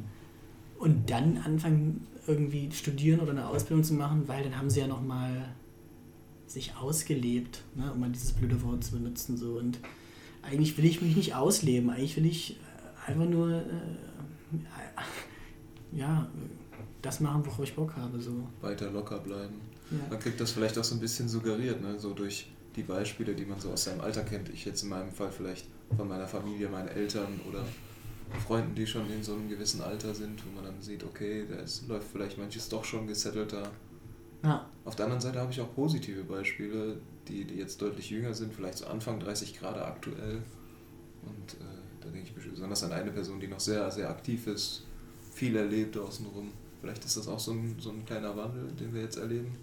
und 0.77 1.09
dann 1.09 1.37
anfangen 1.37 2.07
irgendwie 2.27 2.69
studieren 2.71 3.19
oder 3.19 3.31
eine 3.31 3.47
Ausbildung 3.47 3.83
zu 3.83 3.95
machen, 3.95 4.27
weil 4.27 4.43
dann 4.43 4.57
haben 4.57 4.69
sie 4.69 4.79
ja 4.79 4.87
nochmal 4.87 5.49
sich 6.45 6.75
ausgelebt, 6.75 7.63
ne, 7.75 7.91
um 7.91 7.99
mal 7.99 8.09
dieses 8.09 8.31
blöde 8.33 8.61
Wort 8.63 8.83
zu 8.83 8.91
benutzen. 8.91 9.37
So. 9.37 9.57
Und 9.57 9.79
eigentlich 10.41 10.77
will 10.77 10.85
ich 10.85 11.01
mich 11.01 11.15
nicht 11.15 11.35
ausleben, 11.35 11.89
eigentlich 11.89 12.15
will 12.17 12.25
ich 12.25 12.51
äh, 12.51 13.11
einfach 13.11 13.25
nur 13.25 13.51
äh, 13.51 13.63
ja, 15.91 16.27
das 17.01 17.19
machen, 17.19 17.45
worauf 17.45 17.63
ich 17.63 17.75
Bock 17.75 17.95
habe. 17.95 18.19
So. 18.19 18.31
Weiter 18.61 18.91
locker 18.91 19.19
bleiben. 19.19 19.55
Ja. 19.91 19.97
Man 20.09 20.19
kriegt 20.19 20.39
das 20.39 20.51
vielleicht 20.51 20.77
auch 20.77 20.83
so 20.83 20.95
ein 20.95 21.01
bisschen 21.01 21.27
suggeriert, 21.27 21.81
ne? 21.81 21.99
so 21.99 22.13
durch 22.13 22.47
die 22.75 22.83
Beispiele, 22.83 23.33
die 23.33 23.45
man 23.45 23.59
so 23.59 23.71
aus 23.71 23.85
seinem 23.85 24.01
Alter 24.01 24.23
kennt. 24.23 24.49
Ich 24.49 24.65
jetzt 24.65 24.83
in 24.83 24.89
meinem 24.89 25.11
Fall 25.11 25.31
vielleicht 25.31 25.65
von 25.95 26.07
meiner 26.07 26.27
Familie, 26.27 26.69
meinen 26.69 26.89
Eltern 26.89 27.39
oder 27.47 27.65
Freunden, 28.45 28.75
die 28.75 28.85
schon 28.85 29.09
in 29.11 29.23
so 29.23 29.33
einem 29.33 29.49
gewissen 29.49 29.81
Alter 29.81 30.13
sind, 30.13 30.43
wo 30.45 30.55
man 30.55 30.65
dann 30.65 30.81
sieht, 30.81 31.03
okay, 31.03 31.45
da 31.49 31.55
läuft 31.91 32.07
vielleicht 32.11 32.37
manches 32.37 32.69
doch 32.69 32.85
schon 32.85 33.07
gesettelter. 33.07 33.71
Ja. 34.43 34.69
Auf 34.85 34.95
der 34.95 35.05
anderen 35.05 35.21
Seite 35.21 35.39
habe 35.39 35.51
ich 35.51 35.59
auch 35.61 35.73
positive 35.75 36.23
Beispiele, 36.23 36.97
die, 37.27 37.45
die 37.45 37.55
jetzt 37.55 37.81
deutlich 37.81 38.09
jünger 38.09 38.33
sind, 38.33 38.53
vielleicht 38.53 38.79
so 38.79 38.87
Anfang 38.87 39.19
30 39.19 39.59
Grad 39.59 39.77
aktuell. 39.77 40.41
Und 41.23 41.53
äh, 41.53 41.79
da 42.01 42.09
denke 42.09 42.29
ich 42.35 42.51
besonders 42.51 42.83
an 42.83 42.91
eine 42.93 43.11
Person, 43.11 43.39
die 43.39 43.47
noch 43.47 43.59
sehr, 43.59 43.89
sehr 43.91 44.09
aktiv 44.09 44.47
ist, 44.47 44.83
viel 45.33 45.55
erlebt 45.55 45.97
außenrum. 45.97 46.51
Vielleicht 46.81 47.03
ist 47.03 47.17
das 47.17 47.27
auch 47.27 47.39
so 47.39 47.51
ein, 47.51 47.75
so 47.79 47.91
ein 47.91 48.05
kleiner 48.05 48.35
Wandel, 48.35 48.71
den 48.79 48.93
wir 48.93 49.01
jetzt 49.01 49.17
erleben. 49.17 49.55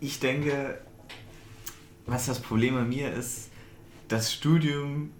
Ich 0.00 0.20
denke, 0.20 0.78
was 2.06 2.26
das 2.26 2.40
Problem 2.40 2.74
bei 2.74 2.84
mir 2.84 3.12
ist, 3.12 3.50
das 4.08 4.32
Studium, 4.32 5.10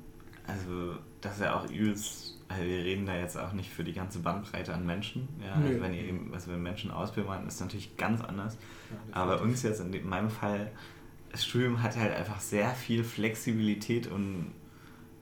also 0.46 0.96
das 1.20 1.34
ist 1.34 1.40
ja 1.42 1.58
auch 1.58 1.68
übelst, 1.70 2.31
also 2.52 2.64
wir 2.64 2.84
reden 2.84 3.06
da 3.06 3.14
jetzt 3.16 3.36
auch 3.36 3.52
nicht 3.52 3.70
für 3.70 3.84
die 3.84 3.92
ganze 3.92 4.20
Bandbreite 4.20 4.72
an 4.74 4.84
Menschen. 4.86 5.28
Ja, 5.44 5.54
also 5.54 5.80
wenn 5.80 5.94
ihr 5.94 6.02
eben, 6.04 6.30
also 6.32 6.50
wenn 6.52 6.62
Menschen 6.62 6.90
ausbilden 6.90 7.46
ist 7.46 7.60
natürlich 7.60 7.96
ganz 7.96 8.20
anders. 8.22 8.56
Ja, 8.90 9.16
Aber 9.22 9.40
uns 9.42 9.62
jetzt 9.62 9.80
in 9.80 10.08
meinem 10.08 10.30
Fall, 10.30 10.70
das 11.30 11.44
Studium 11.44 11.82
hat 11.82 11.96
halt 11.96 12.14
einfach 12.14 12.40
sehr 12.40 12.70
viel 12.70 13.04
Flexibilität 13.04 14.06
und 14.06 14.52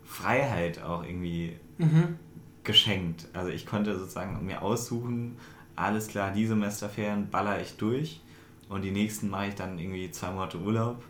Freiheit 0.05 0.83
auch 0.83 1.05
irgendwie 1.05 1.57
Mhm. 1.79 2.17
geschenkt. 2.65 3.29
Also 3.33 3.51
ich 3.51 3.65
konnte 3.65 3.99
sozusagen 3.99 4.45
mir 4.45 4.61
aussuchen, 4.63 5.37
alles 5.77 6.09
klar, 6.09 6.31
die 6.33 6.47
Semesterferien 6.47 7.31
baller 7.31 7.61
ich 7.61 7.77
durch 7.77 8.21
und 8.69 8.83
die 8.83 8.91
nächsten 8.91 9.31
mache 9.31 9.47
ich 9.49 9.55
dann 9.55 9.79
irgendwie 9.79 10.11
zwei 10.11 10.31
Monate 10.31 10.59
Urlaub. 10.59 11.03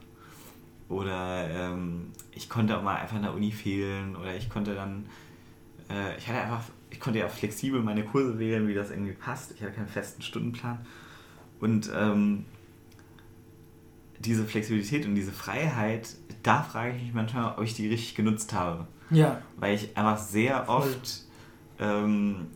Oder 0.89 1.49
ähm, 1.51 2.13
ich 2.33 2.49
konnte 2.49 2.77
auch 2.77 2.83
mal 2.83 2.97
einfach 2.97 3.17
in 3.17 3.23
der 3.23 3.35
Uni 3.35 3.53
fehlen 3.53 4.17
oder 4.17 4.35
ich 4.37 4.49
konnte 4.51 4.75
dann, 4.75 5.07
äh, 5.91 6.17
ich 6.19 6.29
hatte 6.29 6.41
einfach, 6.41 6.63
ich 6.91 7.01
konnte 7.01 7.19
ja 7.19 7.27
auch 7.27 7.31
flexibel 7.31 7.83
meine 7.83 8.05
Kurse 8.05 8.39
wählen, 8.39 8.67
wie 8.69 8.75
das 8.75 8.91
irgendwie 8.91 9.13
passt. 9.13 9.53
Ich 9.53 9.63
hatte 9.63 9.73
keinen 9.73 9.89
festen 9.89 10.23
Stundenplan. 10.23 10.79
Und 11.61 11.91
ähm, 11.95 12.45
diese 14.19 14.45
Flexibilität 14.45 15.07
und 15.07 15.15
diese 15.15 15.33
Freiheit, 15.33 16.15
da 16.43 16.63
frage 16.63 16.97
ich 16.97 17.03
mich 17.03 17.15
manchmal, 17.15 17.55
ob 17.57 17.65
ich 17.65 17.75
die 17.75 17.89
richtig 17.89 18.15
genutzt 18.15 18.53
habe 18.53 18.87
Ja. 19.11 19.41
weil 19.57 19.75
ich 19.75 19.97
einfach 19.97 20.19
sehr 20.19 20.65
Voll. 20.65 20.77
oft 20.77 21.23
ähm, 21.79 22.47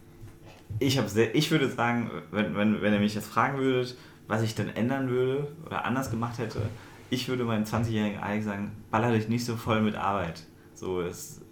ich 0.81 0.99
habe 0.99 1.09
sehr, 1.09 1.35
ich 1.35 1.51
würde 1.51 1.71
sagen, 1.71 2.11
wenn, 2.31 2.57
wenn, 2.57 2.83
wenn 2.83 2.93
ihr 2.93 2.99
mich 3.01 3.15
jetzt 3.15 3.29
fragen 3.29 3.59
würdet, 3.59 3.97
was 4.27 4.43
ich 4.43 4.55
dann 4.55 4.69
ändern 4.71 5.09
würde 5.09 5.55
oder 5.67 5.85
anders 5.85 6.11
gemacht 6.11 6.39
hätte, 6.39 6.63
ich 7.11 7.29
würde 7.29 7.45
meinem 7.45 7.65
20-jährigen 7.65 8.21
Alex 8.21 8.45
sagen, 8.47 8.73
baller 8.91 9.13
dich 9.13 9.29
nicht 9.29 9.45
so 9.45 9.57
voll 9.57 9.83
mit 9.83 9.95
Arbeit. 9.95 10.45
So 10.75 11.01
ist 11.01 11.43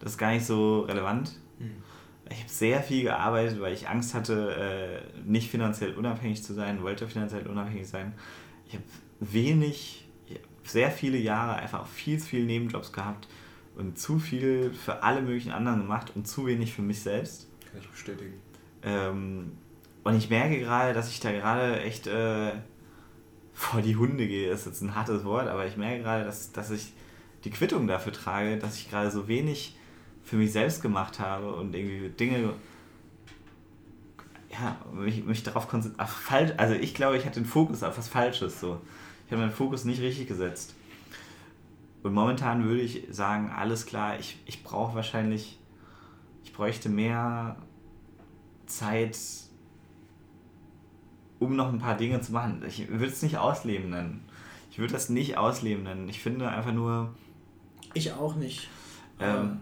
das 0.00 0.12
ist 0.12 0.18
gar 0.18 0.32
nicht 0.32 0.46
so 0.46 0.80
relevant. 0.80 1.36
Hm. 1.58 1.70
Ich 2.30 2.40
habe 2.40 2.50
sehr 2.50 2.82
viel 2.82 3.04
gearbeitet, 3.04 3.60
weil 3.60 3.72
ich 3.72 3.88
Angst 3.88 4.14
hatte, 4.14 5.02
äh, 5.14 5.20
nicht 5.24 5.50
finanziell 5.50 5.94
unabhängig 5.94 6.42
zu 6.42 6.52
sein, 6.52 6.82
wollte 6.82 7.08
finanziell 7.08 7.46
unabhängig 7.46 7.88
sein. 7.88 8.12
Ich 8.66 8.74
habe 8.74 8.84
wenig, 9.20 10.06
ich 10.26 10.34
hab 10.34 10.68
sehr 10.68 10.90
viele 10.90 11.16
Jahre 11.16 11.56
einfach 11.56 11.86
viel 11.86 12.18
zu 12.18 12.26
viele 12.26 12.44
Nebenjobs 12.44 12.92
gehabt 12.92 13.28
und 13.76 13.98
zu 13.98 14.18
viel 14.18 14.72
für 14.72 15.02
alle 15.02 15.22
möglichen 15.22 15.52
anderen 15.52 15.80
gemacht 15.80 16.12
und 16.14 16.28
zu 16.28 16.46
wenig 16.46 16.74
für 16.74 16.82
mich 16.82 17.00
selbst. 17.00 17.48
Kann 17.70 17.80
ich 17.80 17.88
bestätigen. 17.88 18.34
Ähm, 18.82 19.52
und 20.04 20.16
ich 20.16 20.28
merke 20.28 20.58
gerade, 20.58 20.92
dass 20.92 21.10
ich 21.10 21.20
da 21.20 21.32
gerade 21.32 21.80
echt 21.80 22.06
äh, 22.06 22.52
vor 23.52 23.80
die 23.80 23.96
Hunde 23.96 24.26
gehe. 24.26 24.50
Das 24.50 24.60
ist 24.60 24.66
jetzt 24.66 24.82
ein 24.82 24.94
hartes 24.94 25.24
Wort, 25.24 25.48
aber 25.48 25.66
ich 25.66 25.76
merke 25.76 26.02
gerade, 26.02 26.24
dass, 26.24 26.52
dass 26.52 26.70
ich 26.70 26.92
die 27.44 27.50
Quittung 27.50 27.86
dafür 27.86 28.12
trage, 28.12 28.58
dass 28.58 28.76
ich 28.76 28.90
gerade 28.90 29.10
so 29.10 29.28
wenig 29.28 29.77
für 30.28 30.36
mich 30.36 30.52
selbst 30.52 30.82
gemacht 30.82 31.18
habe 31.20 31.54
und 31.54 31.74
irgendwie 31.74 32.10
Dinge, 32.10 32.52
ja, 34.50 34.76
mich, 34.92 35.24
mich 35.24 35.42
darauf 35.42 35.68
konzentriert. 35.68 36.06
Falsch, 36.08 36.52
also 36.58 36.74
ich 36.74 36.94
glaube, 36.94 37.16
ich 37.16 37.24
hatte 37.24 37.40
den 37.40 37.46
Fokus 37.46 37.82
auf 37.82 37.96
was 37.96 38.08
Falsches. 38.08 38.60
So. 38.60 38.80
Ich 39.26 39.32
habe 39.32 39.40
meinen 39.42 39.52
Fokus 39.52 39.84
nicht 39.84 40.00
richtig 40.02 40.28
gesetzt. 40.28 40.74
Und 42.02 42.12
momentan 42.12 42.64
würde 42.64 42.82
ich 42.82 43.04
sagen, 43.10 43.50
alles 43.50 43.86
klar, 43.86 44.18
ich, 44.18 44.38
ich 44.44 44.62
brauche 44.62 44.94
wahrscheinlich, 44.94 45.58
ich 46.44 46.52
bräuchte 46.52 46.88
mehr 46.90 47.56
Zeit, 48.66 49.18
um 51.38 51.56
noch 51.56 51.72
ein 51.72 51.78
paar 51.78 51.96
Dinge 51.96 52.20
zu 52.20 52.32
machen. 52.32 52.62
Ich 52.66 52.88
würde 52.88 53.06
es 53.06 53.22
nicht 53.22 53.38
ausleben 53.38 53.90
nennen. 53.90 54.24
Ich 54.70 54.78
würde 54.78 54.92
das 54.92 55.08
nicht 55.08 55.38
ausleben 55.38 55.84
nennen. 55.84 56.08
Ich 56.08 56.20
finde 56.20 56.48
einfach 56.50 56.72
nur, 56.72 57.14
Ich 57.94 58.12
auch 58.12 58.36
nicht. 58.36 58.68
ähm, 59.20 59.60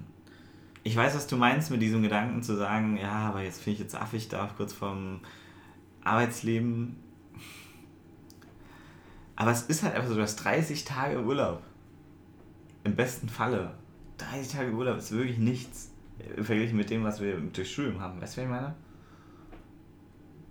ich 0.87 0.95
weiß, 0.95 1.17
was 1.17 1.27
du 1.27 1.37
meinst 1.37 1.73
mit 1.73 1.83
diesem 1.83 2.01
Gedanken 2.01 2.45
zu 2.45 2.55
sagen, 2.57 2.97
ja, 2.97 3.11
aber 3.11 3.43
jetzt 3.43 3.61
finde 3.61 3.75
ich 3.75 3.81
jetzt 3.81 3.97
affig, 3.97 4.29
da 4.29 4.49
kurz 4.57 4.73
vom 4.73 5.19
Arbeitsleben. 6.05 6.97
Aber 9.35 9.51
es 9.51 9.63
ist 9.63 9.83
halt 9.83 9.97
einfach 9.97 10.09
so, 10.09 10.15
du 10.15 10.23
hast 10.23 10.37
30 10.37 10.85
Tage 10.85 11.21
Urlaub. 11.21 11.61
Im 12.85 12.95
besten 12.95 13.29
Falle. 13.29 13.75
30 14.19 14.53
Tage 14.53 14.73
Urlaub 14.73 14.99
ist 14.99 15.11
wirklich 15.11 15.39
nichts. 15.39 15.91
Im 16.37 16.45
Vergleich 16.45 16.73
mit 16.73 16.89
dem, 16.89 17.03
was 17.03 17.21
wir 17.21 17.37
durch 17.37 17.73
Studium 17.73 18.01
haben. 18.01 18.23
Weißt 18.23 18.37
du, 18.37 18.43
was 18.43 18.45
ich 18.45 18.51
meine? 18.51 18.75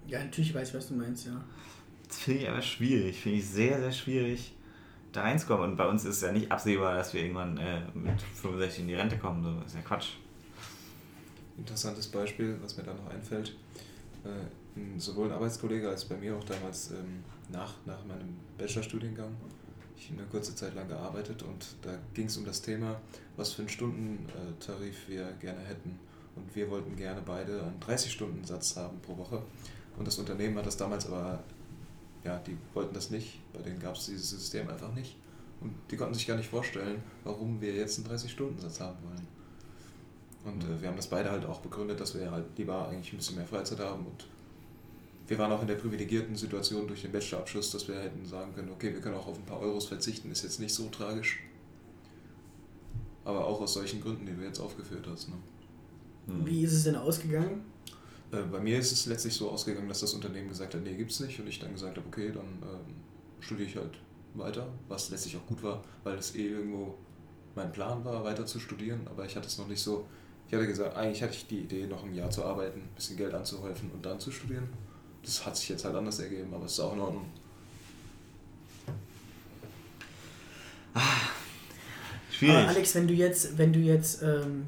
Ja, 0.08 0.20
natürlich 0.20 0.54
weiß 0.54 0.68
ich, 0.68 0.76
was 0.76 0.90
du 0.90 0.96
meinst, 0.96 1.28
ja. 1.28 1.42
Das 2.10 2.20
finde 2.20 2.42
ich 2.42 2.50
aber 2.50 2.62
schwierig. 2.62 3.22
Finde 3.22 3.38
ich 3.38 3.48
sehr, 3.48 3.80
sehr 3.80 3.94
schwierig, 3.94 4.54
da 5.14 5.22
reinzukommen. 5.22 5.72
Und 5.72 5.78
bei 5.78 5.88
uns 5.88 6.04
ist 6.04 6.18
es 6.18 6.22
ja 6.24 6.34
nicht 6.34 6.52
absehbar, 6.52 6.94
dass 6.96 7.14
wir 7.14 7.22
irgendwann 7.22 7.58
äh, 7.58 7.80
mit 7.94 8.22
65 8.22 8.82
in 8.82 8.88
die 8.90 8.96
Rente 8.96 9.18
kommen. 9.18 9.42
So. 9.42 9.54
Das 9.62 9.68
ist 9.68 9.76
ja 9.76 9.82
Quatsch. 9.82 10.10
Interessantes 11.58 12.08
Beispiel, 12.08 12.58
was 12.62 12.78
mir 12.78 12.84
da 12.84 12.94
noch 12.94 13.08
einfällt. 13.08 13.56
Äh, 14.24 15.00
sowohl 15.00 15.28
ein 15.28 15.34
Arbeitskollege 15.34 15.88
als 15.88 16.06
bei 16.06 16.18
mir 16.18 16.36
auch 16.36 16.44
damals 16.44 16.92
ähm, 16.92 17.24
nach, 17.52 17.74
nach 17.86 18.04
meinem 18.06 18.36
Bachelorstudiengang. 18.58 19.32
Ich 19.98 20.10
habe 20.10 20.20
eine 20.22 20.30
kurze 20.30 20.54
Zeit 20.56 20.76
lang 20.76 20.88
gearbeitet 20.88 21.42
und 21.44 21.76
da 21.82 21.98
ging 22.14 22.26
es 22.26 22.36
um 22.38 22.46
das 22.46 22.62
Thema, 22.62 23.00
was 23.38 23.54
für 23.54 23.62
einen 23.62 23.70
Stundentarif 23.70 25.08
wir 25.08 25.32
gerne 25.40 25.62
hätten. 25.62 25.98
Und 26.36 26.54
wir 26.54 26.70
wollten 26.70 26.96
gerne 26.98 27.22
beide 27.26 27.64
einen 27.64 27.80
30-Stunden-Satz 27.80 28.76
haben 28.76 29.00
pro 29.00 29.18
Woche. 29.18 29.42
Und 29.98 30.06
das 30.06 30.18
Unternehmen 30.18 30.58
hat 30.58 30.66
das 30.66 30.76
damals 30.76 31.08
aber, 31.08 31.42
ja, 32.26 32.38
die 32.40 32.58
wollten 32.74 32.94
das 32.94 33.10
nicht. 33.10 33.40
Bei 33.54 33.62
denen 33.62 33.80
gab 33.80 33.96
es 33.96 34.08
dieses 34.08 34.32
System 34.32 34.68
einfach 34.68 34.94
nicht. 34.94 35.16
Und 35.62 35.74
die 35.90 35.96
konnten 35.96 36.14
sich 36.14 36.28
gar 36.28 36.36
nicht 36.36 36.50
vorstellen, 36.50 37.02
warum 37.24 37.62
wir 37.62 37.74
jetzt 37.74 37.98
einen 37.98 38.14
30-Stunden-Satz 38.14 38.82
haben 38.82 38.98
wollen. 39.04 39.35
Und 40.46 40.64
äh, 40.64 40.82
wir 40.82 40.88
haben 40.88 40.96
das 40.96 41.08
beide 41.08 41.32
halt 41.32 41.46
auch 41.46 41.60
begründet, 41.60 42.00
dass 42.00 42.16
wir 42.18 42.32
halt 42.32 42.46
lieber 42.58 42.88
eigentlich 42.88 43.12
ein 43.14 43.18
bisschen 43.18 43.36
mehr 43.36 43.46
Freizeit 43.46 43.80
haben 43.80 44.06
und 44.06 44.28
wir 45.28 45.40
waren 45.40 45.52
auch 45.52 45.62
in 45.62 45.68
der 45.68 45.76
privilegierten 45.76 46.36
Situation 46.36 46.88
durch 46.88 47.02
den 47.02 47.12
Bachelorabschluss, 47.12 47.72
dass 47.72 47.88
wir 47.88 47.96
hätten 47.96 48.26
sagen 48.26 48.54
können, 48.54 48.70
okay, 48.70 48.94
wir 48.94 49.02
können 49.02 49.16
auch 49.16 49.28
auf 49.28 49.38
ein 49.38 49.46
paar 49.46 49.60
Euros 49.60 49.88
verzichten, 49.88 50.32
ist 50.32 50.44
jetzt 50.44 50.60
nicht 50.60 50.74
so 50.74 50.88
tragisch. 50.90 51.42
Aber 53.24 53.46
auch 53.46 53.60
aus 53.60 53.74
solchen 53.74 54.02
Gründen, 54.02 54.28
die 54.28 54.34
du 54.34 54.44
jetzt 54.44 54.60
aufgeführt 54.60 55.08
hast. 55.12 55.30
Ne? 55.30 55.36
Hm. 56.28 56.46
Wie 56.46 56.64
ist 56.64 56.74
es 56.74 56.84
denn 56.84 56.96
ausgegangen? 56.96 57.64
Äh, 58.32 58.44
bei 58.52 58.60
mir 58.60 58.78
ist 58.78 58.92
es 58.92 59.08
letztlich 59.08 59.34
so 59.34 59.50
ausgegangen, 59.50 59.88
dass 59.88 60.02
das 60.02 60.14
Unternehmen 60.14 60.50
gesagt 60.50 60.76
hat, 60.76 60.84
nee, 60.84 60.96
gibt's 60.96 61.20
nicht. 61.20 61.40
Und 61.40 61.48
ich 61.48 61.58
dann 61.58 61.72
gesagt 61.74 61.98
habe, 61.98 62.08
okay, 62.08 62.32
dann 62.32 62.46
ähm, 62.46 62.94
studiere 63.40 63.68
ich 63.68 63.76
halt 63.76 63.98
weiter, 64.36 64.68
was 64.90 65.10
letztlich 65.10 65.38
auch 65.38 65.46
gut 65.48 65.64
war, 65.64 65.84
weil 66.04 66.18
es 66.18 66.36
eh 66.36 66.50
irgendwo 66.50 66.96
mein 67.56 67.72
Plan 67.72 68.06
war, 68.06 68.24
weiter 68.24 68.46
zu 68.46 68.60
studieren. 68.60 69.08
Aber 69.08 69.26
ich 69.26 69.36
hatte 69.36 69.48
es 69.48 69.58
noch 69.58 69.68
nicht 69.68 69.82
so, 69.82 70.06
ich 70.48 70.54
hatte 70.54 70.68
gesagt, 70.68 70.96
eigentlich 70.96 71.24
hatte 71.24 71.34
ich 71.34 71.48
die 71.48 71.60
Idee, 71.60 71.88
noch 71.88 72.04
ein 72.04 72.14
Jahr 72.14 72.30
zu 72.30 72.46
arbeiten, 72.46 72.80
ein 72.80 72.96
bisschen 72.96 73.18
Geld 73.18 73.34
anzuhäufen 73.34 73.90
und 73.92 74.06
dann 74.06 74.20
zu 74.20 74.32
studieren. 74.32 74.68
Das 75.24 75.46
hat 75.46 75.58
sich 75.58 75.70
jetzt 75.70 75.86
halt 75.86 75.96
anders 75.96 76.20
ergeben, 76.20 76.54
aber 76.54 76.66
es 76.66 76.74
ist 76.74 76.80
auch 76.82 76.94
in 76.94 77.00
Ordnung. 77.00 77.26
Ah, 80.94 81.02
schwierig. 82.32 82.56
Aber 82.56 82.68
Alex, 82.70 82.96
wenn 82.96 83.08
du 83.08 83.14
jetzt, 83.14 83.58
wenn 83.58 83.74
du 83.74 83.80
jetzt, 83.80 84.22
ähm, 84.22 84.68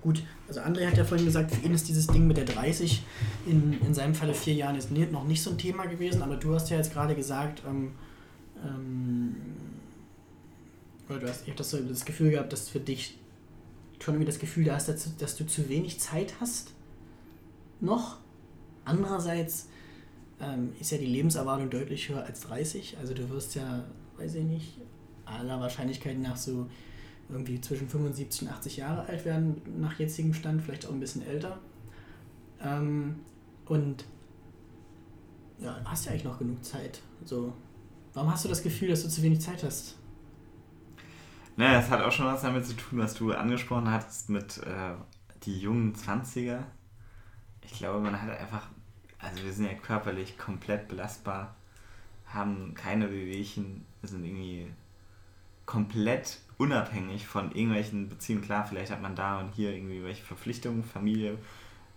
gut, 0.00 0.22
also 0.46 0.60
André 0.60 0.86
hat 0.86 0.96
ja 0.96 1.04
vorhin 1.04 1.26
gesagt, 1.26 1.52
für 1.52 1.66
ihn 1.66 1.74
ist 1.74 1.88
dieses 1.88 2.06
Ding 2.06 2.28
mit 2.28 2.36
der 2.36 2.44
30 2.44 3.02
in, 3.46 3.78
in 3.84 3.92
seinem 3.92 4.14
Falle 4.14 4.32
vier 4.32 4.54
Jahren 4.54 4.76
ist 4.76 4.92
noch 4.92 5.24
nicht 5.24 5.42
so 5.42 5.50
ein 5.50 5.58
Thema 5.58 5.86
gewesen, 5.86 6.22
aber 6.22 6.36
du 6.36 6.54
hast 6.54 6.70
ja 6.70 6.76
jetzt 6.76 6.92
gerade 6.92 7.16
gesagt, 7.16 7.62
ähm, 7.68 7.92
ähm, 8.64 9.36
oder 11.08 11.18
du 11.18 11.28
hast, 11.28 11.42
ich 11.42 11.48
habe 11.48 11.58
das, 11.58 11.70
so, 11.70 11.78
das 11.78 12.04
Gefühl 12.04 12.30
gehabt, 12.30 12.52
dass 12.52 12.68
für 12.68 12.80
dich 12.80 13.18
schon 14.00 14.14
irgendwie 14.14 14.30
das 14.30 14.38
Gefühl 14.38 14.64
dass, 14.64 14.86
dass 15.18 15.36
du 15.36 15.46
zu 15.46 15.68
wenig 15.68 16.00
Zeit 16.00 16.34
hast. 16.40 16.72
Noch. 17.80 18.18
Andererseits 18.84 19.68
ähm, 20.40 20.72
ist 20.80 20.92
ja 20.92 20.98
die 20.98 21.06
Lebenserwartung 21.06 21.70
deutlich 21.70 22.08
höher 22.08 22.24
als 22.24 22.40
30. 22.42 22.98
Also 22.98 23.14
du 23.14 23.28
wirst 23.30 23.54
ja, 23.54 23.84
weiß 24.16 24.36
ich 24.36 24.44
nicht, 24.44 24.78
aller 25.24 25.60
Wahrscheinlichkeit 25.60 26.18
nach 26.18 26.36
so 26.36 26.68
irgendwie 27.28 27.60
zwischen 27.60 27.88
75 27.88 28.42
und 28.42 28.48
80 28.54 28.76
Jahre 28.76 29.06
alt 29.06 29.24
werden, 29.24 29.60
nach 29.78 29.98
jetzigem 29.98 30.32
Stand, 30.32 30.62
vielleicht 30.62 30.86
auch 30.86 30.92
ein 30.92 31.00
bisschen 31.00 31.26
älter. 31.26 31.58
Ähm, 32.62 33.16
und 33.66 34.04
ja, 35.58 35.80
hast 35.84 36.04
ja 36.04 36.12
eigentlich 36.12 36.24
noch 36.24 36.38
genug 36.38 36.64
Zeit. 36.64 37.00
So, 37.24 37.52
warum 38.14 38.30
hast 38.30 38.44
du 38.44 38.48
das 38.48 38.62
Gefühl, 38.62 38.88
dass 38.88 39.02
du 39.02 39.08
zu 39.08 39.22
wenig 39.22 39.40
Zeit 39.40 39.64
hast? 39.64 39.96
Naja, 41.56 41.80
es 41.80 41.90
hat 41.90 42.02
auch 42.02 42.12
schon 42.12 42.26
was 42.26 42.42
damit 42.42 42.66
zu 42.66 42.76
tun, 42.76 42.98
was 42.98 43.14
du 43.14 43.32
angesprochen 43.32 43.90
hattest 43.90 44.28
mit 44.28 44.58
äh, 44.58 44.92
die 45.44 45.58
jungen 45.58 45.94
20er. 45.94 46.58
Ich 47.62 47.72
glaube, 47.72 48.00
man 48.00 48.20
hat 48.20 48.30
einfach 48.38 48.68
also 49.18 49.44
wir 49.44 49.52
sind 49.52 49.66
ja 49.66 49.74
körperlich 49.74 50.38
komplett 50.38 50.88
belastbar, 50.88 51.56
haben 52.26 52.74
keine 52.74 53.10
Wehwehchen, 53.10 53.84
sind 54.02 54.24
irgendwie 54.24 54.70
komplett 55.64 56.38
unabhängig 56.58 57.26
von 57.26 57.50
irgendwelchen 57.52 58.08
Beziehungen. 58.08 58.44
Klar, 58.44 58.66
vielleicht 58.66 58.92
hat 58.92 59.02
man 59.02 59.16
da 59.16 59.40
und 59.40 59.52
hier 59.54 59.74
irgendwie 59.74 60.04
welche 60.04 60.22
Verpflichtungen, 60.22 60.84
Familie, 60.84 61.38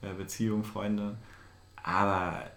äh, 0.01 0.13
Beziehung, 0.13 0.63
Freunde, 0.63 1.17
aber 1.83 2.49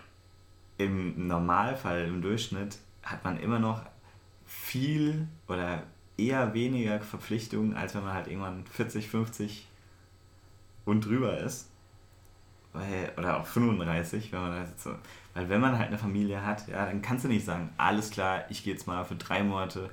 im 0.79 1.27
Normalfall, 1.27 2.07
im 2.07 2.23
Durchschnitt, 2.23 2.79
hat 3.03 3.25
man 3.25 3.39
immer 3.39 3.59
noch 3.59 3.83
viel 4.47 5.29
oder 5.49 5.83
eher 6.17 6.55
weniger 6.55 7.01
Verpflichtungen, 7.01 7.75
als 7.75 7.95
wenn 7.95 8.05
man 8.05 8.15
halt 8.15 8.29
irgendwann 8.29 8.65
40, 8.67 9.09
50 9.09 9.67
und 10.85 11.07
drüber 11.07 11.39
ist 11.39 11.69
weil, 12.73 13.13
oder 13.17 13.41
auch 13.41 13.47
35, 13.47 14.33
wenn 14.33 14.41
man 14.41 14.63
das 14.63 14.83
so, 14.83 14.95
weil 15.35 15.49
wenn 15.49 15.61
man 15.61 15.79
halt 15.79 15.89
eine 15.89 15.99
Familie 15.99 16.45
hat, 16.45 16.69
ja, 16.69 16.87
dann 16.87 17.03
kannst 17.03 17.25
du 17.25 17.29
nicht 17.29 17.45
sagen, 17.45 17.71
alles 17.77 18.11
klar, 18.11 18.45
ich 18.49 18.65
gehe 18.65 18.73
jetzt 18.73 18.87
mal 18.87 19.05
für 19.05 19.15
drei 19.15 19.43
Monate 19.43 19.91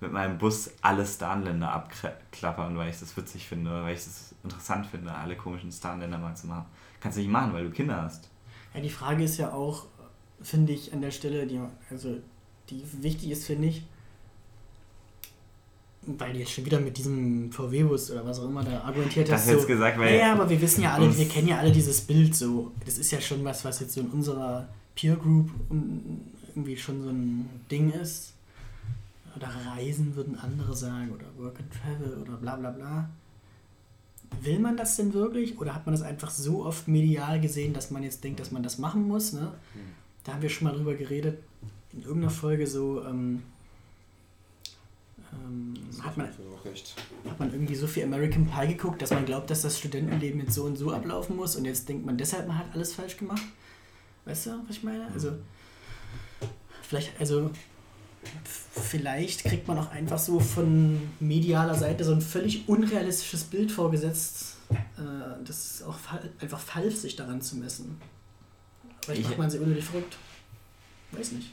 mit 0.00 0.12
meinem 0.12 0.38
Bus 0.38 0.70
alle 0.82 1.06
Starnländer 1.06 1.72
abklappern, 1.72 2.76
weil 2.76 2.90
ich 2.90 2.98
das 2.98 3.16
witzig 3.16 3.46
finde 3.46 3.70
oder 3.70 3.84
weil 3.84 3.94
ich 3.94 4.04
das 4.04 4.34
interessant 4.42 4.86
finde, 4.86 5.12
alle 5.12 5.36
komischen 5.36 5.70
Starnländer 5.70 6.18
mal 6.18 6.34
zu 6.34 6.48
machen. 6.48 6.66
Kannst 7.00 7.18
du 7.18 7.22
nicht 7.22 7.30
machen, 7.30 7.52
weil 7.52 7.64
du 7.64 7.70
Kinder 7.70 8.02
hast. 8.02 8.28
Ja, 8.74 8.80
die 8.80 8.90
Frage 8.90 9.24
ist 9.24 9.36
ja 9.38 9.52
auch, 9.52 9.86
finde 10.40 10.72
ich, 10.72 10.92
an 10.92 11.02
der 11.02 11.10
Stelle, 11.10 11.46
die, 11.46 11.60
also, 11.90 12.16
die 12.68 12.82
wichtig 13.02 13.30
ist, 13.30 13.46
finde 13.46 13.68
ich, 13.68 13.84
weil 16.04 16.32
du 16.32 16.40
jetzt 16.40 16.52
schon 16.52 16.64
wieder 16.64 16.80
mit 16.80 16.98
diesem 16.98 17.52
VW-Bus 17.52 18.10
oder 18.10 18.26
was 18.26 18.40
auch 18.40 18.48
immer 18.48 18.64
da 18.64 18.80
argumentiert 18.80 19.30
hast. 19.30 19.42
Das 19.42 19.52
so, 19.52 19.58
jetzt 19.58 19.66
gesagt, 19.68 19.98
weil. 19.98 20.18
Ja, 20.18 20.32
aber 20.32 20.50
wir 20.50 20.60
wissen 20.60 20.82
ja 20.82 20.94
alle, 20.94 21.16
wir 21.16 21.28
kennen 21.28 21.48
ja 21.48 21.58
alle 21.58 21.70
dieses 21.70 22.00
Bild 22.00 22.34
so. 22.34 22.72
Das 22.84 22.98
ist 22.98 23.12
ja 23.12 23.20
schon 23.20 23.44
was, 23.44 23.64
was 23.64 23.80
jetzt 23.80 23.94
so 23.94 24.00
in 24.00 24.08
unserer 24.08 24.68
Peer 24.96 25.16
Group 25.16 25.50
irgendwie 26.48 26.76
schon 26.76 27.02
so 27.02 27.10
ein 27.10 27.48
Ding 27.70 27.92
ist. 27.92 28.34
Oder 29.36 29.48
Reisen 29.66 30.14
würden 30.16 30.38
andere 30.38 30.76
sagen 30.76 31.10
oder 31.12 31.24
Work 31.38 31.60
and 31.60 31.72
Travel 31.72 32.20
oder 32.20 32.36
bla 32.36 32.56
bla 32.56 32.70
bla. 32.70 33.10
Will 34.42 34.58
man 34.58 34.76
das 34.76 34.96
denn 34.96 35.14
wirklich 35.14 35.58
oder 35.58 35.74
hat 35.74 35.86
man 35.86 35.94
das 35.94 36.02
einfach 36.02 36.30
so 36.30 36.64
oft 36.64 36.88
medial 36.88 37.40
gesehen, 37.40 37.72
dass 37.72 37.90
man 37.90 38.02
jetzt 38.02 38.24
denkt, 38.24 38.40
dass 38.40 38.50
man 38.50 38.62
das 38.62 38.78
machen 38.78 39.06
muss? 39.06 39.32
Ne? 39.32 39.52
Hm. 39.72 39.80
Da 40.24 40.34
haben 40.34 40.42
wir 40.42 40.48
schon 40.48 40.66
mal 40.68 40.74
drüber 40.74 40.94
geredet 40.94 41.38
in 41.92 42.02
irgendeiner 42.02 42.30
Folge 42.30 42.66
so. 42.66 43.04
Ähm, 43.04 43.42
ähm, 45.32 45.74
hat, 46.02 46.16
man, 46.16 46.28
hat 46.28 47.38
man 47.38 47.52
irgendwie 47.52 47.74
so 47.74 47.86
viel 47.86 48.04
American 48.04 48.46
Pie 48.46 48.68
geguckt, 48.68 49.02
dass 49.02 49.10
man 49.10 49.24
glaubt, 49.24 49.50
dass 49.50 49.62
das 49.62 49.78
Studentenleben 49.78 50.40
jetzt 50.40 50.54
so 50.54 50.64
und 50.64 50.76
so 50.76 50.92
ablaufen 50.92 51.36
muss 51.36 51.56
und 51.56 51.64
jetzt 51.64 51.88
denkt 51.88 52.04
man 52.04 52.16
deshalb, 52.16 52.46
man 52.46 52.58
hat 52.58 52.66
alles 52.74 52.94
falsch 52.94 53.16
gemacht? 53.16 53.42
Weißt 54.24 54.46
du, 54.46 54.50
was 54.66 54.76
ich 54.76 54.82
meine? 54.82 55.06
Also, 55.12 55.32
vielleicht, 56.82 57.18
also, 57.18 57.50
vielleicht 58.72 59.44
kriegt 59.44 59.66
man 59.66 59.78
auch 59.78 59.90
einfach 59.90 60.18
so 60.18 60.38
von 60.38 61.00
medialer 61.18 61.74
Seite 61.74 62.04
so 62.04 62.12
ein 62.12 62.20
völlig 62.20 62.68
unrealistisches 62.68 63.44
Bild 63.44 63.72
vorgesetzt. 63.72 64.56
Äh, 64.70 65.44
das 65.44 65.74
ist 65.74 65.82
auch 65.82 65.98
einfach 66.40 66.60
falsch, 66.60 66.96
sich 66.96 67.16
daran 67.16 67.40
zu 67.42 67.56
messen. 67.56 68.00
Vielleicht 69.04 69.24
macht 69.24 69.38
man 69.38 69.50
sie 69.50 69.58
unnötig 69.58 69.84
verrückt. 69.84 70.16
Weiß 71.10 71.32
nicht 71.32 71.50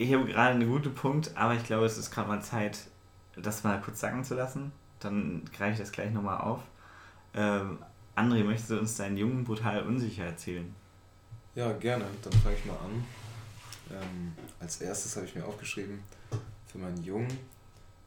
ich 0.00 0.14
habe 0.14 0.24
gerade 0.24 0.54
einen 0.54 0.66
guten 0.66 0.94
Punkt, 0.94 1.36
aber 1.36 1.54
ich 1.54 1.62
glaube, 1.64 1.84
es 1.84 1.98
ist 1.98 2.10
gerade 2.10 2.26
mal 2.26 2.40
Zeit, 2.40 2.78
das 3.36 3.64
mal 3.64 3.78
kurz 3.82 4.00
sagen 4.00 4.24
zu 4.24 4.34
lassen. 4.34 4.72
Dann 4.98 5.44
greife 5.54 5.74
ich 5.74 5.78
das 5.78 5.92
gleich 5.92 6.10
nochmal 6.10 6.40
auf. 6.40 6.60
Ähm, 7.34 7.78
André, 8.16 8.42
möchtest 8.42 8.70
du 8.70 8.78
uns 8.78 8.96
deinen 8.96 9.18
Jungen 9.18 9.44
brutal 9.44 9.82
unsicher 9.82 10.24
erzählen? 10.24 10.74
Ja, 11.54 11.70
gerne. 11.72 12.06
Dann 12.22 12.32
fange 12.32 12.56
ich 12.56 12.64
mal 12.64 12.78
an. 12.78 13.04
Ähm, 13.90 14.32
als 14.58 14.80
erstes 14.80 15.16
habe 15.16 15.26
ich 15.26 15.34
mir 15.34 15.44
aufgeschrieben, 15.44 16.02
für 16.66 16.78
meinen 16.78 17.04
Jungen, 17.04 17.38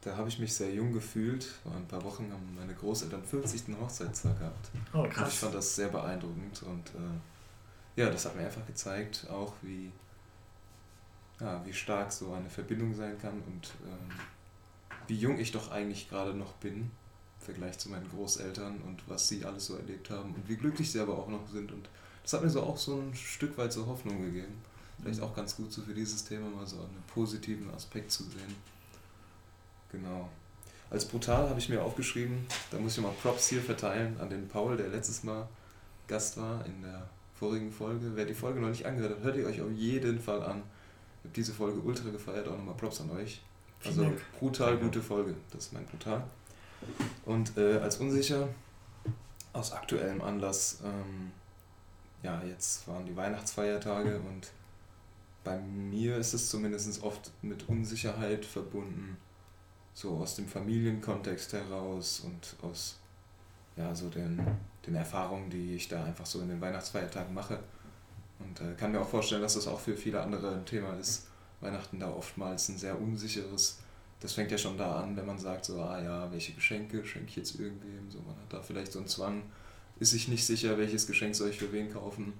da 0.00 0.16
habe 0.16 0.28
ich 0.28 0.40
mich 0.40 0.52
sehr 0.52 0.72
jung 0.74 0.92
gefühlt. 0.92 1.44
Vor 1.44 1.76
ein 1.76 1.86
paar 1.86 2.02
Wochen 2.02 2.28
haben 2.32 2.56
meine 2.58 2.74
Großeltern 2.74 3.22
50. 3.22 3.72
Hochzeitstag 3.80 4.36
gehabt. 4.40 4.70
Oh, 4.92 5.04
krass. 5.04 5.18
Und 5.18 5.28
ich 5.28 5.38
fand 5.38 5.54
das 5.54 5.76
sehr 5.76 5.88
beeindruckend 5.88 6.60
und 6.64 6.88
äh, 6.88 8.00
ja, 8.00 8.10
das 8.10 8.24
hat 8.24 8.34
mir 8.34 8.46
einfach 8.46 8.66
gezeigt, 8.66 9.28
auch 9.30 9.52
wie 9.62 9.92
ja, 11.40 11.64
wie 11.64 11.72
stark 11.72 12.12
so 12.12 12.32
eine 12.32 12.48
Verbindung 12.48 12.94
sein 12.94 13.18
kann 13.18 13.42
und 13.46 13.72
ähm, 13.86 14.16
wie 15.06 15.16
jung 15.16 15.38
ich 15.38 15.52
doch 15.52 15.70
eigentlich 15.70 16.08
gerade 16.08 16.34
noch 16.34 16.52
bin 16.54 16.74
im 16.74 16.90
Vergleich 17.40 17.78
zu 17.78 17.90
meinen 17.90 18.08
Großeltern 18.08 18.80
und 18.82 19.02
was 19.08 19.28
sie 19.28 19.44
alles 19.44 19.66
so 19.66 19.76
erlebt 19.76 20.10
haben 20.10 20.34
und 20.34 20.48
wie 20.48 20.56
glücklich 20.56 20.90
sie 20.90 21.00
aber 21.00 21.18
auch 21.18 21.28
noch 21.28 21.46
sind. 21.48 21.72
Und 21.72 21.88
das 22.22 22.32
hat 22.32 22.42
mir 22.42 22.50
so 22.50 22.62
auch 22.62 22.78
so 22.78 23.00
ein 23.00 23.14
Stück 23.14 23.58
weit 23.58 23.72
so 23.72 23.86
Hoffnung 23.86 24.22
gegeben. 24.22 24.54
Vielleicht 25.02 25.20
auch 25.20 25.34
ganz 25.34 25.56
gut 25.56 25.72
so 25.72 25.82
für 25.82 25.92
dieses 25.92 26.24
Thema 26.24 26.48
mal 26.48 26.66
so 26.66 26.76
einen 26.76 27.02
positiven 27.12 27.68
Aspekt 27.74 28.10
zu 28.10 28.22
sehen. 28.22 28.54
Genau. 29.92 30.28
Als 30.90 31.04
brutal 31.04 31.48
habe 31.48 31.58
ich 31.58 31.68
mir 31.68 31.82
aufgeschrieben, 31.82 32.46
da 32.70 32.78
muss 32.78 32.96
ich 32.96 33.02
mal 33.02 33.12
Props 33.20 33.48
hier 33.48 33.60
verteilen 33.60 34.18
an 34.20 34.30
den 34.30 34.48
Paul, 34.48 34.76
der 34.76 34.88
letztes 34.88 35.24
Mal 35.24 35.48
Gast 36.06 36.36
war 36.36 36.64
in 36.66 36.82
der 36.82 37.08
vorigen 37.34 37.72
Folge. 37.72 38.12
Wer 38.14 38.24
die 38.24 38.34
Folge 38.34 38.60
noch 38.60 38.68
nicht 38.68 38.86
angehört 38.86 39.16
hat, 39.16 39.24
hört 39.24 39.36
ihr 39.36 39.46
euch 39.46 39.60
auf 39.60 39.72
jeden 39.72 40.20
Fall 40.20 40.42
an 40.42 40.62
habe 41.24 41.34
diese 41.34 41.52
Folge 41.52 41.80
ultra 41.80 42.10
gefeiert, 42.10 42.46
auch 42.48 42.56
nochmal 42.56 42.76
Props 42.76 43.00
an 43.00 43.10
euch. 43.10 43.42
Also 43.84 44.12
brutal 44.38 44.78
gute 44.78 45.02
Folge, 45.02 45.34
das 45.50 45.66
ist 45.66 45.72
mein 45.72 45.84
brutal. 45.84 46.24
Und 47.24 47.56
äh, 47.56 47.78
als 47.78 47.98
unsicher, 47.98 48.48
aus 49.52 49.72
aktuellem 49.72 50.22
Anlass, 50.22 50.78
ähm, 50.84 51.32
ja, 52.22 52.42
jetzt 52.44 52.88
waren 52.88 53.04
die 53.04 53.16
Weihnachtsfeiertage 53.16 54.18
und 54.20 54.50
bei 55.44 55.58
mir 55.58 56.16
ist 56.16 56.32
es 56.32 56.48
zumindest 56.48 57.02
oft 57.02 57.30
mit 57.42 57.68
Unsicherheit 57.68 58.46
verbunden, 58.46 59.18
so 59.92 60.16
aus 60.16 60.36
dem 60.36 60.48
Familienkontext 60.48 61.52
heraus 61.52 62.20
und 62.20 62.56
aus 62.62 62.98
ja, 63.76 63.94
so 63.94 64.08
den, 64.08 64.40
den 64.86 64.94
Erfahrungen, 64.94 65.50
die 65.50 65.74
ich 65.74 65.88
da 65.88 66.04
einfach 66.04 66.26
so 66.26 66.40
in 66.40 66.48
den 66.48 66.60
Weihnachtsfeiertagen 66.60 67.34
mache. 67.34 67.58
Und 68.38 68.60
äh, 68.60 68.74
kann 68.74 68.92
mir 68.92 69.00
auch 69.00 69.08
vorstellen, 69.08 69.42
dass 69.42 69.54
das 69.54 69.66
auch 69.66 69.80
für 69.80 69.96
viele 69.96 70.20
andere 70.20 70.52
ein 70.52 70.66
Thema 70.66 70.94
ist. 70.94 71.26
Weihnachten 71.60 71.98
da 71.98 72.10
oftmals 72.10 72.68
ein 72.68 72.78
sehr 72.78 73.00
unsicheres. 73.00 73.78
Das 74.20 74.32
fängt 74.32 74.50
ja 74.50 74.58
schon 74.58 74.78
da 74.78 75.00
an, 75.00 75.16
wenn 75.16 75.26
man 75.26 75.38
sagt, 75.38 75.66
so, 75.66 75.80
ah 75.80 76.02
ja, 76.02 76.30
welche 76.32 76.52
Geschenke 76.52 77.04
schenke 77.04 77.28
ich 77.28 77.36
jetzt 77.36 77.58
irgendwem? 77.58 78.10
So, 78.10 78.18
man 78.20 78.36
hat 78.36 78.52
da 78.52 78.62
vielleicht 78.62 78.92
so 78.92 78.98
einen 78.98 79.08
Zwang, 79.08 79.42
ist 79.98 80.10
sich 80.10 80.28
nicht 80.28 80.44
sicher, 80.44 80.78
welches 80.78 81.06
Geschenk 81.06 81.34
soll 81.34 81.50
ich 81.50 81.58
für 81.58 81.72
wen 81.72 81.92
kaufen. 81.92 82.32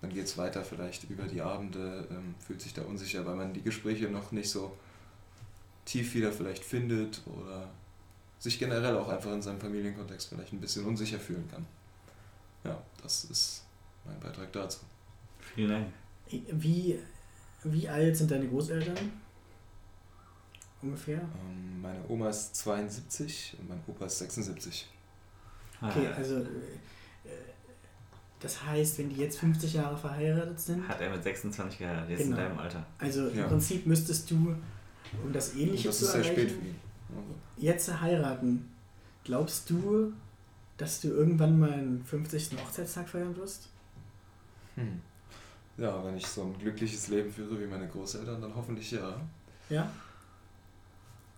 dann 0.00 0.10
geht 0.10 0.24
es 0.24 0.38
weiter 0.38 0.64
vielleicht 0.64 1.04
über 1.10 1.24
die 1.24 1.42
Abende, 1.42 2.06
ähm, 2.10 2.34
fühlt 2.38 2.60
sich 2.60 2.72
da 2.72 2.82
unsicher, 2.82 3.24
weil 3.26 3.36
man 3.36 3.52
die 3.52 3.62
Gespräche 3.62 4.08
noch 4.08 4.32
nicht 4.32 4.50
so 4.50 4.76
tief 5.84 6.14
wieder 6.14 6.32
vielleicht 6.32 6.64
findet 6.64 7.20
oder 7.26 7.68
sich 8.38 8.58
generell 8.58 8.96
auch 8.96 9.08
einfach 9.08 9.32
in 9.32 9.42
seinem 9.42 9.60
Familienkontext 9.60 10.28
vielleicht 10.28 10.52
ein 10.52 10.60
bisschen 10.60 10.84
unsicher 10.86 11.18
fühlen 11.18 11.48
kann. 11.50 11.66
Ja, 12.64 12.82
das 13.02 13.24
ist 13.24 13.64
mein 14.04 14.18
Beitrag 14.20 14.52
dazu. 14.52 14.80
Vielen 15.54 15.70
Dank. 15.70 15.86
Wie, 16.52 16.98
wie 17.64 17.88
alt 17.88 18.16
sind 18.16 18.30
deine 18.30 18.48
Großeltern? 18.48 18.96
Ungefähr? 20.82 21.18
Ähm, 21.18 21.82
meine 21.82 22.00
Oma 22.08 22.30
ist 22.30 22.56
72 22.56 23.56
und 23.60 23.68
mein 23.68 23.80
Opa 23.86 24.06
ist 24.06 24.18
76. 24.18 24.88
Okay, 25.82 26.06
also 26.08 26.38
äh, 26.38 26.46
das 28.40 28.64
heißt, 28.64 28.98
wenn 28.98 29.10
die 29.10 29.16
jetzt 29.16 29.38
50 29.38 29.74
Jahre 29.74 29.96
verheiratet 29.96 30.58
sind. 30.58 30.88
Hat 30.88 31.00
er 31.00 31.10
mit 31.10 31.22
26 31.22 31.78
geheiratet, 31.78 32.10
jetzt 32.10 32.22
genau. 32.22 32.36
in 32.36 32.42
deinem 32.42 32.58
Alter. 32.58 32.86
Also 32.98 33.28
im 33.28 33.38
ja. 33.38 33.46
Prinzip 33.46 33.86
müsstest 33.86 34.30
du, 34.30 34.56
um 35.22 35.32
das 35.32 35.54
Ähnliche 35.54 35.88
das 35.88 35.98
zu 35.98 36.06
erreichen, 36.06 36.22
sehr 36.24 36.32
spät 36.32 36.50
für 36.50 36.66
ihn. 36.66 36.76
Also. 37.10 37.34
jetzt 37.58 38.00
heiraten. 38.00 38.70
Glaubst 39.24 39.68
du, 39.68 40.14
dass 40.78 41.02
du 41.02 41.08
irgendwann 41.08 41.58
mal 41.58 41.72
einen 41.72 42.02
50. 42.02 42.52
Hochzeitstag 42.64 43.08
feiern 43.08 43.36
wirst? 43.36 43.68
Hm. 44.76 45.02
Ja, 45.76 46.04
wenn 46.04 46.16
ich 46.16 46.26
so 46.26 46.42
ein 46.42 46.58
glückliches 46.58 47.08
Leben 47.08 47.32
führe 47.32 47.58
wie 47.60 47.66
meine 47.66 47.88
Großeltern, 47.88 48.40
dann 48.40 48.54
hoffentlich 48.54 48.90
ja. 48.90 49.20
Ja? 49.68 49.90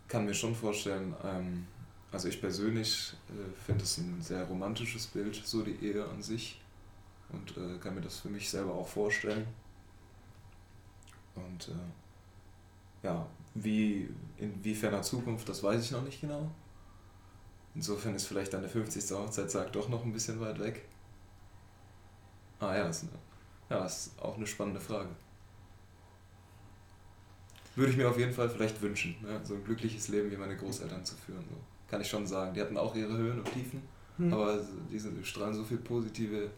Kann 0.08 0.24
mir 0.24 0.34
schon 0.34 0.54
vorstellen, 0.54 1.14
ähm, 1.24 1.66
also 2.10 2.28
ich 2.28 2.40
persönlich 2.40 3.14
äh, 3.28 3.64
finde 3.64 3.84
es 3.84 3.98
ein 3.98 4.20
sehr 4.20 4.44
romantisches 4.44 5.06
Bild, 5.06 5.34
so 5.34 5.62
die 5.62 5.76
Ehe 5.84 6.04
an 6.04 6.22
sich 6.22 6.60
und 7.30 7.56
äh, 7.56 7.78
kann 7.78 7.94
mir 7.94 8.00
das 8.00 8.20
für 8.20 8.28
mich 8.28 8.50
selber 8.50 8.74
auch 8.74 8.88
vorstellen. 8.88 9.46
Und 11.34 11.68
äh, 11.68 13.06
ja, 13.06 13.26
wie, 13.54 14.08
in 14.38 14.74
ferner 14.74 15.02
Zukunft, 15.02 15.48
das 15.48 15.62
weiß 15.62 15.82
ich 15.84 15.90
noch 15.90 16.02
nicht 16.02 16.20
genau. 16.20 16.50
Insofern 17.74 18.14
ist 18.14 18.26
vielleicht 18.26 18.54
eine 18.54 18.68
50. 18.68 19.16
Hochzeitstag 19.16 19.72
doch 19.72 19.88
noch 19.88 20.04
ein 20.04 20.12
bisschen 20.12 20.40
weit 20.40 20.58
weg. 20.58 20.84
Ah 22.60 22.76
ja, 22.76 22.84
das 22.84 23.02
ist, 23.02 23.08
eine, 23.08 23.18
ja, 23.72 23.86
ist 23.86 24.12
auch 24.20 24.36
eine 24.36 24.46
spannende 24.46 24.80
Frage. 24.80 25.08
Würde 27.74 27.90
ich 27.90 27.96
mir 27.96 28.08
auf 28.08 28.18
jeden 28.18 28.34
Fall 28.34 28.50
vielleicht 28.50 28.80
wünschen, 28.82 29.16
ne? 29.22 29.40
so 29.42 29.54
ein 29.54 29.64
glückliches 29.64 30.08
Leben 30.08 30.30
wie 30.30 30.36
meine 30.36 30.56
Großeltern 30.56 31.04
zu 31.04 31.16
führen. 31.16 31.42
So. 31.48 31.56
Kann 31.88 32.02
ich 32.02 32.08
schon 32.08 32.26
sagen. 32.26 32.52
Die 32.52 32.60
hatten 32.60 32.76
auch 32.76 32.94
ihre 32.94 33.16
Höhen 33.16 33.38
und 33.38 33.50
Tiefen, 33.50 33.82
hm. 34.18 34.32
aber 34.32 34.60
diese 34.90 35.10
strahlen 35.24 35.54
so 35.54 35.64
viel 35.64 35.78
positive 35.78 36.50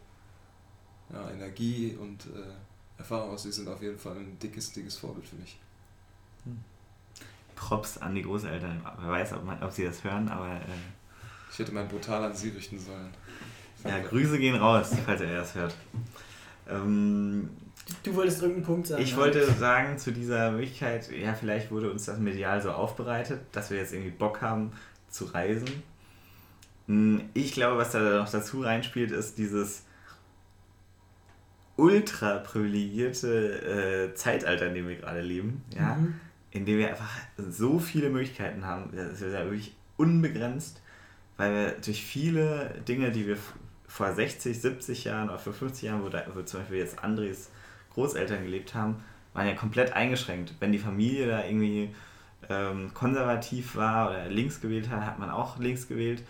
ja, 1.13 1.31
Energie 1.31 1.95
und 1.99 2.25
äh, 2.25 2.97
Erfahrung 2.97 3.31
aus. 3.31 3.43
Sie 3.43 3.51
sind 3.51 3.69
auf 3.69 3.81
jeden 3.81 3.97
Fall 3.97 4.17
ein 4.17 4.37
dickes, 4.39 4.73
dickes 4.73 4.97
Vorbild 4.97 5.25
für 5.25 5.37
mich. 5.37 5.57
Hm. 6.43 6.59
Props 7.55 7.97
an 7.99 8.13
die 8.13 8.23
Großeltern. 8.23 8.85
Wer 8.99 9.09
weiß, 9.09 9.33
ob, 9.33 9.45
man, 9.45 9.63
ob 9.63 9.71
sie 9.71 9.85
das 9.85 10.03
hören, 10.03 10.27
aber. 10.27 10.55
Äh, 10.55 10.65
ich 11.49 11.59
hätte 11.59 11.71
mein 11.71 11.87
brutal 11.87 12.25
an 12.25 12.35
sie 12.35 12.49
richten 12.49 12.77
sollen. 12.77 13.13
Ja, 13.85 13.99
Grüße 13.99 14.37
gehen 14.37 14.55
raus, 14.55 14.91
falls 15.05 15.21
er 15.21 15.37
das 15.37 15.55
hört. 15.55 15.73
Ähm, 16.69 17.49
du 18.03 18.15
wolltest 18.15 18.41
irgendeinen 18.41 18.65
Punkt 18.65 18.87
sagen. 18.87 19.01
Ich 19.01 19.11
ne? 19.11 19.17
wollte 19.17 19.51
sagen, 19.53 19.97
zu 19.97 20.11
dieser 20.11 20.51
Möglichkeit, 20.51 21.11
ja, 21.11 21.33
vielleicht 21.33 21.71
wurde 21.71 21.91
uns 21.91 22.05
das 22.05 22.19
medial 22.19 22.61
so 22.61 22.71
aufbereitet, 22.71 23.41
dass 23.51 23.69
wir 23.69 23.77
jetzt 23.77 23.93
irgendwie 23.93 24.11
Bock 24.11 24.41
haben 24.41 24.71
zu 25.09 25.25
reisen. 25.25 25.67
Hm, 26.87 27.29
ich 27.33 27.53
glaube, 27.53 27.77
was 27.77 27.91
da 27.91 27.99
noch 27.99 28.29
dazu 28.29 28.61
reinspielt, 28.61 29.11
ist 29.11 29.37
dieses 29.37 29.83
ultra 31.77 32.37
privilegierte 32.37 34.11
äh, 34.11 34.15
Zeitalter, 34.15 34.67
in 34.67 34.75
dem 34.75 34.87
wir 34.87 34.95
gerade 34.95 35.21
leben, 35.21 35.63
ja, 35.75 35.95
mhm. 35.95 36.15
in 36.51 36.65
dem 36.65 36.77
wir 36.77 36.89
einfach 36.89 37.09
so 37.37 37.79
viele 37.79 38.09
Möglichkeiten 38.09 38.65
haben. 38.65 38.91
Das 38.95 39.21
ist 39.21 39.33
ja 39.33 39.43
wirklich 39.43 39.75
unbegrenzt, 39.97 40.81
weil 41.37 41.53
wir 41.53 41.71
durch 41.83 42.03
viele 42.03 42.75
Dinge, 42.87 43.11
die 43.11 43.27
wir 43.27 43.37
vor 43.95 44.13
60, 44.13 44.59
70 44.59 45.03
Jahren 45.05 45.29
oder 45.29 45.39
vor 45.39 45.53
50 45.53 45.83
Jahren, 45.83 46.03
wo, 46.03 46.09
da, 46.09 46.23
wo 46.33 46.41
zum 46.41 46.61
Beispiel 46.61 46.79
jetzt 46.79 47.03
Andres 47.03 47.49
Großeltern 47.93 48.43
gelebt 48.43 48.73
haben, 48.73 49.03
waren 49.33 49.47
ja 49.47 49.53
komplett 49.53 49.93
eingeschränkt. 49.93 50.53
Wenn 50.59 50.71
die 50.71 50.79
Familie 50.79 51.27
da 51.27 51.45
irgendwie 51.45 51.93
ähm, 52.49 52.91
konservativ 52.93 53.75
war 53.75 54.09
oder 54.09 54.27
links 54.27 54.59
gewählt 54.59 54.89
hat, 54.89 55.05
hat 55.05 55.19
man 55.19 55.29
auch 55.29 55.59
links 55.59 55.87
gewählt. 55.87 56.23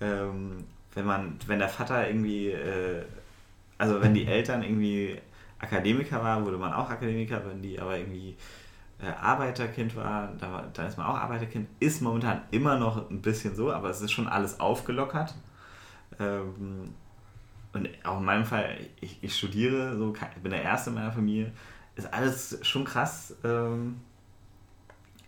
Ähm, 0.00 0.64
wenn 0.94 1.04
man, 1.04 1.36
wenn 1.46 1.58
der 1.58 1.68
Vater 1.68 2.06
irgendwie 2.08 2.50
äh, 2.50 3.02
also 3.80 4.02
wenn 4.02 4.12
die 4.12 4.26
Eltern 4.26 4.62
irgendwie 4.62 5.18
Akademiker 5.58 6.22
waren, 6.22 6.44
wurde 6.44 6.58
man 6.58 6.74
auch 6.74 6.90
Akademiker, 6.90 7.40
wenn 7.46 7.62
die 7.62 7.80
aber 7.80 7.96
irgendwie 7.96 8.36
äh, 9.02 9.08
Arbeiterkind 9.08 9.96
war, 9.96 10.32
da, 10.38 10.66
dann 10.74 10.86
ist 10.86 10.98
man 10.98 11.06
auch 11.06 11.16
Arbeiterkind. 11.16 11.66
Ist 11.80 12.02
momentan 12.02 12.42
immer 12.50 12.78
noch 12.78 13.10
ein 13.10 13.22
bisschen 13.22 13.56
so, 13.56 13.72
aber 13.72 13.88
es 13.88 14.02
ist 14.02 14.12
schon 14.12 14.28
alles 14.28 14.60
aufgelockert. 14.60 15.34
Ähm, 16.18 16.92
und 17.72 17.88
auch 18.04 18.18
in 18.18 18.24
meinem 18.24 18.44
Fall, 18.44 18.78
ich, 19.00 19.18
ich 19.22 19.36
studiere, 19.36 19.96
so, 19.96 20.14
bin 20.42 20.50
der 20.50 20.62
Erste 20.62 20.90
in 20.90 20.96
meiner 20.96 21.12
Familie, 21.12 21.52
ist 21.94 22.12
alles 22.12 22.58
schon 22.62 22.84
krass. 22.84 23.36
Ähm, 23.44 24.00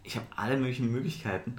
ich 0.03 0.17
habe 0.17 0.27
alle 0.35 0.57
möglichen 0.57 0.91
Möglichkeiten. 0.91 1.57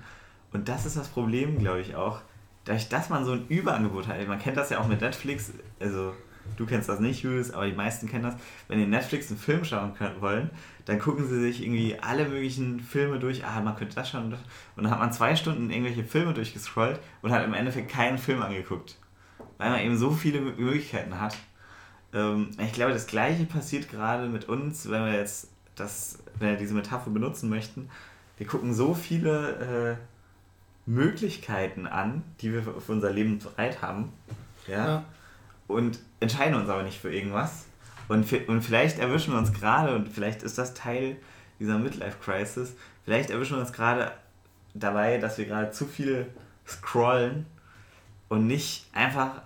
Und 0.52 0.68
das 0.68 0.86
ist 0.86 0.98
das 0.98 1.08
Problem, 1.08 1.60
glaube 1.60 1.82
ich, 1.82 1.96
auch. 1.96 2.22
Dadurch, 2.66 2.90
dass 2.90 3.10
man 3.10 3.26
so 3.26 3.34
ein 3.34 3.48
Überangebot 3.48 4.08
hat, 4.08 4.26
man 4.28 4.40
kennt 4.40 4.58
das 4.58 4.70
ja 4.70 4.80
auch 4.80 4.88
mit 4.88 5.02
Netflix, 5.02 5.52
also 5.80 6.14
du 6.58 6.66
kennst 6.66 6.88
das 6.88 7.00
nicht, 7.00 7.24
Julius, 7.24 7.52
aber 7.52 7.66
die 7.66 7.74
meisten 7.74 8.08
kennen 8.08 8.24
das. 8.24 8.36
Wenn 8.68 8.80
die 8.80 8.86
Netflix 8.86 9.30
einen 9.30 9.40
Film 9.40 9.66
schauen 9.66 9.94
können, 9.96 10.22
wollen, 10.22 10.50
dann 10.86 11.00
gucken 11.00 11.28
sie 11.28 11.40
sich 11.40 11.62
irgendwie 11.62 11.98
alle 12.00 12.28
möglichen 12.28 12.80
Filme 12.80 13.20
durch. 13.20 13.46
Ah, 13.46 13.62
man 13.62 13.76
könnte 13.76 13.96
das 13.96 14.10
schauen. 14.10 14.34
Und 14.76 14.84
dann 14.84 14.92
hat 14.92 15.00
man 15.00 15.12
zwei 15.12 15.36
Stunden 15.36 15.70
irgendwelche 15.70 16.04
Filme 16.04 16.34
durchgescrollt 16.34 17.00
und 17.22 17.32
hat 17.32 17.44
im 17.44 17.54
Endeffekt 17.54 17.90
keinen 17.90 18.18
Film 18.18 18.42
angeguckt. 18.42 18.98
Weil 19.64 19.72
man 19.72 19.80
eben 19.80 19.98
so 19.98 20.12
viele 20.12 20.42
Möglichkeiten 20.42 21.22
hat. 21.22 21.38
Ähm, 22.14 22.52
ich 22.60 22.74
glaube, 22.74 22.92
das 22.92 23.08
Gleiche 23.08 23.46
passiert 23.46 23.90
gerade 23.90 24.28
mit 24.28 24.50
uns, 24.50 24.90
wenn 24.90 25.06
wir 25.06 25.14
jetzt 25.14 25.50
das, 25.76 26.20
wenn 26.38 26.50
wir 26.50 26.58
diese 26.58 26.74
Metapher 26.74 27.10
benutzen 27.10 27.50
möchten. 27.50 27.90
Wir 28.38 28.46
gucken 28.46 28.74
so 28.74 28.94
viele 28.94 29.98
äh, 29.98 30.90
Möglichkeiten 30.90 31.88
an, 31.88 32.24
die 32.42 32.52
wir 32.52 32.62
für 32.64 32.92
unser 32.92 33.12
Leben 33.12 33.40
bereit 33.40 33.82
haben. 33.82 34.12
ja. 34.68 34.86
ja 34.88 35.06
und 35.68 36.00
entscheiden 36.20 36.56
uns 36.56 36.70
aber 36.70 36.84
nicht 36.84 37.00
für 37.00 37.14
irgendwas. 37.14 37.66
Und, 38.08 38.32
und 38.48 38.62
vielleicht 38.62 39.00
erwischen 39.00 39.34
wir 39.34 39.40
uns 39.40 39.54
gerade, 39.54 39.96
und 39.96 40.10
vielleicht 40.10 40.44
ist 40.44 40.58
das 40.58 40.74
Teil 40.74 41.18
dieser 41.60 41.80
Midlife-Crisis, 41.80 42.76
vielleicht 43.06 43.30
erwischen 43.30 43.56
wir 43.56 43.62
uns 43.62 43.74
gerade 43.74 44.12
dabei, 44.74 45.18
dass 45.18 45.38
wir 45.38 45.46
gerade 45.46 45.72
zu 45.72 45.86
viel 45.86 46.28
scrollen 46.68 47.46
und 48.30 48.48
nicht 48.48 48.88
einfach 48.94 49.42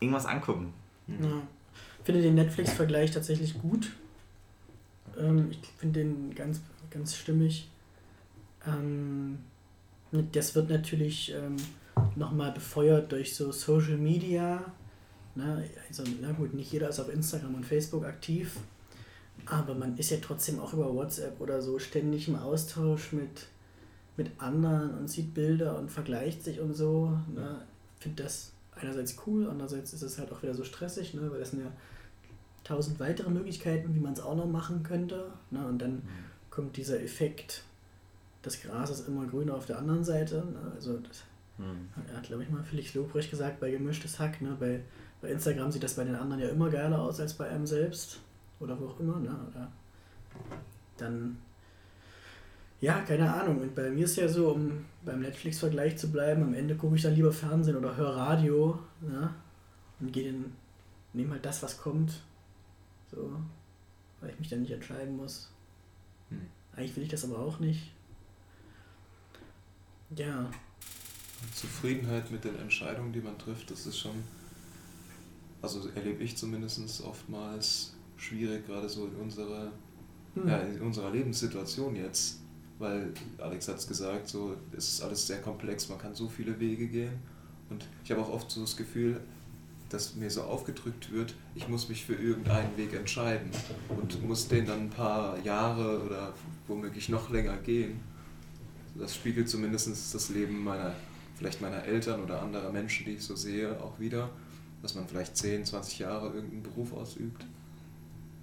irgendwas 0.00 0.26
angucken. 0.26 0.72
Ja. 1.06 1.42
Ich 1.98 2.04
finde 2.04 2.22
den 2.22 2.34
Netflix-Vergleich 2.34 3.10
tatsächlich 3.10 3.58
gut. 3.60 3.92
Ähm, 5.18 5.48
ich 5.50 5.58
finde 5.78 6.00
den 6.00 6.34
ganz, 6.34 6.60
ganz 6.90 7.14
stimmig. 7.14 7.68
Ähm, 8.66 9.38
das 10.32 10.54
wird 10.54 10.70
natürlich 10.70 11.32
ähm, 11.34 11.56
nochmal 12.16 12.52
befeuert 12.52 13.12
durch 13.12 13.34
so 13.36 13.52
Social 13.52 13.96
Media 13.96 14.64
Ne? 15.34 15.64
Also, 15.88 16.04
na 16.20 16.32
gut, 16.32 16.54
nicht 16.54 16.72
jeder 16.72 16.88
ist 16.88 17.00
auf 17.00 17.12
Instagram 17.12 17.54
und 17.54 17.66
Facebook 17.66 18.04
aktiv, 18.04 18.56
aber 19.46 19.74
man 19.74 19.96
ist 19.96 20.10
ja 20.10 20.18
trotzdem 20.20 20.58
auch 20.58 20.72
über 20.72 20.92
WhatsApp 20.94 21.40
oder 21.40 21.62
so 21.62 21.78
ständig 21.78 22.28
im 22.28 22.36
Austausch 22.36 23.12
mit, 23.12 23.46
mit 24.16 24.30
anderen 24.38 24.94
und 24.98 25.08
sieht 25.08 25.34
Bilder 25.34 25.78
und 25.78 25.90
vergleicht 25.90 26.42
sich 26.42 26.60
und 26.60 26.74
so. 26.74 27.18
Ne? 27.32 27.62
Ich 27.96 28.02
finde 28.02 28.24
das 28.24 28.52
einerseits 28.80 29.16
cool, 29.26 29.48
andererseits 29.48 29.92
ist 29.92 30.02
es 30.02 30.18
halt 30.18 30.32
auch 30.32 30.42
wieder 30.42 30.54
so 30.54 30.64
stressig, 30.64 31.14
ne? 31.14 31.30
weil 31.30 31.40
es 31.40 31.50
sind 31.50 31.62
ja 31.62 31.72
tausend 32.64 33.00
weitere 33.00 33.30
Möglichkeiten, 33.30 33.94
wie 33.94 34.00
man 34.00 34.12
es 34.12 34.20
auch 34.20 34.36
noch 34.36 34.46
machen 34.46 34.82
könnte. 34.82 35.32
Ne? 35.50 35.66
Und 35.66 35.78
dann 35.80 35.94
mhm. 35.94 36.02
kommt 36.50 36.76
dieser 36.76 37.02
Effekt, 37.02 37.64
das 38.42 38.60
Gras 38.62 38.90
ist 38.90 39.08
immer 39.08 39.26
grüner 39.26 39.54
auf 39.54 39.66
der 39.66 39.78
anderen 39.78 40.04
Seite. 40.04 40.36
Ne? 40.36 40.72
Also 40.74 40.98
das 40.98 41.24
mhm. 41.58 41.88
hat, 42.14 42.24
glaube 42.24 42.42
ich, 42.42 42.50
mal 42.50 42.62
Felix 42.62 42.94
Lobrecht 42.94 43.30
gesagt 43.30 43.60
bei 43.60 43.70
Gemischtes 43.70 44.18
Hack. 44.18 44.40
Ne? 44.40 44.56
Bei 44.58 44.80
bei 45.20 45.28
Instagram 45.30 45.70
sieht 45.70 45.82
das 45.82 45.94
bei 45.94 46.04
den 46.04 46.14
anderen 46.14 46.40
ja 46.40 46.48
immer 46.48 46.70
geiler 46.70 47.00
aus 47.00 47.20
als 47.20 47.34
bei 47.34 47.48
einem 47.48 47.66
selbst. 47.66 48.20
Oder 48.58 48.78
wo 48.80 48.86
auch 48.86 49.00
immer, 49.00 49.18
ne? 49.18 49.36
Oder 49.50 49.70
dann. 50.96 51.38
Ja, 52.80 53.00
keine 53.00 53.32
Ahnung. 53.32 53.60
Und 53.60 53.74
bei 53.74 53.90
mir 53.90 54.04
ist 54.04 54.16
ja 54.16 54.28
so, 54.28 54.52
um 54.52 54.84
beim 55.04 55.20
Netflix-Vergleich 55.20 55.98
zu 55.98 56.10
bleiben, 56.10 56.42
am 56.42 56.54
Ende 56.54 56.76
gucke 56.76 56.96
ich 56.96 57.02
dann 57.02 57.14
lieber 57.14 57.32
Fernsehen 57.32 57.76
oder 57.76 57.96
höre 57.96 58.16
Radio, 58.16 58.78
ne? 59.00 59.34
Und 60.00 60.12
gehe 60.12 60.32
den. 60.32 60.52
nehme 61.12 61.32
halt 61.32 61.44
das, 61.44 61.62
was 61.62 61.78
kommt. 61.78 62.22
So. 63.10 63.32
Weil 64.20 64.30
ich 64.30 64.38
mich 64.38 64.48
dann 64.48 64.62
nicht 64.62 64.72
entscheiden 64.72 65.16
muss. 65.16 65.50
Hm. 66.30 66.46
Eigentlich 66.74 66.96
will 66.96 67.02
ich 67.02 67.10
das 67.10 67.24
aber 67.24 67.38
auch 67.38 67.60
nicht. 67.60 67.92
Ja. 70.16 70.50
Zufriedenheit 71.54 72.30
mit 72.30 72.44
den 72.44 72.58
Entscheidungen, 72.58 73.12
die 73.12 73.20
man 73.20 73.38
trifft, 73.38 73.70
das 73.70 73.86
ist 73.86 73.98
schon 73.98 74.22
also 75.62 75.88
erlebe 75.94 76.22
ich 76.22 76.36
zumindest 76.36 77.02
oftmals 77.02 77.94
schwierig, 78.16 78.66
gerade 78.66 78.88
so 78.88 79.06
in 79.06 79.16
unserer, 79.16 79.72
hm. 80.34 80.48
ja, 80.48 80.58
in 80.58 80.80
unserer 80.80 81.10
Lebenssituation 81.10 81.96
jetzt. 81.96 82.40
Weil 82.80 83.12
Alex 83.36 83.68
hat 83.68 83.76
es 83.76 83.86
gesagt, 83.86 84.26
so, 84.26 84.56
es 84.74 84.94
ist 84.94 85.02
alles 85.02 85.26
sehr 85.26 85.42
komplex, 85.42 85.90
man 85.90 85.98
kann 85.98 86.14
so 86.14 86.28
viele 86.28 86.58
Wege 86.58 86.88
gehen. 86.88 87.12
Und 87.68 87.86
ich 88.02 88.10
habe 88.10 88.22
auch 88.22 88.30
oft 88.30 88.50
so 88.50 88.62
das 88.62 88.74
Gefühl, 88.74 89.20
dass 89.90 90.14
mir 90.14 90.30
so 90.30 90.42
aufgedrückt 90.42 91.12
wird, 91.12 91.34
ich 91.54 91.68
muss 91.68 91.90
mich 91.90 92.06
für 92.06 92.14
irgendeinen 92.14 92.74
Weg 92.78 92.94
entscheiden 92.94 93.50
und 93.88 94.26
muss 94.26 94.48
den 94.48 94.64
dann 94.64 94.82
ein 94.84 94.90
paar 94.90 95.38
Jahre 95.40 96.02
oder 96.02 96.32
womöglich 96.68 97.10
noch 97.10 97.28
länger 97.28 97.58
gehen. 97.58 98.00
Das 98.98 99.14
spiegelt 99.14 99.50
zumindest 99.50 100.14
das 100.14 100.30
Leben 100.30 100.64
meiner, 100.64 100.94
vielleicht 101.36 101.60
meiner 101.60 101.84
Eltern 101.84 102.22
oder 102.22 102.40
anderer 102.40 102.72
Menschen, 102.72 103.04
die 103.04 103.12
ich 103.12 103.22
so 103.22 103.36
sehe, 103.36 103.78
auch 103.82 104.00
wieder, 104.00 104.30
dass 104.80 104.94
man 104.94 105.06
vielleicht 105.06 105.36
10, 105.36 105.66
20 105.66 105.98
Jahre 105.98 106.28
irgendeinen 106.32 106.62
Beruf 106.62 106.94
ausübt, 106.94 107.44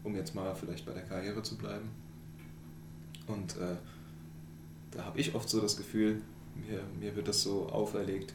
um 0.03 0.15
jetzt 0.15 0.35
mal 0.35 0.53
vielleicht 0.53 0.85
bei 0.85 0.93
der 0.93 1.03
Karriere 1.03 1.41
zu 1.41 1.57
bleiben. 1.57 1.89
Und 3.25 3.57
äh, 3.57 3.77
da 4.91 5.05
habe 5.05 5.19
ich 5.19 5.35
oft 5.35 5.49
so 5.49 5.61
das 5.61 5.77
Gefühl, 5.77 6.21
mir, 6.55 6.81
mir 6.99 7.15
wird 7.15 7.27
das 7.27 7.41
so 7.41 7.67
auferlegt, 7.69 8.33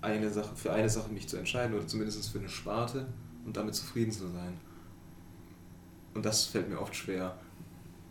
eine 0.00 0.30
Sache, 0.30 0.54
für 0.56 0.72
eine 0.72 0.88
Sache 0.88 1.10
mich 1.12 1.28
zu 1.28 1.36
entscheiden 1.36 1.76
oder 1.76 1.86
zumindest 1.86 2.30
für 2.30 2.38
eine 2.38 2.48
Sparte 2.48 3.06
und 3.44 3.56
damit 3.56 3.74
zufrieden 3.74 4.12
zu 4.12 4.28
sein. 4.28 4.56
Und 6.14 6.24
das 6.24 6.46
fällt 6.46 6.68
mir 6.68 6.80
oft 6.80 6.94
schwer, 6.94 7.36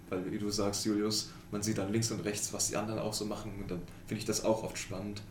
weil 0.10 0.32
wie 0.32 0.38
du 0.38 0.50
sagst, 0.50 0.86
Julius, 0.86 1.32
man 1.52 1.64
sieht 1.64 1.78
dann 1.78 1.92
links 1.92 2.12
und 2.12 2.22
rechts, 2.22 2.54
was 2.54 2.68
die 2.70 2.78
anderen 2.78 3.00
auch 3.00 3.14
so 3.14 3.26
machen 3.26 3.52
und 3.62 3.72
dann 3.72 3.82
finde 4.06 4.20
ich 4.20 4.26
das 4.26 4.44
auch 4.44 4.64
oft 4.64 4.78
spannend. 4.78 5.22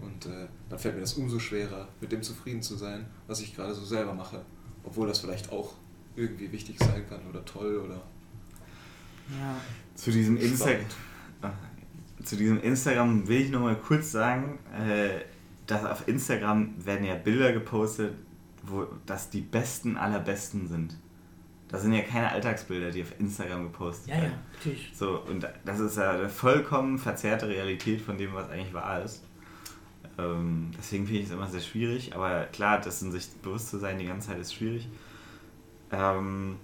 Und 0.00 0.26
äh, 0.26 0.48
dann 0.68 0.78
fällt 0.78 0.96
mir 0.96 1.00
das 1.00 1.14
umso 1.14 1.38
schwerer, 1.38 1.88
mit 2.00 2.10
dem 2.10 2.22
zufrieden 2.22 2.60
zu 2.60 2.76
sein, 2.76 3.06
was 3.28 3.40
ich 3.40 3.54
gerade 3.54 3.72
so 3.74 3.84
selber 3.84 4.14
mache. 4.14 4.42
Obwohl 4.82 5.06
das 5.06 5.20
vielleicht 5.20 5.52
auch 5.52 5.74
irgendwie 6.16 6.50
wichtig 6.50 6.76
sein 6.78 7.08
kann 7.08 7.20
oder 7.28 7.44
toll 7.44 7.76
oder. 7.76 8.02
Ja. 9.38 9.60
Zu 9.94 10.10
diesem 10.10 10.36
Instagram. 10.36 10.86
Zu 12.22 12.36
diesem 12.36 12.60
Instagram 12.60 13.26
will 13.28 13.40
ich 13.40 13.50
noch 13.50 13.60
mal 13.60 13.76
kurz 13.76 14.12
sagen, 14.12 14.58
äh, 14.72 15.20
dass 15.66 15.84
auf 15.84 16.06
Instagram 16.08 16.74
werden 16.84 17.04
ja 17.04 17.14
Bilder 17.14 17.52
gepostet, 17.52 18.14
wo 18.62 18.86
das 19.06 19.30
die 19.30 19.40
besten 19.40 19.96
aller 19.96 20.20
Besten 20.20 20.68
sind. 20.68 20.96
Das 21.68 21.82
sind 21.82 21.94
ja 21.94 22.02
keine 22.02 22.30
Alltagsbilder, 22.30 22.90
die 22.90 23.02
auf 23.02 23.18
Instagram 23.18 23.64
gepostet 23.64 24.08
werden. 24.08 24.22
Ja, 24.24 24.28
ja, 24.28 24.38
natürlich. 24.54 24.92
So, 24.94 25.20
und 25.20 25.48
das 25.64 25.80
ist 25.80 25.96
ja 25.96 26.12
eine 26.12 26.28
vollkommen 26.28 26.98
verzerrte 26.98 27.48
Realität 27.48 28.02
von 28.02 28.18
dem, 28.18 28.34
was 28.34 28.50
eigentlich 28.50 28.74
wahr 28.74 29.02
ist. 29.02 29.24
Ähm, 30.18 30.70
deswegen 30.76 31.06
finde 31.06 31.20
ich 31.20 31.26
es 31.28 31.32
immer 31.32 31.48
sehr 31.48 31.60
schwierig, 31.60 32.14
aber 32.14 32.44
klar, 32.44 32.80
das 32.80 33.00
in 33.00 33.10
sich 33.10 33.28
bewusst 33.42 33.70
zu 33.70 33.78
sein 33.78 33.98
die 33.98 34.04
ganze 34.04 34.28
Zeit 34.28 34.38
ist 34.38 34.54
schwierig. 34.54 34.86
Ähm, 35.90 36.56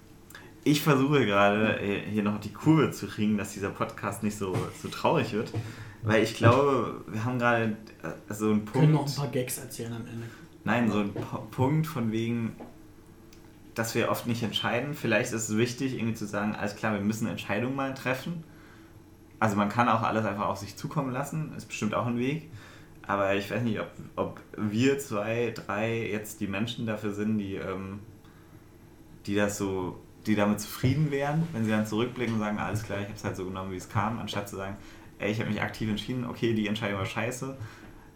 ich 0.71 0.83
versuche 0.83 1.25
gerade 1.25 1.81
äh, 1.81 2.03
hier 2.11 2.23
noch 2.23 2.39
die 2.41 2.53
Kurve 2.53 2.91
zu 2.91 3.07
kriegen, 3.07 3.39
dass 3.39 3.53
dieser 3.53 3.71
Podcast 3.71 4.23
nicht 4.23 4.37
so, 4.37 4.55
so 4.83 4.89
traurig 4.89 5.33
wird. 5.33 5.51
Weil 6.03 6.23
ich 6.23 6.35
glaube, 6.35 7.05
wir 7.07 7.25
haben 7.25 7.39
gerade 7.39 7.77
äh, 8.03 8.35
so 8.35 8.47
einen 8.47 8.65
Punkt. 8.65 8.75
Wir 8.75 8.81
können 8.83 8.93
noch 8.93 9.09
ein 9.09 9.15
paar 9.15 9.29
Gags 9.29 9.59
erzählen 9.59 9.93
am 9.93 10.07
Ende. 10.07 10.27
Nein, 10.65 10.91
so 10.91 10.99
ein 10.99 11.13
Punkt 11.51 11.87
von 11.87 12.13
wegen, 12.13 12.55
dass 13.75 13.95
wir 13.95 14.11
oft 14.11 14.27
nicht 14.27 14.43
entscheiden. 14.43 14.95
Vielleicht 14.95 15.33
ist 15.33 15.49
es 15.49 15.57
wichtig, 15.57 15.95
irgendwie 15.95 16.15
zu 16.15 16.27
sagen, 16.27 16.55
alles 16.55 16.77
klar, 16.77 16.93
wir 16.93 17.01
müssen 17.01 17.27
Entscheidungen 17.27 17.75
mal 17.75 17.95
treffen. 17.95 18.45
Also 19.41 19.57
man 19.57 19.69
kann 19.69 19.89
auch 19.89 20.03
alles 20.03 20.27
einfach 20.27 20.47
auf 20.47 20.59
sich 20.59 20.77
zukommen 20.77 21.13
lassen, 21.13 21.53
ist 21.57 21.67
bestimmt 21.67 21.95
auch 21.95 22.07
ein 22.07 22.19
Weg. 22.19 22.51
Aber 23.07 23.35
ich 23.35 23.51
weiß 23.51 23.63
nicht, 23.63 23.81
ob, 23.81 23.91
ob 24.17 24.41
wir 24.57 24.99
zwei, 24.99 25.55
drei 25.55 26.09
jetzt 26.11 26.41
die 26.41 26.47
Menschen 26.49 26.87
dafür 26.87 27.13
sind, 27.13 27.39
die, 27.39 27.55
ähm, 27.55 28.01
die 29.27 29.35
das 29.35 29.57
so, 29.57 29.99
die 30.29 30.37
damit 30.37 30.61
zufrieden 30.61 31.11
wären, 31.11 31.49
wenn 31.53 31.65
sie 31.65 31.71
dann 31.71 31.87
zurückblicken 31.87 32.35
und 32.35 32.41
sagen, 32.41 32.59
alles 32.59 32.83
klar, 32.83 32.99
ich 33.01 33.07
habe 33.07 33.17
es 33.17 33.25
halt 33.25 33.37
so 33.37 33.45
genommen, 33.45 33.73
wie 33.73 33.77
es 33.77 33.89
kam, 33.89 34.19
anstatt 34.19 34.49
zu 34.49 34.57
sagen, 34.57 34.77
ey, 35.19 35.33
ich 35.33 35.41
habe 35.41 35.51
mich 35.51 35.61
aktiv 35.61 35.89
entschieden, 35.89 36.25
okay, 36.25 36.55
die 36.55 36.69
Entscheidung 36.69 36.99
war 36.99 37.07
scheiße, 37.07 37.57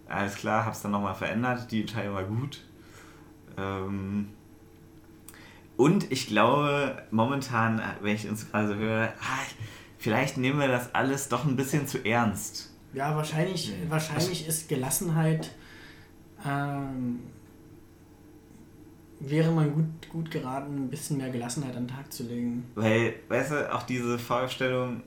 alles 0.08 0.34
klar, 0.36 0.64
habe 0.64 0.76
es 0.76 0.82
dann 0.82 0.92
nochmal 0.92 1.14
verändert, 1.14 1.70
die 1.70 1.80
Entscheidung 1.80 2.14
war 2.14 2.24
gut. 2.24 2.64
Ähm, 3.56 4.28
und 5.76 6.12
ich 6.12 6.26
glaube, 6.26 7.02
momentan, 7.10 7.82
wenn 8.02 8.14
ich 8.14 8.28
uns 8.28 8.50
gerade 8.50 8.68
so 8.68 8.74
höre, 8.74 9.14
ah, 9.20 9.38
vielleicht 9.98 10.36
nehmen 10.36 10.60
wir 10.60 10.68
das 10.68 10.94
alles 10.94 11.28
doch 11.28 11.44
ein 11.44 11.56
bisschen 11.56 11.86
zu 11.86 12.04
ernst. 12.04 12.72
Ja, 12.92 13.16
wahrscheinlich, 13.16 13.72
wahrscheinlich 13.88 14.46
ist 14.46 14.68
Gelassenheit, 14.68 15.50
ähm, 16.46 17.20
wäre 19.24 19.50
man 19.52 19.72
gut, 19.72 20.08
gut 20.10 20.30
geraten, 20.30 20.84
ein 20.84 20.88
bisschen 20.88 21.18
mehr 21.18 21.30
Gelassenheit 21.30 21.76
an 21.76 21.86
den 21.86 21.94
Tag 21.96 22.12
zu 22.12 22.24
legen. 22.24 22.64
Weil, 22.74 23.14
weißt 23.28 23.52
du, 23.52 23.72
auch 23.74 23.84
diese 23.84 24.18
Vorstellung, 24.18 25.02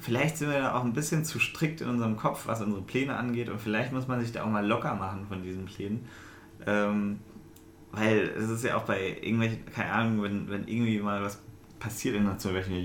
vielleicht 0.00 0.36
sind 0.36 0.50
wir 0.50 0.58
da 0.58 0.74
auch 0.74 0.84
ein 0.84 0.92
bisschen 0.92 1.24
zu 1.24 1.38
strikt 1.38 1.80
in 1.80 1.88
unserem 1.88 2.16
Kopf, 2.16 2.46
was 2.46 2.60
unsere 2.60 2.82
Pläne 2.82 3.16
angeht 3.16 3.48
und 3.48 3.60
vielleicht 3.60 3.92
muss 3.92 4.08
man 4.08 4.20
sich 4.20 4.32
da 4.32 4.42
auch 4.44 4.50
mal 4.50 4.66
locker 4.66 4.94
machen 4.94 5.26
von 5.28 5.42
diesen 5.42 5.66
Plänen. 5.66 6.04
Ähm, 6.66 7.20
weil 7.92 8.18
es 8.36 8.50
ist 8.50 8.64
ja 8.64 8.76
auch 8.76 8.82
bei 8.82 9.16
irgendwelchen, 9.20 9.64
keine 9.66 9.92
Ahnung, 9.92 10.22
wenn, 10.22 10.50
wenn 10.50 10.66
irgendwie 10.68 10.98
mal 11.00 11.22
was 11.22 11.40
passiert 11.78 12.16
in 12.16 12.38
zum 12.38 12.52
Beispiel 12.52 12.84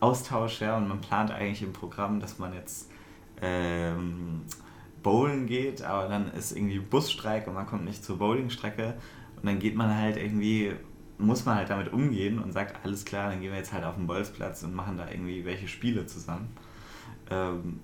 Jugendaustausch, 0.00 0.60
ja, 0.60 0.76
und 0.76 0.88
man 0.88 1.00
plant 1.00 1.30
eigentlich 1.32 1.62
im 1.62 1.72
Programm, 1.72 2.20
dass 2.20 2.38
man 2.38 2.54
jetzt 2.54 2.88
ähm, 3.40 4.42
bowlen 5.02 5.46
geht, 5.46 5.82
aber 5.82 6.08
dann 6.08 6.32
ist 6.32 6.52
irgendwie 6.52 6.78
Busstreik 6.78 7.46
und 7.46 7.54
man 7.54 7.66
kommt 7.66 7.84
nicht 7.84 8.04
zur 8.04 8.18
Bowlingstrecke. 8.18 8.94
Und 9.36 9.46
dann 9.46 9.58
geht 9.58 9.74
man 9.74 9.96
halt 9.96 10.16
irgendwie, 10.16 10.72
muss 11.18 11.44
man 11.44 11.56
halt 11.56 11.70
damit 11.70 11.92
umgehen 11.92 12.38
und 12.38 12.52
sagt, 12.52 12.84
alles 12.84 13.04
klar, 13.04 13.30
dann 13.30 13.40
gehen 13.40 13.50
wir 13.50 13.58
jetzt 13.58 13.72
halt 13.72 13.84
auf 13.84 13.96
den 13.96 14.06
Bolzplatz 14.06 14.62
und 14.62 14.74
machen 14.74 14.96
da 14.96 15.10
irgendwie 15.10 15.44
welche 15.44 15.68
Spiele 15.68 16.06
zusammen. 16.06 16.50
Ähm, 17.30 17.80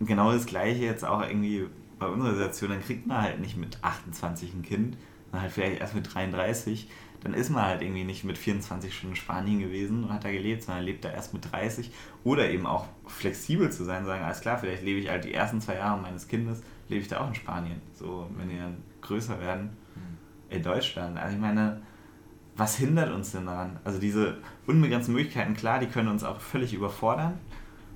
genau 0.00 0.32
das 0.32 0.46
gleiche 0.46 0.84
jetzt 0.84 1.04
auch 1.04 1.22
irgendwie 1.22 1.66
bei 1.98 2.06
unserer 2.06 2.32
Situation, 2.34 2.70
dann 2.70 2.82
kriegt 2.82 3.06
man 3.06 3.22
halt 3.22 3.40
nicht 3.40 3.56
mit 3.56 3.78
28 3.82 4.54
ein 4.54 4.62
Kind, 4.62 4.96
sondern 5.30 5.42
halt 5.42 5.52
vielleicht 5.52 5.80
erst 5.80 5.94
mit 5.94 6.12
33. 6.12 6.90
Dann 7.22 7.34
ist 7.34 7.50
man 7.50 7.64
halt 7.64 7.82
irgendwie 7.82 8.04
nicht 8.04 8.24
mit 8.24 8.38
24 8.38 8.94
Stunden 8.94 9.14
in 9.14 9.20
Spanien 9.20 9.60
gewesen 9.60 10.04
und 10.04 10.12
hat 10.12 10.24
da 10.24 10.30
gelebt, 10.30 10.62
sondern 10.62 10.84
lebt 10.84 11.04
da 11.04 11.10
erst 11.10 11.34
mit 11.34 11.52
30. 11.52 11.90
Oder 12.24 12.50
eben 12.50 12.66
auch 12.66 12.86
flexibel 13.06 13.70
zu 13.70 13.84
sein, 13.84 14.06
sagen, 14.06 14.24
alles 14.24 14.40
klar, 14.40 14.58
vielleicht 14.58 14.82
lebe 14.82 14.98
ich 15.00 15.10
halt 15.10 15.24
die 15.24 15.34
ersten 15.34 15.60
zwei 15.60 15.74
Jahre 15.74 16.00
meines 16.00 16.28
Kindes, 16.28 16.62
lebe 16.88 17.02
ich 17.02 17.08
da 17.08 17.20
auch 17.20 17.28
in 17.28 17.34
Spanien. 17.34 17.80
So, 17.92 18.28
wenn 18.36 18.48
die 18.48 18.56
dann 18.56 18.78
größer 19.02 19.38
werden 19.40 19.76
mhm. 19.94 20.54
in 20.56 20.62
Deutschland. 20.62 21.18
Also 21.18 21.34
ich 21.34 21.40
meine, 21.40 21.82
was 22.56 22.76
hindert 22.76 23.12
uns 23.12 23.32
denn 23.32 23.46
daran? 23.46 23.78
Also 23.84 23.98
diese 23.98 24.38
unbegrenzten 24.66 25.14
Möglichkeiten, 25.14 25.54
klar, 25.54 25.78
die 25.78 25.86
können 25.86 26.08
uns 26.08 26.24
auch 26.24 26.40
völlig 26.40 26.72
überfordern. 26.72 27.38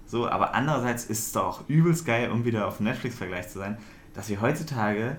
So, 0.06 0.28
aber 0.28 0.54
andererseits 0.54 1.06
ist 1.06 1.26
es 1.26 1.32
doch 1.32 1.44
auch 1.44 1.68
übelst 1.68 2.04
geil, 2.04 2.30
um 2.30 2.44
wieder 2.44 2.68
auf 2.68 2.80
Netflix-Vergleich 2.80 3.48
zu 3.48 3.58
sein, 3.58 3.78
dass 4.12 4.28
wir 4.28 4.40
heutzutage 4.40 5.18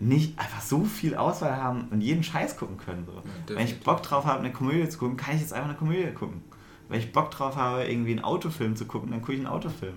nicht 0.00 0.38
einfach 0.38 0.60
so 0.60 0.84
viel 0.84 1.14
Auswahl 1.14 1.56
haben 1.56 1.88
und 1.90 2.00
jeden 2.00 2.22
Scheiß 2.22 2.56
gucken 2.56 2.76
können. 2.76 3.06
So. 3.06 3.12
Ja, 3.12 3.58
Wenn 3.58 3.66
ich 3.66 3.80
Bock 3.80 4.02
drauf 4.02 4.24
habe, 4.24 4.40
eine 4.40 4.52
Komödie 4.52 4.88
zu 4.88 4.98
gucken, 4.98 5.16
kann 5.16 5.34
ich 5.34 5.40
jetzt 5.40 5.52
einfach 5.52 5.70
eine 5.70 5.78
Komödie 5.78 6.12
gucken. 6.12 6.42
Wenn 6.88 7.00
ich 7.00 7.12
Bock 7.12 7.30
drauf 7.30 7.56
habe, 7.56 7.84
irgendwie 7.84 8.12
einen 8.12 8.24
Autofilm 8.24 8.76
zu 8.76 8.86
gucken, 8.86 9.10
dann 9.10 9.20
gucke 9.20 9.32
ich 9.32 9.38
einen 9.38 9.48
Autofilm. 9.48 9.94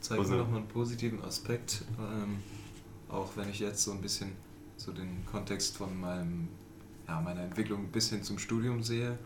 Zeig 0.00 0.18
also. 0.18 0.32
mir 0.32 0.38
nochmal 0.38 0.58
einen 0.60 0.68
positiven 0.68 1.22
Aspekt, 1.22 1.84
ähm, 1.98 2.38
auch 3.08 3.28
wenn 3.36 3.48
ich 3.50 3.60
jetzt 3.60 3.82
so 3.82 3.92
ein 3.92 4.00
bisschen 4.00 4.32
so 4.76 4.92
den 4.92 5.24
Kontext 5.26 5.76
von 5.76 5.98
meinem, 5.98 6.48
ja, 7.06 7.20
meiner 7.20 7.42
Entwicklung 7.42 7.88
bis 7.88 8.10
hin 8.10 8.22
zum 8.22 8.38
Studium 8.38 8.82
sehe, 8.82 9.18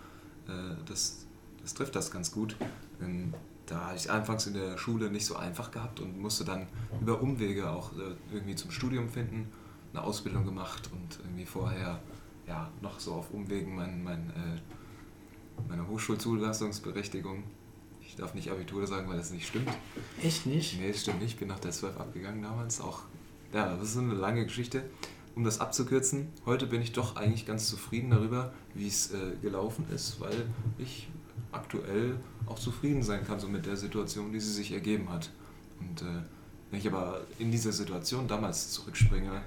äh, 0.49 0.75
das, 0.87 1.27
das 1.63 1.75
trifft 1.75 1.95
das 1.95 2.11
ganz 2.11 2.33
gut. 2.33 2.57
Ähm, 3.01 3.33
da 3.67 3.87
habe 3.87 3.97
ich 3.97 4.11
anfangs 4.11 4.47
in 4.47 4.55
der 4.55 4.77
Schule 4.77 5.11
nicht 5.11 5.25
so 5.25 5.37
einfach 5.37 5.71
gehabt 5.71 6.01
und 6.01 6.21
musste 6.21 6.45
dann 6.45 6.67
über 7.01 7.23
Umwege 7.23 7.71
auch 7.71 7.93
äh, 7.93 8.15
irgendwie 8.33 8.55
zum 8.57 8.71
Studium 8.71 9.09
finden, 9.09 9.49
eine 9.95 10.03
Ausbildung 10.03 10.45
gemacht 10.45 10.91
und 10.93 11.19
irgendwie 11.25 11.47
vorher 11.47 12.01
ja 12.47 12.71
noch 12.83 12.99
so 12.99 13.13
auf 13.15 13.31
Umwegen 13.31 13.75
mein, 13.77 14.03
mein, 14.03 14.31
äh, 14.31 14.61
meine 15.69 15.87
Hochschulzulassungsberechtigung. 15.89 17.45
Ich 18.01 18.17
darf 18.17 18.35
nicht 18.35 18.51
Abitur 18.51 18.87
sagen, 18.87 19.09
weil 19.09 19.17
das 19.17 19.31
nicht 19.31 19.47
stimmt. 19.47 19.71
Echt 20.23 20.47
nicht? 20.47 20.79
Nee, 20.79 20.93
das 20.93 21.03
stimmt 21.03 21.21
nicht. 21.21 21.35
Ich 21.35 21.39
bin 21.39 21.49
nach 21.49 21.61
der 21.61 21.71
12 21.71 21.99
abgegangen 21.99 22.43
damals. 22.43 22.81
Auch, 22.81 23.03
ja, 23.53 23.77
das 23.77 23.91
ist 23.91 23.99
eine 23.99 24.15
lange 24.15 24.45
Geschichte. 24.45 24.85
Um 25.37 25.45
das 25.45 25.61
abzukürzen, 25.61 26.29
heute 26.47 26.67
bin 26.67 26.81
ich 26.81 26.93
doch 26.93 27.17
eigentlich 27.17 27.47
ganz 27.47 27.69
zufrieden 27.69 28.11
darüber, 28.11 28.53
wie 28.75 28.87
es 28.87 29.13
äh, 29.13 29.37
gelaufen 29.43 29.87
ist, 29.93 30.21
weil 30.21 30.47
ich 30.79 31.09
aktuell 31.51 32.17
auch 32.47 32.59
zufrieden 32.59 33.03
sein 33.03 33.25
kann 33.25 33.41
so 33.41 33.49
mit 33.49 33.67
der 33.67 33.77
Situation, 33.77 34.33
die 34.33 34.41
sie 34.41 34.53
sich 34.53 34.73
ergeben 34.73 35.09
hat. 35.11 35.31
Und 35.81 36.03
äh, 36.03 36.23
wenn 36.71 36.79
ich 36.79 36.87
aber 36.87 37.23
in 37.39 37.51
diese 37.51 37.73
Situation 37.73 38.29
damals 38.29 38.71
zurückspringe, 38.71 39.43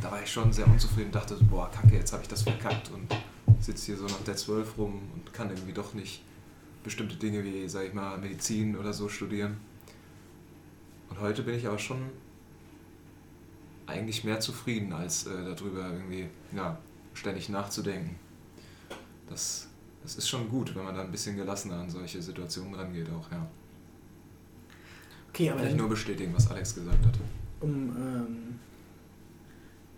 da 0.00 0.10
war 0.10 0.22
ich 0.22 0.30
schon 0.30 0.52
sehr 0.52 0.66
unzufrieden, 0.66 1.12
dachte, 1.12 1.36
boah, 1.50 1.70
kacke, 1.70 1.94
jetzt 1.94 2.12
habe 2.12 2.22
ich 2.22 2.28
das 2.28 2.42
verkackt 2.42 2.90
und 2.90 3.14
sitze 3.60 3.86
hier 3.86 3.96
so 3.96 4.04
nach 4.04 4.22
der 4.24 4.36
12 4.36 4.78
rum 4.78 5.00
und 5.14 5.32
kann 5.32 5.50
irgendwie 5.50 5.72
doch 5.72 5.94
nicht 5.94 6.22
bestimmte 6.82 7.16
Dinge 7.16 7.42
wie, 7.44 7.68
sag 7.68 7.86
ich 7.86 7.94
mal, 7.94 8.18
Medizin 8.18 8.76
oder 8.76 8.92
so 8.92 9.08
studieren. 9.08 9.56
Und 11.08 11.20
heute 11.20 11.42
bin 11.42 11.54
ich 11.54 11.66
aber 11.66 11.78
schon 11.78 12.10
eigentlich 13.86 14.24
mehr 14.24 14.40
zufrieden, 14.40 14.92
als 14.92 15.26
äh, 15.26 15.54
darüber 15.54 15.90
irgendwie 15.90 16.26
ja, 16.54 16.78
ständig 17.14 17.48
nachzudenken. 17.48 18.16
Das 19.28 19.68
es 20.04 20.16
ist 20.16 20.28
schon 20.28 20.48
gut, 20.50 20.74
wenn 20.76 20.84
man 20.84 20.94
da 20.94 21.00
ein 21.02 21.10
bisschen 21.10 21.36
gelassener 21.36 21.76
an 21.76 21.88
solche 21.88 22.20
Situationen 22.20 22.74
rangeht 22.74 23.08
auch, 23.10 23.30
ja. 23.32 23.46
Okay, 25.30 25.48
aber 25.48 25.60
Vielleicht 25.60 25.72
dann, 25.72 25.80
nur 25.80 25.88
bestätigen, 25.88 26.34
was 26.34 26.50
Alex 26.50 26.74
gesagt 26.74 27.04
hat. 27.06 27.14
um, 27.60 27.72
ähm, 27.96 28.60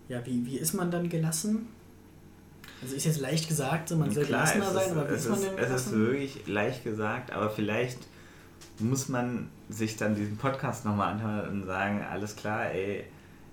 ja, 0.09 0.25
wie, 0.25 0.45
wie 0.45 0.57
ist 0.57 0.73
man 0.73 0.89
dann 0.91 1.09
gelassen? 1.09 1.67
Also 2.81 2.95
ist 2.95 3.05
jetzt 3.05 3.19
leicht 3.19 3.47
gesagt, 3.47 3.89
so 3.89 3.95
man 3.97 4.11
soll 4.11 4.25
Klar, 4.25 4.41
gelassener 4.53 4.71
sein, 4.73 4.85
ist, 4.85 4.91
aber 4.91 5.09
wie 5.09 5.13
ist 5.15 5.29
man 5.29 5.41
denn 5.41 5.49
es 5.49 5.61
ist 5.61 5.67
gelassen? 5.67 5.99
wirklich 5.99 6.47
leicht 6.47 6.83
gesagt, 6.83 7.31
aber 7.31 7.49
vielleicht 7.49 7.99
muss 8.79 9.09
man 9.09 9.49
sich 9.69 9.97
dann 9.97 10.15
diesen 10.15 10.37
Podcast 10.37 10.85
nochmal 10.85 11.13
anhören 11.13 11.49
und 11.61 11.65
sagen, 11.65 12.01
alles 12.03 12.35
klar, 12.35 12.69
ey, 12.71 13.05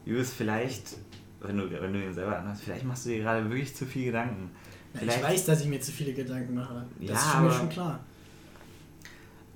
Julius, 0.05 0.31
vielleicht, 0.33 0.97
wenn 1.41 1.57
du, 1.57 1.71
wenn 1.71 1.93
du 1.95 2.05
ihn 2.05 2.13
selber 2.13 2.39
anhörst, 2.39 2.63
vielleicht 2.63 2.85
machst 2.85 3.07
du 3.07 3.11
dir 3.11 3.21
gerade 3.21 3.49
wirklich 3.49 3.75
zu 3.75 3.87
viel 3.87 4.07
Gedanken. 4.07 4.51
Ja, 4.95 5.01
ich 5.13 5.23
weiß, 5.23 5.47
dass 5.47 5.61
ich 5.63 5.67
mir 5.69 5.81
zu 5.81 5.91
viele 5.93 6.13
Gedanken 6.13 6.55
mache. 6.55 6.85
Das 7.01 7.09
Ja, 7.09 7.15
ist 7.15 7.33
schon, 7.33 7.41
mir 7.43 7.49
aber- 7.49 7.59
schon 7.59 7.69
klar. 7.71 8.01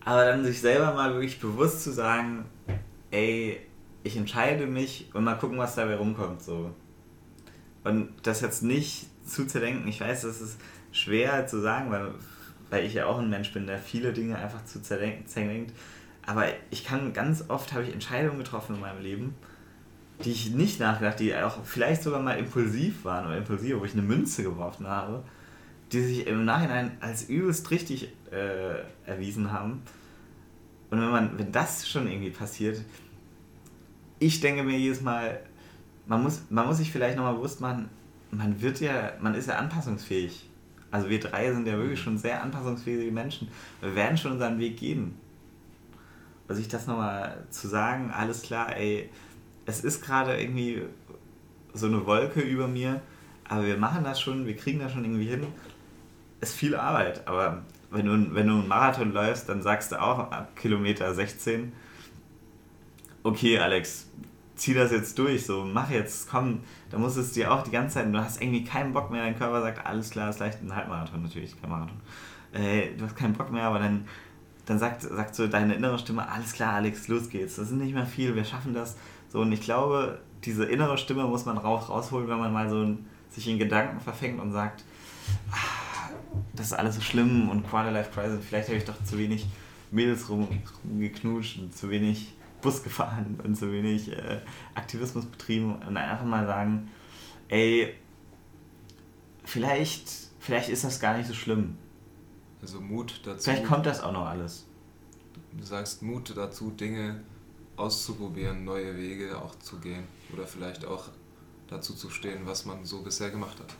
aber 0.04 0.24
dann 0.24 0.44
sich 0.44 0.60
selber 0.60 0.94
mal 0.94 1.12
wirklich 1.12 1.38
bewusst 1.38 1.84
zu 1.84 1.92
sagen, 1.92 2.46
ey, 3.10 3.60
ich 4.02 4.16
entscheide 4.16 4.66
mich 4.66 5.10
und 5.12 5.24
mal 5.24 5.34
gucken, 5.34 5.58
was 5.58 5.74
dabei 5.74 5.96
rumkommt, 5.96 6.42
so. 6.42 6.74
Und 7.88 8.10
das 8.22 8.42
jetzt 8.42 8.62
nicht 8.62 9.06
zu 9.26 9.46
zerdenken, 9.46 9.88
ich 9.88 9.98
weiß, 9.98 10.22
das 10.22 10.42
ist 10.42 10.58
schwer 10.92 11.46
zu 11.46 11.58
sagen, 11.62 11.90
weil, 11.90 12.10
weil 12.68 12.84
ich 12.84 12.92
ja 12.92 13.06
auch 13.06 13.18
ein 13.18 13.30
Mensch 13.30 13.50
bin, 13.54 13.66
der 13.66 13.78
viele 13.78 14.12
Dinge 14.12 14.36
einfach 14.36 14.62
zu 14.66 14.82
zerdenken, 14.82 15.26
zerdenkt. 15.26 15.72
Aber 16.26 16.44
ich 16.68 16.84
kann 16.84 17.14
ganz 17.14 17.46
oft 17.48 17.72
habe 17.72 17.84
ich 17.84 17.94
Entscheidungen 17.94 18.36
getroffen 18.36 18.74
in 18.74 18.82
meinem 18.82 19.00
Leben, 19.00 19.34
die 20.22 20.32
ich 20.32 20.50
nicht 20.50 20.80
nachgedacht, 20.80 21.18
die 21.18 21.34
auch 21.34 21.64
vielleicht 21.64 22.02
sogar 22.02 22.20
mal 22.20 22.38
impulsiv 22.38 23.06
waren 23.06 23.24
oder 23.24 23.38
impulsiv, 23.38 23.80
wo 23.80 23.86
ich 23.86 23.94
eine 23.94 24.02
Münze 24.02 24.42
geworfen 24.42 24.86
habe, 24.86 25.24
die 25.90 26.02
sich 26.02 26.26
im 26.26 26.44
Nachhinein 26.44 26.98
als 27.00 27.30
übelst 27.30 27.70
richtig 27.70 28.12
äh, 28.30 28.82
erwiesen 29.06 29.50
haben. 29.50 29.82
Und 30.90 31.00
wenn 31.00 31.10
man, 31.10 31.38
wenn 31.38 31.52
das 31.52 31.88
schon 31.88 32.06
irgendwie 32.06 32.30
passiert, 32.30 32.82
ich 34.18 34.40
denke 34.40 34.62
mir 34.62 34.76
jedes 34.76 35.00
Mal, 35.00 35.40
man 36.08 36.22
muss, 36.22 36.42
man 36.50 36.66
muss 36.66 36.78
sich 36.78 36.90
vielleicht 36.90 37.16
nochmal 37.16 37.34
bewusst 37.34 37.60
machen, 37.60 37.88
man 38.30 38.60
wird 38.60 38.80
ja, 38.80 39.12
man 39.20 39.34
ist 39.34 39.48
ja 39.48 39.56
anpassungsfähig. 39.56 40.48
Also 40.90 41.10
wir 41.10 41.20
drei 41.20 41.52
sind 41.52 41.66
ja 41.66 41.76
wirklich 41.76 42.00
schon 42.00 42.16
sehr 42.16 42.42
anpassungsfähige 42.42 43.12
Menschen. 43.12 43.48
Wir 43.80 43.94
werden 43.94 44.16
schon 44.16 44.32
unseren 44.32 44.58
Weg 44.58 44.78
gehen. 44.78 45.14
Und 46.48 46.54
sich 46.54 46.66
das 46.66 46.86
nochmal 46.86 47.44
zu 47.50 47.68
sagen, 47.68 48.10
alles 48.10 48.40
klar, 48.42 48.74
ey, 48.74 49.10
es 49.66 49.84
ist 49.84 50.02
gerade 50.02 50.40
irgendwie 50.40 50.82
so 51.74 51.86
eine 51.86 52.06
Wolke 52.06 52.40
über 52.40 52.68
mir, 52.68 53.02
aber 53.46 53.66
wir 53.66 53.76
machen 53.76 54.02
das 54.02 54.18
schon, 54.18 54.46
wir 54.46 54.56
kriegen 54.56 54.78
das 54.78 54.92
schon 54.92 55.04
irgendwie 55.04 55.26
hin. 55.26 55.46
Ist 56.40 56.54
viel 56.54 56.74
Arbeit, 56.74 57.26
aber 57.28 57.64
wenn 57.90 58.06
du, 58.06 58.34
wenn 58.34 58.46
du 58.46 58.54
einen 58.54 58.68
Marathon 58.68 59.12
läufst, 59.12 59.48
dann 59.50 59.60
sagst 59.60 59.92
du 59.92 60.00
auch 60.00 60.30
ab 60.30 60.56
Kilometer 60.56 61.12
16, 61.12 61.72
okay 63.24 63.58
Alex, 63.58 64.08
zieh 64.58 64.74
das 64.74 64.90
jetzt 64.90 65.18
durch, 65.18 65.46
so 65.46 65.64
mach 65.64 65.90
jetzt, 65.90 66.28
komm, 66.28 66.60
da 66.90 66.98
muss 66.98 67.16
es 67.16 67.32
dir 67.32 67.52
auch 67.52 67.62
die 67.62 67.70
ganze 67.70 67.94
Zeit, 67.94 68.12
du 68.12 68.18
hast 68.18 68.42
irgendwie 68.42 68.64
keinen 68.64 68.92
Bock 68.92 69.10
mehr, 69.10 69.22
dein 69.22 69.38
Körper 69.38 69.62
sagt, 69.62 69.86
alles 69.86 70.10
klar, 70.10 70.28
ist 70.28 70.40
leicht 70.40 70.62
ein 70.62 70.74
Halbmarathon 70.74 71.22
natürlich, 71.22 71.58
kein 71.60 71.70
Marathon. 71.70 72.00
Äh, 72.52 72.94
du 72.96 73.04
hast 73.04 73.16
keinen 73.16 73.34
Bock 73.34 73.52
mehr, 73.52 73.64
aber 73.64 73.78
dann, 73.78 74.06
dann 74.66 74.78
sagt, 74.78 75.02
sagt 75.02 75.34
so 75.34 75.46
deine 75.46 75.74
innere 75.74 75.98
Stimme, 75.98 76.28
alles 76.28 76.52
klar 76.52 76.74
Alex, 76.74 77.08
los 77.08 77.28
geht's, 77.28 77.56
das 77.56 77.70
ist 77.70 77.76
nicht 77.76 77.94
mehr 77.94 78.06
viel, 78.06 78.34
wir 78.34 78.44
schaffen 78.44 78.74
das. 78.74 78.96
So, 79.30 79.40
und 79.40 79.52
ich 79.52 79.60
glaube, 79.60 80.18
diese 80.44 80.64
innere 80.64 80.98
Stimme 80.98 81.24
muss 81.24 81.46
man 81.46 81.56
raus, 81.56 81.88
rausholen, 81.88 82.28
wenn 82.28 82.38
man 82.38 82.52
mal 82.52 82.68
so 82.68 82.82
ein, 82.82 83.06
sich 83.30 83.46
in 83.48 83.58
Gedanken 83.58 84.00
verfängt 84.00 84.40
und 84.40 84.52
sagt, 84.52 84.84
ah, 85.52 86.10
das 86.54 86.66
ist 86.66 86.72
alles 86.72 86.96
so 86.96 87.00
schlimm 87.00 87.48
und 87.48 87.68
Quarter 87.68 87.92
Life 87.92 88.10
Crisis, 88.12 88.44
vielleicht 88.46 88.68
habe 88.68 88.78
ich 88.78 88.84
doch 88.84 89.02
zu 89.04 89.18
wenig 89.18 89.46
Mädels 89.90 90.28
rum, 90.28 90.48
rumgeknutscht 90.84 91.58
und 91.58 91.76
zu 91.76 91.90
wenig 91.90 92.34
Bus 92.60 92.82
gefahren 92.82 93.38
und 93.44 93.56
zu 93.56 93.70
wenig 93.72 94.12
äh, 94.12 94.40
Aktivismus 94.74 95.26
betrieben 95.26 95.76
und 95.86 95.96
einfach 95.96 96.24
mal 96.24 96.46
sagen, 96.46 96.90
ey, 97.48 97.94
vielleicht, 99.44 100.10
vielleicht 100.38 100.68
ist 100.68 100.84
das 100.84 101.00
gar 101.00 101.16
nicht 101.16 101.26
so 101.26 101.34
schlimm. 101.34 101.76
Also 102.60 102.80
Mut 102.80 103.20
dazu. 103.24 103.44
Vielleicht 103.44 103.64
kommt 103.64 103.86
das 103.86 104.02
auch 104.02 104.12
noch 104.12 104.26
alles. 104.26 104.66
Du 105.52 105.64
sagst 105.64 106.02
Mut 106.02 106.36
dazu, 106.36 106.70
Dinge 106.70 107.20
auszuprobieren, 107.76 108.64
neue 108.64 108.96
Wege 108.96 109.40
auch 109.40 109.54
zu 109.60 109.78
gehen. 109.78 110.04
Oder 110.32 110.46
vielleicht 110.46 110.84
auch 110.84 111.08
dazu 111.68 111.94
zu 111.94 112.10
stehen, 112.10 112.40
was 112.44 112.64
man 112.64 112.84
so 112.84 113.02
bisher 113.02 113.30
gemacht 113.30 113.58
hat. 113.60 113.74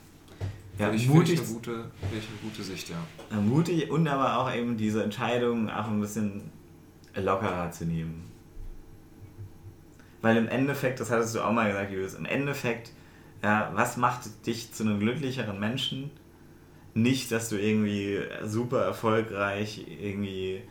Ja, 0.79 0.93
ich, 0.93 1.09
mutig, 1.09 1.41
finde 1.41 1.43
ich 1.43 1.49
eine 1.49 1.55
gute, 1.55 1.91
finde 2.01 2.19
ich 2.19 2.29
eine 2.29 2.51
gute 2.51 2.63
Sicht, 2.63 2.91
ja. 2.91 3.41
mutig 3.41 3.91
und 3.91 4.07
aber 4.07 4.39
auch 4.39 4.55
eben 4.55 4.77
diese 4.77 5.03
Entscheidung 5.03 5.69
auch 5.69 5.89
ein 5.89 6.01
bisschen 6.01 6.53
lockerer 7.17 7.73
zu 7.73 7.85
nehmen. 7.85 8.31
Weil 10.21 10.37
im 10.37 10.49
Endeffekt, 10.49 11.01
das 11.01 11.11
hattest 11.11 11.35
du 11.35 11.41
auch 11.41 11.53
mal 11.53 11.69
gesagt, 11.69 11.93
Julius, 11.93 12.15
im 12.15 12.25
Endeffekt, 12.25 12.93
ja, 13.43 13.71
was 13.75 13.97
macht 13.97 14.47
dich 14.47 14.73
zu 14.73 14.83
einem 14.83 14.99
glücklicheren 14.99 15.61
Menschen? 15.61 16.11
Nicht, 16.95 17.31
dass 17.31 17.49
du 17.49 17.57
irgendwie 17.57 18.19
super 18.45 18.83
erfolgreich 18.83 19.87
irgendwie 19.89 20.63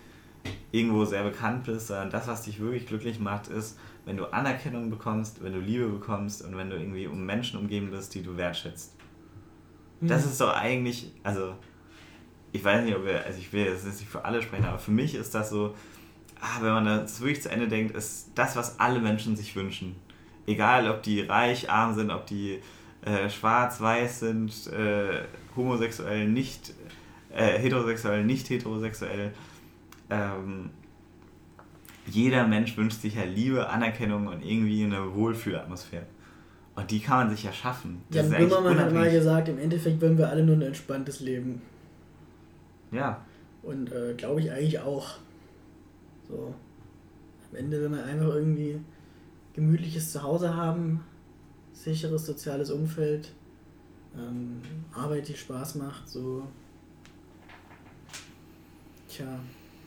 irgendwo 0.72 1.06
sehr 1.06 1.24
bekannt 1.24 1.66
bist, 1.66 1.88
sondern 1.88 2.10
das, 2.10 2.28
was 2.28 2.44
dich 2.44 2.60
wirklich 2.60 2.88
glücklich 2.88 3.20
macht, 3.20 3.48
ist, 3.48 3.78
wenn 4.06 4.18
du 4.18 4.26
Anerkennung 4.26 4.90
bekommst, 4.90 5.42
wenn 5.44 5.54
du 5.54 5.60
Liebe 5.60 5.88
bekommst 5.88 6.44
und 6.44 6.58
wenn 6.58 6.70
du 6.70 6.76
irgendwie 6.76 7.08
um 7.08 7.26
Menschen 7.26 7.60
umgeben 7.60 7.92
bist, 7.92 8.14
die 8.16 8.24
du 8.24 8.36
wertschätzt. 8.38 8.96
Das 10.02 10.24
Hm. 10.24 10.30
ist 10.30 10.42
doch 10.42 10.54
eigentlich, 10.56 11.12
also 11.24 11.56
ich 12.52 12.64
weiß 12.64 12.84
nicht, 12.86 12.96
ob 12.96 13.06
wir, 13.06 13.26
also 13.26 13.40
ich 13.40 13.52
will 13.52 13.66
jetzt 13.66 13.86
nicht 13.86 14.10
für 14.10 14.24
alle 14.24 14.42
sprechen, 14.42 14.66
aber 14.66 14.80
für 14.80 14.92
mich 14.92 15.16
ist 15.16 15.34
das 15.34 15.50
so, 15.50 15.76
ah, 16.42 16.62
wenn 16.62 16.72
man 16.72 16.86
das 16.86 17.20
wirklich 17.22 17.42
zu 17.42 17.50
Ende 17.50 17.68
denkt, 17.68 17.96
ist 17.96 18.32
das, 18.36 18.56
was 18.56 18.80
alle 18.80 19.00
Menschen 19.00 19.36
sich 19.36 19.56
wünschen. 19.56 19.96
Egal, 20.46 20.90
ob 20.90 21.04
die 21.04 21.22
reich, 21.22 21.70
arm 21.70 21.94
sind, 21.94 22.12
ob 22.12 22.26
die 22.26 22.60
äh, 23.04 23.30
schwarz, 23.30 23.82
weiß 23.82 24.20
sind, 24.22 24.68
äh, 24.68 25.24
homosexuell, 25.56 26.28
nicht 26.28 26.74
äh, 27.34 27.60
heterosexuell, 27.60 28.24
nicht 28.24 28.50
heterosexuell. 28.50 29.34
Ähm, 30.10 30.70
jeder 32.06 32.48
Mensch 32.48 32.78
wünscht 32.78 33.02
sich 33.02 33.16
ja 33.16 33.24
Liebe, 33.24 33.68
Anerkennung 33.68 34.28
und 34.28 34.42
irgendwie 34.42 34.84
eine 34.84 35.14
Wohlfühlatmosphäre. 35.14 36.06
Und 36.76 36.92
die 36.92 37.00
kann 37.00 37.28
man 37.28 37.30
sich 37.36 37.44
ja 37.44 37.52
schaffen. 37.52 38.04
Das 38.10 38.30
Jan 38.30 38.48
Böhmermann 38.48 38.80
hat 38.80 38.94
mal 38.94 39.12
gesagt, 39.12 39.50
im 39.50 39.58
Endeffekt 39.58 40.02
wollen 40.02 40.18
wir 40.18 40.30
alle 40.30 40.44
nur 40.44 40.56
ein 40.56 40.62
entspanntes 40.62 41.20
Leben. 41.20 41.62
Ja, 42.92 43.26
Und 43.64 43.92
äh, 43.92 44.14
glaube 44.16 44.42
ich 44.42 44.52
eigentlich 44.52 44.80
auch. 44.80 45.16
So. 46.30 46.54
Am 47.52 47.58
Ende, 47.58 47.82
wenn 47.84 47.92
wir 47.94 48.04
einfach 48.04 48.36
irgendwie 48.36 48.80
gemütliches 49.54 50.12
Zuhause 50.12 50.56
haben, 50.56 51.04
sicheres 51.74 52.26
soziales 52.26 52.70
Umfeld, 52.72 53.32
ähm, 54.16 54.62
Arbeit, 54.94 55.28
die 55.28 55.36
Spaß 55.36 55.76
macht, 55.76 56.08
so. 56.08 56.44
Tja, 59.08 59.40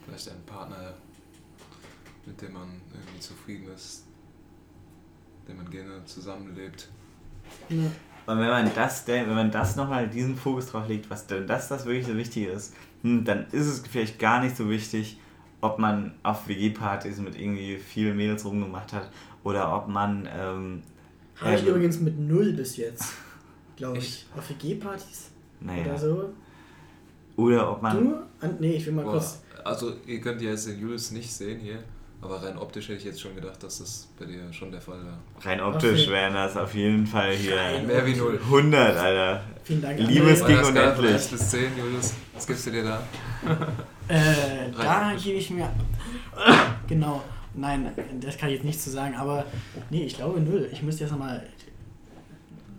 Vielleicht 0.07 0.31
ein 0.31 0.43
Partner, 0.45 0.95
mit 2.27 2.41
dem 2.41 2.53
man 2.53 2.81
irgendwie 2.93 3.21
zufrieden 3.21 3.69
ist, 3.69 4.05
mit 5.41 5.49
dem 5.49 5.63
man 5.63 5.71
gerne 5.71 6.05
zusammenlebt. 6.05 6.89
ne, 7.69 7.91
Und 8.27 8.39
wenn 8.39 8.49
man 8.49 8.75
das, 8.75 9.07
wenn 9.07 9.35
man 9.35 9.51
das 9.51 9.77
nochmal 9.77 10.09
diesen 10.09 10.37
Fokus 10.37 10.67
drauf 10.67 10.89
legt, 10.89 11.09
was 11.11 11.27
denn 11.27 11.47
das 11.47 11.69
das 11.69 11.85
wirklich 11.85 12.07
so 12.07 12.17
wichtig 12.17 12.47
ist, 12.49 12.75
hm, 13.03 13.25
dann 13.25 13.47
ist 13.53 13.67
es 13.67 13.81
vielleicht 13.87 14.19
gar 14.19 14.43
nicht 14.43 14.57
so 14.57 14.69
wichtig, 14.69 15.19
ob 15.61 15.79
man 15.79 16.15
auf 16.23 16.49
WG-Partys 16.49 17.19
mit 17.19 17.39
irgendwie 17.39 17.77
vielen 17.77 18.17
Mädels 18.17 18.45
rumgemacht 18.45 18.93
hat 18.93 19.11
oder 19.45 19.75
ob 19.77 19.89
man 19.89 20.29
ähm, 20.35 20.83
habe 21.41 21.55
ich 21.55 21.63
ähm, 21.63 21.69
übrigens 21.69 22.01
mit 22.01 22.19
null 22.19 22.53
bis 22.53 22.77
jetzt, 22.77 23.15
glaube 23.77 23.99
ich. 23.99 24.27
Auf 24.37 24.49
WG-Partys 24.51 25.31
naja, 25.61 25.85
oder 25.85 25.99
so. 25.99 26.31
oder 27.37 27.71
ob 27.73 27.83
man 27.83 27.97
Du? 27.99 28.17
Nee, 28.59 28.75
ich 28.75 28.87
will 28.87 28.95
mal 28.95 29.05
Boah, 29.05 29.13
kurz. 29.13 29.43
also 29.65 29.93
ihr 30.07 30.21
könnt 30.21 30.41
ja 30.41 30.51
jetzt 30.51 30.67
den 30.67 30.81
Julius 30.81 31.11
nicht 31.11 31.31
sehen 31.33 31.61
hier, 31.61 31.83
aber 32.23 32.43
rein 32.43 32.59
optisch 32.59 32.89
hätte 32.89 32.99
ich 32.99 33.05
jetzt 33.05 33.21
schon 33.21 33.35
gedacht, 33.35 33.63
dass 33.63 33.79
das 33.79 34.09
bei 34.19 34.27
dir 34.27 34.53
schon 34.53 34.71
der 34.71 34.81
Fall 34.81 34.99
war. 35.05 35.19
rein 35.43 35.61
optisch 35.61 36.03
Okay. 36.03 36.11
wären 36.13 36.35
das 36.35 36.57
auf 36.57 36.75
jeden 36.75 37.07
Fall 37.07 37.33
hier 37.35 37.57
Rein 37.57 37.87
Mehr 37.87 38.05
wie 38.07 38.15
null. 38.15 38.39
100, 38.43 38.97
Alter. 38.97 39.45
Vielen 39.65 39.83
Dank. 39.83 39.99
Liebes- 40.01 40.45
ging 40.45 40.59
unendlich. 40.59 41.13
1 41.13 41.29
bis 41.29 41.51
10, 41.51 41.79
Julius, 41.79 42.15
was 42.35 42.47
gibst 42.47 42.67
du 42.67 42.71
dir 42.73 42.85
da? 42.85 43.03
Äh, 44.09 44.73
da 44.77 45.13
gebe 45.15 45.39
ich 45.39 45.51
mir. 45.51 45.71
Genau. 46.89 47.23
Nein, 47.55 47.93
das 48.21 48.37
kann 48.37 48.49
ich 48.49 48.57
jetzt 48.57 48.65
nicht 48.65 48.81
zu 48.81 48.91
sagen, 48.91 49.15
aber 49.15 49.45
nee, 49.89 50.03
ich 50.03 50.17
glaube 50.17 50.41
null. 50.41 50.69
Ich 50.73 50.83
müsste 50.83 51.05
jetzt 51.05 51.13
nochmal. 51.13 51.47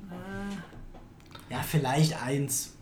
Äh, 0.09 1.53
ja, 1.53 1.61
vielleicht 1.61 2.21
eins. 2.21 2.73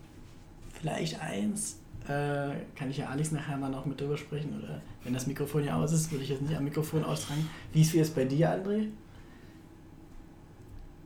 Vielleicht 0.82 1.22
eins. 1.22 1.79
Äh, 2.10 2.56
kann 2.76 2.90
ich 2.90 2.98
ja 2.98 3.08
Alex 3.08 3.32
nachher 3.32 3.56
mal 3.58 3.70
noch 3.70 3.86
mit 3.86 4.02
drüber 4.02 4.18
sprechen 4.18 4.58
oder 4.58 4.82
wenn 5.04 5.14
das 5.14 5.28
Mikrofon 5.28 5.64
ja 5.64 5.76
aus 5.76 5.92
ist, 5.94 6.12
würde 6.12 6.24
ich 6.24 6.32
jetzt 6.32 6.42
nicht 6.42 6.56
am 6.58 6.64
Mikrofon 6.64 7.04
austragen. 7.04 7.48
Wie 7.72 7.82
ist 7.82 7.94
es 7.94 8.10
bei 8.10 8.26
dir, 8.26 8.50
André? 8.52 8.88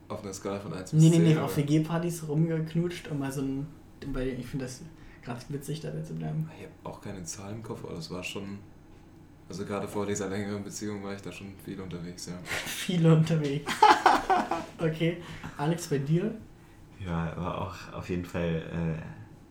Auf 0.08 0.22
einer 0.22 0.32
Skala 0.32 0.58
von 0.58 0.72
1 0.72 0.92
bis 0.92 1.02
Nee, 1.02 1.10
10? 1.10 1.22
nee, 1.22 1.34
nee, 1.34 1.38
auf 1.38 1.56
WG-Partys 1.56 2.26
rumgeknutscht 2.28 3.08
und 3.08 3.18
mal 3.18 3.30
so 3.30 3.42
ein. 3.42 3.66
Weil 4.12 4.28
ich 4.28 4.46
finde 4.46 4.64
das 4.66 4.82
Gerade 5.24 5.40
witzig 5.48 5.80
dabei 5.80 6.02
zu 6.02 6.14
bleiben. 6.14 6.48
Ich 6.58 6.64
habe 6.64 6.94
auch 6.94 7.00
keine 7.00 7.22
Zahl 7.24 7.52
im 7.52 7.62
Kopf, 7.62 7.82
aber 7.84 7.94
das 7.94 8.10
war 8.10 8.22
schon. 8.22 8.58
Also 9.48 9.64
gerade 9.64 9.88
vor 9.88 10.06
dieser 10.06 10.28
längeren 10.28 10.62
Beziehung 10.62 11.02
war 11.02 11.14
ich 11.14 11.22
da 11.22 11.32
schon 11.32 11.48
viel 11.64 11.80
unterwegs, 11.80 12.26
ja. 12.26 12.34
Viel 12.66 13.06
unterwegs. 13.06 13.70
okay. 14.78 15.18
Alex, 15.56 15.88
bei 15.88 15.98
dir? 15.98 16.34
Ja, 17.04 17.32
aber 17.36 17.60
auch 17.60 17.92
auf 17.92 18.08
jeden 18.08 18.24
Fall 18.24 18.98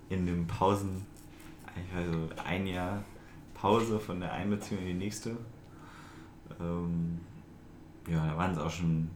äh, 0.09 0.13
in 0.13 0.25
den 0.25 0.47
Pausen, 0.47 1.05
also 1.95 2.29
ein 2.45 2.67
Jahr 2.67 3.03
Pause 3.53 3.99
von 3.99 4.19
der 4.19 4.33
einen 4.33 4.49
Beziehung 4.49 4.81
in 4.81 4.87
die 4.87 5.05
nächste. 5.05 5.37
Ähm, 6.59 7.19
ja, 8.09 8.27
da 8.27 8.37
waren 8.37 8.51
es 8.51 8.57
auch 8.57 8.69
schon, 8.69 9.09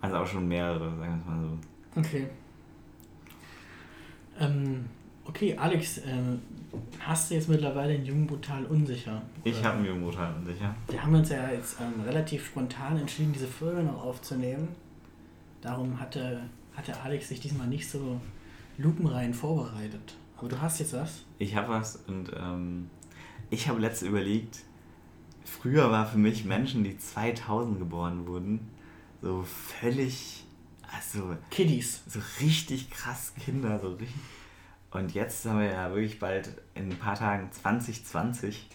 waren 0.00 0.10
es 0.10 0.16
auch 0.16 0.26
schon 0.26 0.46
mehrere, 0.46 0.90
sagen 0.96 1.00
wir 1.00 1.18
es 1.18 1.24
mal 1.24 1.42
so. 1.42 2.00
Okay. 2.00 2.28
Ähm, 4.38 4.84
okay, 5.24 5.56
Alex, 5.56 5.98
äh, 5.98 6.02
hast 7.00 7.30
du 7.30 7.34
jetzt 7.34 7.48
mittlerweile 7.48 7.94
einen 7.94 8.04
Jungen 8.04 8.26
brutal 8.26 8.66
unsicher? 8.66 9.22
Ich 9.44 9.64
habe 9.64 9.78
einen 9.78 9.86
Jungen 9.86 10.02
brutal 10.02 10.34
unsicher. 10.34 10.74
Wir 10.88 11.02
haben 11.02 11.14
uns 11.14 11.30
ja 11.30 11.50
jetzt 11.50 11.80
ähm, 11.80 12.02
relativ 12.02 12.46
spontan 12.46 12.98
entschieden, 12.98 13.32
diese 13.32 13.46
Folge 13.46 13.82
noch 13.82 14.04
aufzunehmen. 14.04 14.68
Darum 15.62 15.98
hatte, 15.98 16.42
hatte 16.76 17.00
Alex 17.00 17.30
sich 17.30 17.40
diesmal 17.40 17.66
nicht 17.66 17.88
so 17.88 18.20
lupenrein 18.76 19.32
vorbereitet. 19.32 20.16
Aber 20.36 20.48
du 20.48 20.60
hast 20.60 20.78
jetzt 20.78 20.92
was? 20.92 21.24
Ich 21.38 21.56
habe 21.56 21.68
was 21.68 21.96
und 22.06 22.30
ähm, 22.36 22.90
ich 23.50 23.68
habe 23.68 23.80
letzte 23.80 24.06
überlegt, 24.06 24.58
früher 25.44 25.90
war 25.90 26.06
für 26.06 26.18
mich 26.18 26.44
Menschen, 26.44 26.84
die 26.84 26.98
2000 26.98 27.78
geboren 27.78 28.26
wurden, 28.26 28.68
so 29.22 29.42
völlig, 29.42 30.44
also... 30.92 31.36
Kiddies. 31.50 32.02
So 32.06 32.20
richtig 32.40 32.90
krass 32.90 33.32
Kinder, 33.34 33.78
so 33.78 33.94
richtig... 33.94 34.20
Und 34.90 35.14
jetzt 35.14 35.44
haben 35.44 35.58
wir 35.58 35.66
ja 35.66 35.90
wirklich 35.90 36.18
bald 36.18 36.50
in 36.74 36.90
ein 36.90 36.98
paar 36.98 37.16
Tagen 37.16 37.50
2020. 37.52 38.68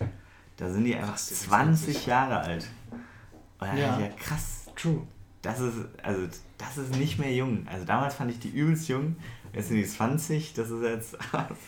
Da 0.57 0.70
sind 0.70 0.84
die 0.84 0.95
einfach 0.95 1.16
20 1.16 2.05
Jahre 2.05 2.39
alt. 2.39 2.68
Und 2.91 3.68
dann 3.68 3.78
ja. 3.78 3.99
ja 3.99 4.07
krass. 4.09 4.66
True. 4.76 5.07
Das 5.41 5.59
ist, 5.59 5.78
also, 6.03 6.28
das 6.57 6.78
ist 6.78 6.95
nicht 6.95 7.18
mehr 7.18 7.34
jung. 7.34 7.68
Also 7.68 7.86
damals 7.86 8.16
fand 8.16 8.30
ich 8.30 8.39
die 8.39 8.49
übelst 8.49 8.88
jung. 8.88 9.16
Jetzt 9.54 9.68
sind 9.68 9.78
die 9.78 9.86
20. 9.86 10.54
Das 10.54 10.70
ist 10.70 10.84
jetzt, 10.84 11.18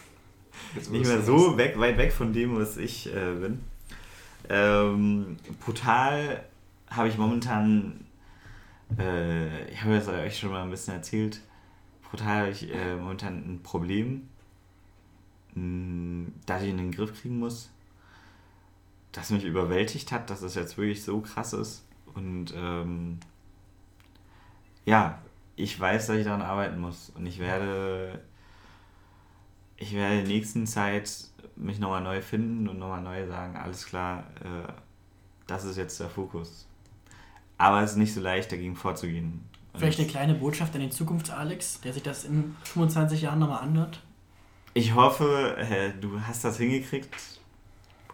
jetzt 0.76 0.92
nicht 0.92 1.06
mehr 1.06 1.22
so 1.22 1.58
weg, 1.58 1.78
weit 1.78 1.98
weg 1.98 2.14
von 2.14 2.34
dem, 2.34 2.58
was 2.58 2.78
ich 2.78 3.14
äh, 3.14 3.34
bin. 3.34 3.62
Ähm, 4.50 5.38
brutal 5.60 6.44
habe 6.90 7.08
ich 7.08 7.18
momentan, 7.18 8.06
äh, 8.98 9.70
ich 9.72 9.82
habe 9.82 9.96
es 9.96 10.08
euch 10.08 10.38
schon 10.38 10.52
mal 10.52 10.64
ein 10.64 10.70
bisschen 10.70 10.94
erzählt, 10.94 11.42
brutal 12.10 12.42
habe 12.42 12.50
ich 12.50 12.74
äh, 12.74 12.96
momentan 12.96 13.38
ein 13.38 13.64
Problem 13.64 14.28
dass 15.56 16.64
ich 16.64 16.70
in 16.70 16.78
den 16.78 16.92
Griff 16.92 17.22
kriegen 17.22 17.38
muss, 17.38 17.70
das 19.12 19.30
mich 19.30 19.44
überwältigt 19.44 20.12
hat, 20.12 20.30
dass 20.30 20.42
es 20.42 20.56
jetzt 20.56 20.78
wirklich 20.78 21.04
so 21.04 21.22
krass 21.22 21.54
ist. 21.54 21.86
Und 22.16 22.54
ähm, 22.56 23.20
ja, 24.86 25.22
ich 25.56 25.80
weiß, 25.80 26.08
dass 26.08 26.18
ich 26.18 26.26
daran 26.26 26.42
arbeiten 26.42 26.80
muss. 26.80 27.12
Und 27.16 27.26
ich 27.26 27.40
werde, 27.40 28.22
ich 29.78 29.94
werde 29.94 30.20
in 30.20 30.26
der 30.26 30.34
nächsten 30.34 30.66
Zeit 30.68 31.12
mich 31.56 31.80
nochmal 31.80 32.02
neu 32.02 32.22
finden 32.22 32.68
und 32.68 32.80
nochmal 32.80 33.02
neu 33.02 33.28
sagen, 33.28 33.56
alles 33.56 33.86
klar, 33.86 34.24
äh, 34.44 34.72
das 35.48 35.66
ist 35.66 35.78
jetzt 35.78 36.00
der 36.00 36.10
Fokus. 36.10 36.68
Aber 37.58 37.82
es 37.82 37.92
ist 37.92 37.98
nicht 37.98 38.14
so 38.14 38.22
leicht, 38.22 38.52
dagegen 38.52 38.76
vorzugehen. 38.76 39.48
Vielleicht 39.76 40.00
eine 40.00 40.08
kleine 40.08 40.34
Botschaft 40.36 40.74
an 40.76 40.82
den 40.82 40.92
Zukunfts-Alex, 40.92 41.82
der 41.82 41.94
sich 41.94 42.04
das 42.04 42.26
in 42.26 42.56
25 42.64 43.22
Jahren 43.22 43.40
nochmal 43.40 43.62
anhört? 43.64 44.02
Ich 44.76 44.94
hoffe, 44.94 45.58
du 46.02 46.22
hast 46.22 46.44
das 46.44 46.58
hingekriegt 46.58 47.16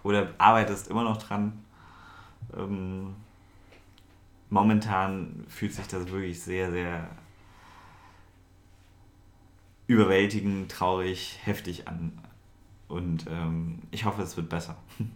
oder 0.04 0.34
arbeitest 0.38 0.90
immer 0.90 1.04
noch 1.04 1.18
dran. 1.18 1.64
Ähm, 2.58 3.16
momentan 4.50 5.46
fühlt 5.48 5.74
sich 5.74 5.88
das 5.88 6.10
wirklich 6.10 6.42
sehr, 6.42 6.72
sehr 6.72 7.10
überwältigend, 9.90 10.72
traurig, 10.72 11.40
heftig 11.44 11.88
an. 11.88 12.12
Und 12.88 13.26
ähm, 13.28 13.80
ich 13.90 14.06
hoffe, 14.06 14.22
es 14.22 14.38
wird 14.38 14.48
besser. 14.48 14.78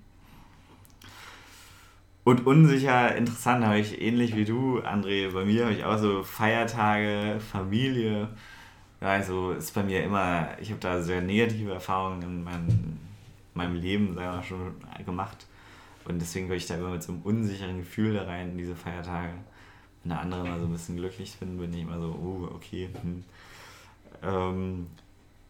Und 2.25 2.47
unsicher, 2.47 3.15
interessant 3.15 3.65
habe 3.65 3.79
ich 3.79 4.01
ähnlich 4.01 4.35
wie 4.35 4.45
du, 4.45 4.79
André, 4.79 5.31
bei 5.31 5.45
mir 5.45 5.65
habe 5.65 5.75
ich 5.75 5.83
auch 5.83 5.97
so 5.97 6.23
Feiertage, 6.23 7.39
Familie, 7.39 8.29
also 9.01 9.51
ist 9.51 9.73
bei 9.75 9.83
mir 9.83 10.01
immer, 10.03 10.57
ich 10.59 10.69
habe 10.69 10.79
da 10.79 11.01
sehr 11.01 11.21
negative 11.21 11.73
Erfahrungen 11.73 12.21
in 12.21 12.43
meinem, 12.43 12.97
meinem 13.53 13.75
Leben 13.75 14.15
sagen 14.15 14.37
wir, 14.37 14.43
schon 14.43 14.73
gemacht. 15.05 15.45
Und 16.05 16.19
deswegen 16.19 16.47
gehe 16.47 16.55
ich 16.55 16.65
da 16.65 16.75
immer 16.75 16.91
mit 16.91 17.03
so 17.03 17.11
einem 17.11 17.21
unsicheren 17.23 17.77
Gefühl 17.77 18.13
da 18.13 18.23
rein 18.23 18.51
in 18.51 18.57
diese 18.57 18.75
Feiertage. 18.75 19.33
Wenn 20.01 20.09
der 20.09 20.21
andere 20.21 20.47
mal 20.47 20.59
so 20.59 20.65
ein 20.65 20.71
bisschen 20.71 20.95
glücklich 20.95 21.35
bin, 21.39 21.57
bin 21.57 21.73
ich 21.73 21.81
immer 21.81 21.99
so, 21.99 22.07
oh, 22.07 22.55
okay. 22.55 22.89
Hm. 23.01 23.23
Ähm, 24.23 24.87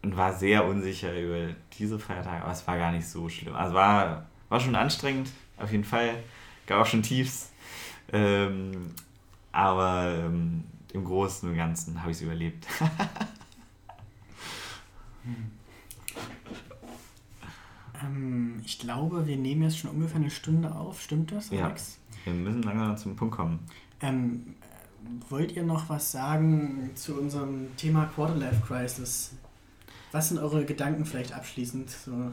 und 0.02 0.16
war 0.16 0.34
sehr 0.34 0.66
unsicher 0.66 1.18
über 1.18 1.54
diese 1.78 1.98
Feiertage, 1.98 2.42
aber 2.42 2.52
es 2.52 2.66
war 2.66 2.76
gar 2.76 2.92
nicht 2.92 3.08
so 3.08 3.28
schlimm. 3.28 3.54
Also 3.54 3.74
war, 3.74 4.26
war 4.50 4.60
schon 4.60 4.74
anstrengend, 4.74 5.30
auf 5.56 5.72
jeden 5.72 5.84
Fall. 5.84 6.22
Gab 6.66 6.82
auch 6.82 6.86
schon 6.86 7.02
Tiefs. 7.02 7.50
Ähm, 8.12 8.90
aber 9.52 10.14
ähm, 10.14 10.64
im 10.92 11.04
Großen 11.04 11.48
und 11.48 11.56
Ganzen 11.56 12.00
habe 12.00 12.10
ich 12.10 12.18
es 12.18 12.22
überlebt. 12.22 12.66
Ähm, 18.04 18.60
ich 18.64 18.78
glaube, 18.78 19.26
wir 19.26 19.36
nehmen 19.36 19.62
jetzt 19.62 19.78
schon 19.78 19.90
ungefähr 19.90 20.20
eine 20.20 20.30
Stunde 20.30 20.74
auf. 20.74 21.00
Stimmt 21.00 21.32
das, 21.32 21.50
Alex? 21.52 21.98
Ja, 22.24 22.32
wir 22.32 22.40
müssen 22.40 22.62
langsam 22.62 22.96
zum 22.96 23.16
Punkt 23.16 23.36
kommen. 23.36 23.60
Ähm, 24.00 24.54
wollt 25.28 25.52
ihr 25.52 25.62
noch 25.62 25.88
was 25.88 26.12
sagen 26.12 26.90
zu 26.94 27.18
unserem 27.18 27.76
Thema 27.76 28.06
Quarterlife 28.06 28.60
Crisis? 28.66 29.32
Was 30.12 30.28
sind 30.28 30.38
eure 30.38 30.64
Gedanken 30.64 31.04
vielleicht 31.04 31.32
abschließend? 31.32 31.90
So 31.90 32.32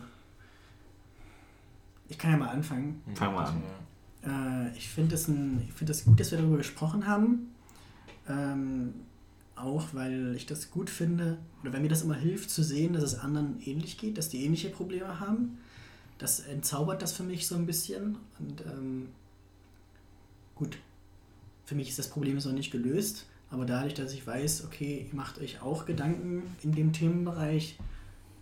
ich 2.12 2.18
kann 2.18 2.32
ja 2.32 2.38
mal 2.38 2.50
anfangen. 2.50 3.02
Fang 3.16 3.34
mal 3.34 3.46
an. 3.46 3.64
Äh, 4.24 4.78
ich 4.78 4.90
finde 4.90 5.16
es 5.16 5.26
find 5.26 6.06
gut, 6.06 6.20
dass 6.20 6.32
wir 6.32 6.38
darüber 6.38 6.58
gesprochen 6.58 7.08
haben. 7.08 7.54
Ähm, 8.28 8.94
auch, 9.56 9.94
weil 9.94 10.36
ich 10.36 10.46
das 10.46 10.72
gut 10.72 10.90
finde, 10.90 11.38
oder 11.62 11.72
weil 11.72 11.80
mir 11.80 11.88
das 11.88 12.02
immer 12.02 12.16
hilft 12.16 12.50
zu 12.50 12.64
sehen, 12.64 12.94
dass 12.94 13.04
es 13.04 13.18
anderen 13.18 13.62
ähnlich 13.64 13.98
geht, 13.98 14.18
dass 14.18 14.28
die 14.28 14.44
ähnliche 14.44 14.70
Probleme 14.70 15.22
haben. 15.22 15.58
Das 16.18 16.42
entzaubert 16.42 17.02
das 17.02 17.14
für 17.14 17.24
mich 17.24 17.48
so 17.48 17.56
ein 17.56 17.66
bisschen. 17.66 18.18
Und 18.40 18.62
ähm, 18.66 19.08
gut, 20.56 20.78
für 21.72 21.76
mich 21.76 21.88
ist 21.88 22.00
das 22.00 22.10
Problem 22.10 22.36
noch 22.36 22.52
nicht 22.52 22.70
gelöst, 22.70 23.28
aber 23.50 23.66
dadurch, 23.66 23.94
dass 23.94 24.12
ich 24.12 24.28
weiß, 24.28 24.66
okay, 24.66 25.08
ihr 25.10 25.16
macht 25.16 25.40
euch 25.40 25.62
auch 25.62 25.86
Gedanken 25.86 26.44
in 26.64 26.74
dem 26.74 26.92
Themenbereich, 26.92 27.80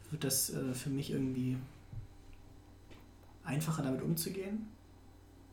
wird 0.10 0.24
das 0.24 0.50
äh, 0.50 0.74
für 0.74 0.90
mich 0.90 1.12
irgendwie 1.12 1.56
einfacher 3.44 3.84
damit 3.84 4.02
umzugehen, 4.02 4.66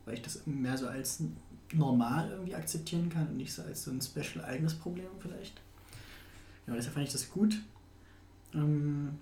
weil 0.05 0.15
ich 0.15 0.23
das 0.23 0.47
mehr 0.47 0.75
so 0.75 0.87
als 0.87 1.21
normal 1.71 2.31
irgendwie 2.31 2.55
akzeptieren 2.55 3.11
kann 3.11 3.27
und 3.27 3.37
nicht 3.37 3.53
so 3.53 3.61
als 3.61 3.83
so 3.83 3.91
ein 3.91 4.01
special 4.01 4.43
eigenes 4.43 4.73
Problem 4.73 5.11
vielleicht. 5.19 5.61
Ja, 6.65 6.73
deshalb 6.73 6.95
fand 6.95 7.05
ich 7.05 7.13
das 7.13 7.29
gut, 7.29 7.61
ähm, 8.55 9.19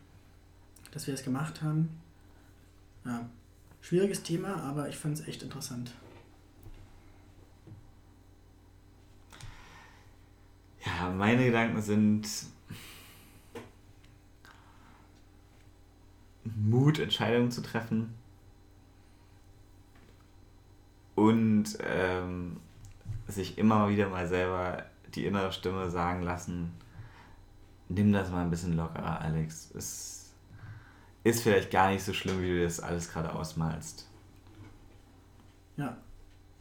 dass 0.92 1.08
wir 1.08 1.14
das 1.14 1.26
gemacht 1.26 1.62
haben. 1.62 1.90
Ja, 3.04 3.30
schwieriges 3.82 4.24
Thema, 4.24 4.64
aber 4.64 4.88
ich 4.88 4.96
fand 4.96 5.20
es 5.20 5.28
echt 5.28 5.44
interessant. 5.44 5.92
Ja, 10.86 11.05
meine 11.18 11.46
Gedanken 11.46 11.82
sind 11.82 12.28
Mut, 16.44 17.00
Entscheidungen 17.00 17.52
zu 17.52 17.62
treffen 17.62 18.14
und 21.16 21.66
ähm, 21.82 22.58
sich 23.28 23.58
immer 23.58 23.90
wieder 23.90 24.10
mal 24.10 24.28
selber 24.28 24.86
die 25.16 25.26
innere 25.26 25.52
Stimme 25.52 25.90
sagen 25.90 26.22
lassen, 26.22 26.72
nimm 27.90 28.12
das 28.12 28.30
mal 28.30 28.44
ein 28.44 28.50
bisschen 28.50 28.76
lockerer, 28.76 29.22
Alex. 29.22 29.72
Es 29.74 30.34
ist 31.24 31.42
vielleicht 31.42 31.72
gar 31.72 31.90
nicht 31.92 32.04
so 32.04 32.14
schlimm, 32.14 32.42
wie 32.42 32.50
du 32.50 32.64
das 32.64 32.80
alles 32.80 33.12
gerade 33.12 33.34
ausmalst. 33.34 34.08
Ja. 35.78 35.98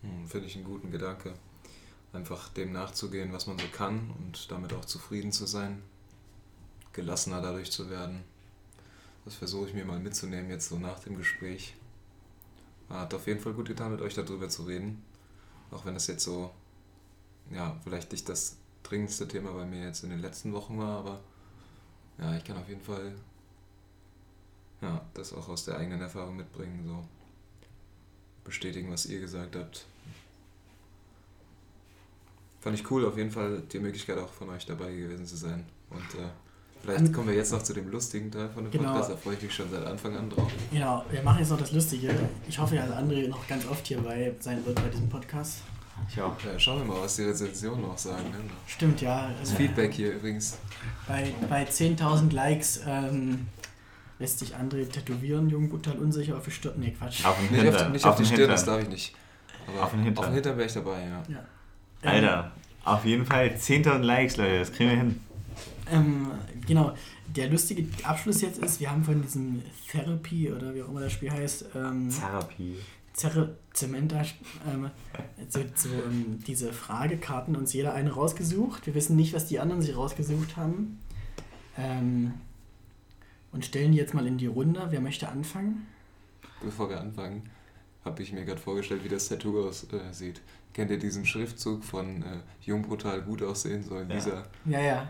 Hm, 0.02 0.26
Finde 0.26 0.46
ich 0.46 0.56
einen 0.56 0.64
guten 0.64 0.90
Gedanke. 0.90 1.34
Einfach 2.14 2.48
dem 2.50 2.72
nachzugehen, 2.72 3.32
was 3.32 3.46
man 3.46 3.58
so 3.58 3.66
kann 3.72 4.10
und 4.18 4.50
damit 4.50 4.72
auch 4.72 4.84
zufrieden 4.84 5.32
zu 5.32 5.46
sein. 5.46 5.82
Gelassener 6.92 7.42
dadurch 7.42 7.70
zu 7.70 7.90
werden. 7.90 8.22
Das 9.24 9.34
versuche 9.34 9.68
ich 9.68 9.74
mir 9.74 9.84
mal 9.84 9.98
mitzunehmen 9.98 10.48
jetzt 10.48 10.68
so 10.68 10.78
nach 10.78 11.00
dem 11.00 11.16
Gespräch. 11.16 11.74
Hat 12.88 13.12
auf 13.12 13.26
jeden 13.26 13.40
Fall 13.40 13.52
gut 13.52 13.68
getan, 13.68 13.90
mit 13.90 14.00
euch 14.00 14.14
darüber 14.14 14.48
zu 14.48 14.62
reden. 14.62 15.02
Auch 15.70 15.84
wenn 15.84 15.96
es 15.96 16.06
jetzt 16.06 16.24
so, 16.24 16.50
ja, 17.50 17.76
vielleicht 17.82 18.12
nicht 18.12 18.28
das 18.28 18.56
dringendste 18.84 19.26
Thema 19.26 19.52
bei 19.52 19.64
mir 19.64 19.82
jetzt 19.84 20.04
in 20.04 20.10
den 20.10 20.20
letzten 20.20 20.52
Wochen 20.52 20.78
war, 20.78 20.98
aber 21.00 21.20
ja, 22.18 22.36
ich 22.36 22.44
kann 22.44 22.56
auf 22.56 22.68
jeden 22.68 22.82
Fall 22.82 23.12
ja, 24.82 25.04
das 25.14 25.32
auch 25.32 25.48
aus 25.48 25.64
der 25.64 25.78
eigenen 25.78 26.00
Erfahrung 26.00 26.36
mitbringen, 26.36 26.84
so 26.86 27.04
bestätigen, 28.44 28.92
was 28.92 29.06
ihr 29.06 29.20
gesagt 29.20 29.56
habt. 29.56 29.86
Fand 32.64 32.80
ich 32.80 32.90
cool, 32.90 33.04
auf 33.06 33.16
jeden 33.16 33.30
Fall 33.30 33.62
die 33.72 33.78
Möglichkeit 33.78 34.18
auch 34.18 34.32
von 34.32 34.48
euch 34.50 34.64
dabei 34.66 34.90
gewesen 34.90 35.24
zu 35.26 35.36
sein. 35.36 35.64
Und 35.90 36.00
äh, 36.18 36.24
vielleicht 36.82 36.98
An- 37.00 37.12
kommen 37.12 37.28
wir 37.28 37.34
jetzt 37.34 37.52
noch 37.52 37.62
zu 37.62 37.74
dem 37.74 37.90
lustigen 37.90 38.30
Teil 38.30 38.48
von 38.48 38.64
dem 38.64 38.70
Genau. 38.72 38.88
Podcast, 38.92 39.10
da 39.10 39.16
freue 39.16 39.34
ich 39.34 39.42
mich 39.42 39.54
schon 39.54 39.70
seit 39.70 39.84
Anfang 39.86 40.16
an 40.16 40.30
drauf. 40.30 40.50
Ja, 40.72 41.04
wir 41.10 41.22
machen 41.22 41.40
jetzt 41.40 41.50
noch 41.50 41.58
das 41.60 41.72
Lustige. 41.72 42.10
Ich 42.48 42.58
hoffe 42.58 42.76
ja, 42.76 42.86
dass 42.86 42.96
André 42.96 43.28
noch 43.28 43.46
ganz 43.46 43.66
oft 43.68 43.86
hierbei 43.86 44.34
sein 44.40 44.64
wird 44.64 44.76
bei 44.76 44.88
diesem 44.88 45.08
Podcast. 45.10 45.58
Ich 46.08 46.20
auch. 46.20 46.34
Ja, 46.42 46.58
schauen 46.58 46.78
wir 46.80 46.86
mal, 46.86 47.02
was 47.02 47.16
die 47.16 47.22
Rezensionen 47.22 47.82
noch 47.82 47.96
sagen. 47.98 48.24
Ne? 48.30 48.36
Stimmt, 48.66 49.00
ja. 49.02 49.28
Das 49.28 49.50
Also 49.50 49.56
Feedback 49.56 49.92
hier 49.92 50.14
übrigens. 50.14 50.56
bei, 51.06 51.32
bei 51.48 51.64
10.000 51.64 52.32
Likes 52.32 52.80
ähm, 52.86 53.46
lässt 54.18 54.38
sich 54.40 54.56
André 54.56 54.88
tätowieren, 54.90 55.48
jung, 55.50 55.68
brutal, 55.68 55.98
unsicher 55.98 56.36
auf 56.36 56.44
die 56.46 56.50
Stirn. 56.50 56.74
Nee, 56.78 56.92
Quatsch. 56.98 57.24
Auf 57.24 57.36
den 57.36 57.44
Nicht 57.52 57.60
auf, 57.60 57.74
Hintern. 57.74 57.92
nicht 57.92 58.04
auf, 58.06 58.16
den 58.16 58.24
die 58.24 58.32
Stirn, 58.32 58.48
das 58.50 58.60
Hintern. 58.62 58.74
darf 58.76 58.82
ich 58.84 58.88
nicht. 58.90 59.14
Aber 59.68 59.84
Auf 59.84 59.90
den 59.92 60.02
Hintern. 60.02 60.18
Auf 60.24 60.30
den 60.30 60.34
Hintern 60.34 60.56
wäre 60.56 60.66
ich 60.66 60.74
dabei, 60.74 61.00
ja. 61.04 61.22
Ja. 61.28 61.44
Alter, 62.04 62.52
auf 62.84 63.04
jeden 63.04 63.26
Fall 63.26 63.48
10.000 63.48 63.98
Likes, 63.98 64.36
Leute, 64.36 64.58
das 64.58 64.72
kriegen 64.72 64.90
wir 64.90 64.96
hin. 64.96 65.20
Ähm, 65.90 66.30
genau, 66.66 66.94
der 67.26 67.48
lustige 67.50 67.86
Abschluss 68.04 68.40
jetzt 68.40 68.58
ist, 68.58 68.80
wir 68.80 68.90
haben 68.90 69.04
von 69.04 69.22
diesem 69.22 69.62
Therapy 69.90 70.52
oder 70.52 70.74
wie 70.74 70.82
auch 70.82 70.88
immer 70.88 71.00
das 71.00 71.12
Spiel 71.12 71.30
heißt, 71.30 71.66
ähm, 71.74 72.10
Therapie. 72.10 72.76
Zerre, 73.12 73.56
Zementa, 73.72 74.22
ähm, 74.66 74.90
so, 75.48 75.60
so, 75.76 75.88
ähm, 75.88 76.42
diese 76.46 76.72
Fragekarten 76.72 77.54
uns 77.54 77.72
jeder 77.72 77.94
eine 77.94 78.10
rausgesucht. 78.10 78.86
Wir 78.86 78.94
wissen 78.94 79.14
nicht, 79.14 79.32
was 79.32 79.46
die 79.46 79.60
anderen 79.60 79.82
sich 79.82 79.96
rausgesucht 79.96 80.56
haben. 80.56 80.98
Ähm, 81.78 82.34
und 83.52 83.64
stellen 83.64 83.92
die 83.92 83.98
jetzt 83.98 84.14
mal 84.14 84.26
in 84.26 84.36
die 84.36 84.48
Runde. 84.48 84.88
Wer 84.90 85.00
möchte 85.00 85.28
anfangen? 85.28 85.86
Bevor 86.60 86.90
wir 86.90 87.00
anfangen, 87.00 87.48
habe 88.04 88.20
ich 88.20 88.32
mir 88.32 88.44
gerade 88.44 88.60
vorgestellt, 88.60 89.04
wie 89.04 89.08
das 89.08 89.28
Tattoo 89.28 89.68
aussieht. 89.68 90.40
Kennt 90.74 90.90
ihr 90.90 90.98
diesen 90.98 91.24
Schriftzug 91.24 91.84
von 91.84 92.22
äh, 92.22 92.26
Jung 92.62 92.82
brutal 92.82 93.22
gut 93.22 93.42
aussehen? 93.42 93.82
So 93.82 93.96
in, 93.98 94.08
Ja. 94.10 94.14
dieser, 94.16 94.42
Ja, 94.66 94.80
ja, 94.80 95.08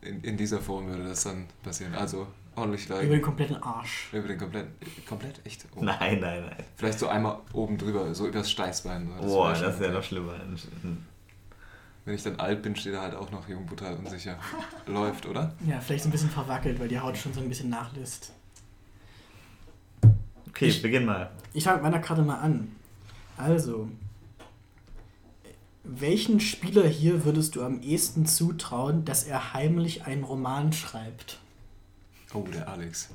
in, 0.00 0.20
in 0.24 0.36
dieser 0.36 0.60
Form 0.60 0.88
würde 0.88 1.04
das 1.04 1.22
dann 1.24 1.46
passieren. 1.62 1.94
Also 1.94 2.26
ordentlich 2.56 2.86
über 2.86 2.96
liken. 2.96 3.10
den 3.12 3.22
kompletten 3.22 3.56
Arsch. 3.62 4.08
Über 4.12 4.26
den 4.26 4.38
kompletten. 4.38 4.72
Komplett 5.06 5.40
echt? 5.44 5.66
Oh. 5.76 5.84
Nein, 5.84 6.18
nein, 6.20 6.42
nein. 6.46 6.56
Vielleicht 6.76 6.98
so 6.98 7.06
einmal 7.08 7.38
oben 7.52 7.76
drüber, 7.78 8.14
so 8.14 8.26
übers 8.26 8.50
Steißbein. 8.50 9.08
So. 9.20 9.26
Boah, 9.28 9.50
das 9.50 9.60
ist 9.74 9.80
ja 9.80 9.86
geil. 9.86 9.92
noch 9.92 10.02
schlimmer. 10.02 10.34
Wenn 12.04 12.14
ich 12.16 12.22
dann 12.24 12.36
alt 12.40 12.62
bin, 12.62 12.74
steht 12.74 12.94
da 12.94 13.02
halt 13.02 13.14
auch 13.14 13.30
noch 13.30 13.48
Jung 13.48 13.64
brutal 13.64 13.94
unsicher. 13.94 14.36
Läuft, 14.86 15.24
oder? 15.26 15.54
Ja, 15.66 15.78
vielleicht 15.78 16.02
so 16.02 16.08
ein 16.08 16.12
bisschen 16.12 16.30
verwackelt, 16.30 16.80
weil 16.80 16.88
die 16.88 16.98
Haut 16.98 17.16
schon 17.16 17.32
so 17.32 17.40
ein 17.40 17.48
bisschen 17.48 17.68
nachlässt. 17.70 18.32
Okay, 20.48 20.66
Ich- 20.66 20.82
beginn 20.82 21.04
mal. 21.04 21.30
Ich 21.52 21.64
fange 21.64 21.76
mit 21.76 21.84
meiner 21.84 22.00
Karte 22.00 22.22
mal 22.22 22.38
an. 22.40 22.74
Also, 23.36 23.88
welchen 25.84 26.40
Spieler 26.40 26.86
hier 26.86 27.24
würdest 27.24 27.56
du 27.56 27.64
am 27.64 27.80
ehesten 27.82 28.26
zutrauen, 28.26 29.04
dass 29.04 29.24
er 29.24 29.52
heimlich 29.54 30.04
einen 30.04 30.24
Roman 30.24 30.72
schreibt? 30.72 31.38
Oh, 32.34 32.46
der 32.52 32.68
Alex. 32.68 33.10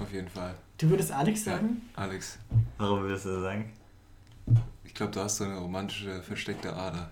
Auf 0.00 0.12
jeden 0.12 0.28
Fall. 0.28 0.54
Du 0.78 0.88
würdest 0.90 1.12
Alex 1.12 1.44
Ja. 1.44 1.52
sagen? 1.56 1.82
Alex. 1.94 2.38
Warum 2.78 3.02
würdest 3.02 3.26
du 3.26 3.30
das 3.34 3.42
sagen? 3.42 3.72
Ich 4.84 4.94
glaube, 4.94 5.12
du 5.12 5.20
hast 5.20 5.36
so 5.36 5.44
eine 5.44 5.58
romantische, 5.58 6.22
versteckte 6.22 6.74
Ader. 6.74 7.10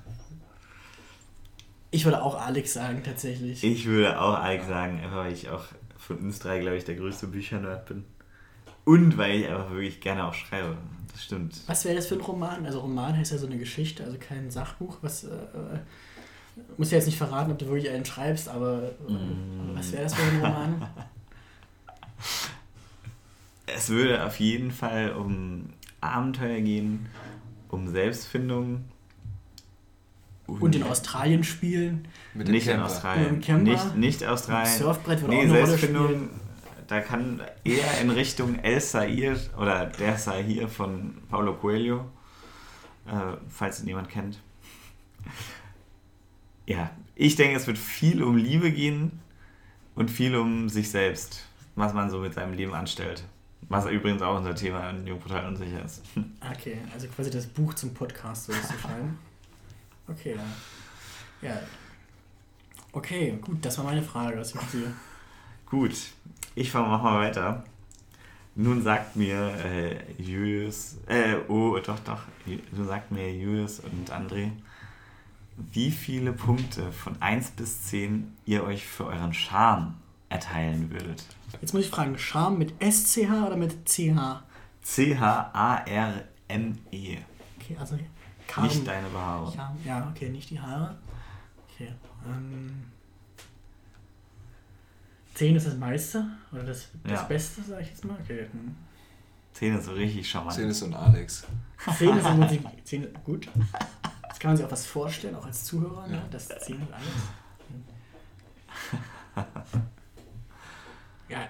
Ich 1.93 2.05
würde 2.05 2.23
auch 2.23 2.41
Alex 2.41 2.73
sagen, 2.73 3.03
tatsächlich. 3.05 3.63
Ich 3.65 3.87
würde 3.87 4.21
auch 4.21 4.35
Alex 4.39 4.67
sagen, 4.67 5.01
einfach 5.01 5.17
weil 5.19 5.33
ich 5.33 5.49
auch 5.51 5.65
von 5.99 6.19
uns 6.19 6.39
drei, 6.39 6.61
glaube 6.61 6.77
ich, 6.77 6.85
der 6.85 6.95
größte 6.97 7.27
Büchernerd 7.27 7.87
bin. 7.87 8.05
Und 8.85 9.17
weil 9.19 9.41
ich 9.41 9.49
einfach 9.49 9.71
wirklich 9.71 10.01
gerne 10.01 10.25
auch 10.25 10.35
schreibe. 10.35 10.77
Das 11.13 11.25
stimmt. 11.25 11.57
Was 11.67 11.85
wäre 11.85 11.97
das 11.97 12.07
für 12.07 12.15
ein 12.15 12.21
Roman? 12.21 12.65
Also 12.67 12.81
Roman 12.81 13.17
heißt 13.17 13.33
ja 13.33 13.39
so 13.39 13.47
eine 13.47 13.59
Geschichte, 13.59 14.05
also 14.05 14.17
kein 14.19 14.51
Sachbuch. 14.51 14.99
Was 15.03 15.25
äh, 15.25 15.29
äh, 15.29 15.79
muss 16.77 16.91
ja 16.91 16.99
jetzt 16.99 17.07
nicht 17.07 17.19
verraten, 17.19 17.51
ob 17.51 17.59
du 17.59 17.67
wirklich 17.67 17.91
einen 17.91 18.05
schreibst, 18.05 18.49
aber 18.49 18.83
äh, 19.09 19.13
Mm. 19.13 19.75
was 19.75 19.93
wäre 19.93 20.03
das 20.05 20.15
für 20.15 20.23
ein 20.23 20.41
Roman? 20.45 20.87
Es 23.67 23.89
würde 23.89 24.25
auf 24.25 24.39
jeden 24.41 24.71
Fall 24.73 25.13
um 25.13 25.71
Abenteuer 26.01 26.61
gehen, 26.61 27.07
um 27.69 27.89
Selbstfindung. 27.89 28.85
Und 30.47 30.75
in 30.75 30.83
Australien 30.83 31.45
spielen. 31.45 32.09
Nicht 32.35 32.67
in 32.67 32.73
Camper. 32.73 32.87
Australien. 32.87 33.25
Mit 33.25 33.33
dem 33.33 33.41
Camper. 33.43 33.71
Nicht, 33.71 33.97
nicht 33.97 34.25
Australien. 34.25 34.77
Surfbrett 34.77 35.21
würde 35.21 35.35
nee, 35.35 35.41
auch 35.41 35.45
eine 35.55 35.61
Rolle 35.61 35.79
spielen. 35.79 36.29
Da 36.91 37.01
kann 37.01 37.41
eher 37.63 38.01
in 38.01 38.11
Richtung 38.11 38.59
El 38.59 38.81
Sair 38.81 39.37
oder 39.57 39.87
Der 39.87 40.19
Sair 40.19 40.69
von 40.69 41.23
Paulo 41.29 41.55
Coelho, 41.55 42.05
äh, 43.07 43.37
falls 43.49 43.81
ihn 43.81 43.87
jemand 43.87 44.09
kennt. 44.09 44.41
Ja, 46.67 46.91
ich 47.15 47.37
denke, 47.37 47.57
es 47.57 47.69
wird 47.69 47.79
viel 47.79 48.25
um 48.25 48.37
Liebe 48.37 48.73
gehen 48.73 49.21
und 49.95 50.11
viel 50.11 50.35
um 50.35 50.69
sich 50.69 50.91
selbst, 50.91 51.45
was 51.77 51.95
man 51.95 52.11
so 52.11 52.19
mit 52.19 52.35
seinem 52.35 52.55
Leben 52.55 52.75
anstellt. 52.75 53.23
Was 53.69 53.87
übrigens 53.87 54.21
auch 54.23 54.37
unser 54.37 54.57
Thema 54.57 54.91
in 54.91 55.07
Jungportal 55.07 55.47
unsicher 55.47 55.85
ist. 55.85 56.03
Okay, 56.57 56.79
also 56.93 57.07
quasi 57.07 57.31
das 57.31 57.47
Buch 57.47 57.75
zum 57.75 57.95
Podcast 57.95 58.47
sollst 58.47 58.69
du 58.69 58.79
schreiben. 58.79 59.17
Okay, 60.09 60.35
ja. 60.35 61.49
ja. 61.49 61.61
Okay, 62.91 63.39
gut, 63.41 63.65
das 63.65 63.79
war 63.79 63.85
meine 63.85 64.03
Frage. 64.03 64.41
Was 64.41 64.55
ihr? 64.75 64.93
Gut, 65.67 65.95
ich 66.55 66.71
fange 66.71 66.89
mal 66.89 67.21
weiter. 67.21 67.65
Nun 68.57 68.83
sagt 68.83 69.17
mir 69.17 69.55
äh, 69.65 69.97
Julius, 70.21 70.97
äh, 71.07 71.37
oh, 71.49 71.79
doch, 71.79 71.99
doch, 72.01 72.23
nun 72.73 72.87
sagt 72.87 73.11
mir 73.13 73.33
Julius 73.33 73.81
und 73.81 74.13
André, 74.13 74.51
wie 75.73 75.91
viele 75.91 76.33
Punkte 76.33 76.91
von 76.93 77.21
1 77.21 77.53
bis 77.53 77.85
10 77.85 78.37
ihr 78.47 78.65
euch 78.65 78.87
für 78.87 79.07
euren 79.07 79.33
Charme 79.33 79.95
erteilen 80.29 80.91
würdet. 80.91 81.25
Jetzt 81.61 81.73
muss 81.75 81.85
ich 81.85 81.91
fragen, 81.91 82.19
Charme 82.19 82.59
mit 82.59 82.75
SCH 82.83 83.31
oder 83.47 83.57
mit 83.57 83.89
CH? 83.89 84.43
C-H-A-R-M-E. 84.83 86.29
Okay, 87.59 87.77
also 87.79 87.99
Charme. 88.49 88.67
Nicht 88.67 88.87
deine 88.87 89.09
Behaarung. 89.09 89.53
Charme. 89.55 89.79
Ja, 89.85 90.09
okay, 90.15 90.29
nicht 90.29 90.51
die 90.51 90.61
Haare. 90.61 90.97
Okay. 91.69 91.93
Ähm, 92.27 92.85
10 95.41 95.57
ist 95.57 95.67
das 95.67 95.77
meiste 95.79 96.27
oder 96.53 96.65
das, 96.65 96.89
das 97.03 97.13
Ja. 97.13 97.23
Beste, 97.23 97.63
sag 97.67 97.81
ich 97.81 97.89
jetzt 97.89 98.05
mal. 98.05 98.15
Okay. 98.23 98.47
Hm. 98.53 98.77
10 99.55 99.75
ist 99.79 99.87
so 99.87 99.93
richtig 99.93 100.29
charmant. 100.29 100.55
10 100.55 100.69
ist 100.69 100.81
so 100.81 100.85
ein 100.85 100.93
Alex. 100.93 101.47
10 101.97 102.15
ist 102.19 102.27
im 102.27 102.41
Prinzip 102.41 102.67
10, 102.85 103.09
gut. 103.25 103.49
Jetzt 104.29 104.39
kann 104.39 104.51
man 104.51 104.57
sich 104.59 104.67
auch 104.67 104.71
was 104.71 104.85
vorstellen, 104.85 105.35
auch 105.35 105.47
als 105.47 105.65
Zuhörer, 105.65 106.07
ne? 106.09 106.17
Ja. 106.17 106.23
das 106.31 106.47
10 106.47 106.83
ist 106.83 106.93
alles. 106.93 107.07
Ja, 111.31 111.49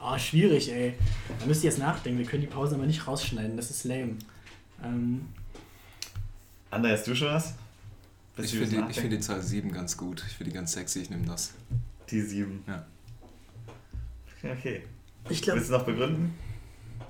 oh, 0.00 0.18
schwierig, 0.18 0.70
ey. 0.70 0.98
Da 1.38 1.46
müsst 1.46 1.64
ihr 1.64 1.70
jetzt 1.70 1.78
nachdenken. 1.78 2.18
Wir 2.18 2.26
können 2.26 2.42
die 2.42 2.48
Pause 2.48 2.74
aber 2.74 2.84
nicht 2.84 3.06
rausschneiden, 3.06 3.56
das 3.56 3.70
ist 3.70 3.84
lame. 3.84 4.16
Ähm, 4.84 5.28
André, 6.70 6.92
hast 6.92 7.06
du 7.06 7.14
schon 7.14 7.28
was? 7.28 7.54
Ich 8.36 8.50
finde 8.50 8.86
die, 8.88 8.92
find 8.92 9.12
die 9.14 9.20
Zahl 9.20 9.40
7 9.40 9.72
ganz 9.72 9.96
gut. 9.96 10.24
Ich 10.26 10.34
finde 10.36 10.50
die 10.50 10.56
ganz 10.56 10.72
sexy, 10.72 11.00
ich 11.00 11.08
nehme 11.10 11.24
das. 11.24 11.54
die 12.10 12.20
7. 12.20 12.64
Ja. 12.66 12.84
Okay. 14.42 14.82
ich 15.28 15.42
glaube, 15.42 15.58
Willst 15.58 15.70
du 15.70 15.74
noch 15.74 15.84
begründen? 15.84 16.34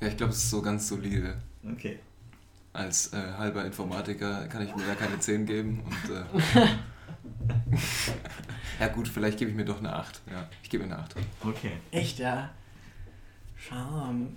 Ja, 0.01 0.09
ich 0.09 0.17
glaube, 0.17 0.33
es 0.33 0.39
ist 0.39 0.51
so 0.51 0.63
ganz 0.63 0.89
solide. 0.89 1.41
Okay. 1.65 1.99
Als 2.73 3.13
äh, 3.13 3.33
halber 3.37 3.65
Informatiker 3.65 4.47
kann 4.49 4.63
ich 4.63 4.75
mir 4.75 4.87
da 4.87 4.95
keine 4.95 5.19
10 5.19 5.47
geben. 5.47 5.83
Und, 5.85 6.15
äh, 6.15 6.67
ja 8.81 8.89
gut, 8.89 9.09
vielleicht 9.09 9.39
gebe 9.39 9.51
ich 9.51 9.57
mir 9.57 9.65
doch 9.65 9.79
eine 9.79 9.93
8. 9.93 10.23
Ja, 10.31 10.49
ich 10.63 10.71
gebe 10.71 10.85
mir 10.85 10.95
eine 10.95 11.03
8. 11.03 11.17
Okay. 11.45 11.73
echt, 11.91 12.19
ja. 12.19 12.51
Charme. 13.57 14.37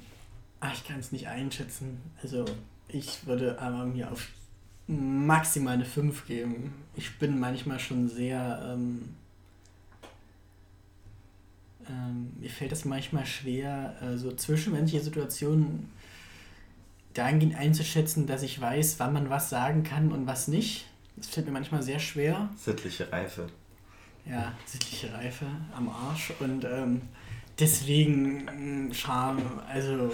Ach, 0.59 0.73
ich 0.73 0.85
kann 0.87 0.99
es 0.99 1.11
nicht 1.11 1.27
einschätzen. 1.27 2.01
Also, 2.21 2.45
ich 2.87 3.25
würde 3.25 3.59
aber 3.61 3.85
mir 3.85 4.11
auf 4.11 4.27
maximal 4.87 5.75
eine 5.75 5.85
5 5.85 6.25
geben. 6.25 6.73
Ich 6.95 7.17
bin 7.19 7.39
manchmal 7.39 7.79
schon 7.79 8.09
sehr. 8.09 8.61
Ähm, 8.73 9.15
ähm, 11.89 12.33
mir 12.39 12.49
fällt 12.49 12.71
das 12.71 12.85
manchmal 12.85 13.25
schwer, 13.25 13.95
äh, 14.01 14.17
so 14.17 14.31
zwischenmenschliche 14.33 15.03
Situationen 15.03 15.89
dahingehend 17.13 17.55
einzuschätzen, 17.55 18.27
dass 18.27 18.43
ich 18.43 18.59
weiß, 18.59 18.99
wann 18.99 19.13
man 19.13 19.29
was 19.29 19.49
sagen 19.49 19.83
kann 19.83 20.11
und 20.11 20.25
was 20.27 20.47
nicht. 20.47 20.85
Das 21.15 21.27
fällt 21.27 21.45
mir 21.45 21.51
manchmal 21.51 21.83
sehr 21.83 21.99
schwer. 21.99 22.49
Sittliche 22.57 23.11
Reife. 23.11 23.47
Ja, 24.25 24.53
sittliche 24.65 25.13
Reife 25.13 25.45
am 25.75 25.89
Arsch 25.89 26.31
und 26.39 26.63
ähm, 26.63 27.01
deswegen 27.59 28.87
mh, 28.87 28.93
Charme, 28.93 29.41
also 29.67 30.11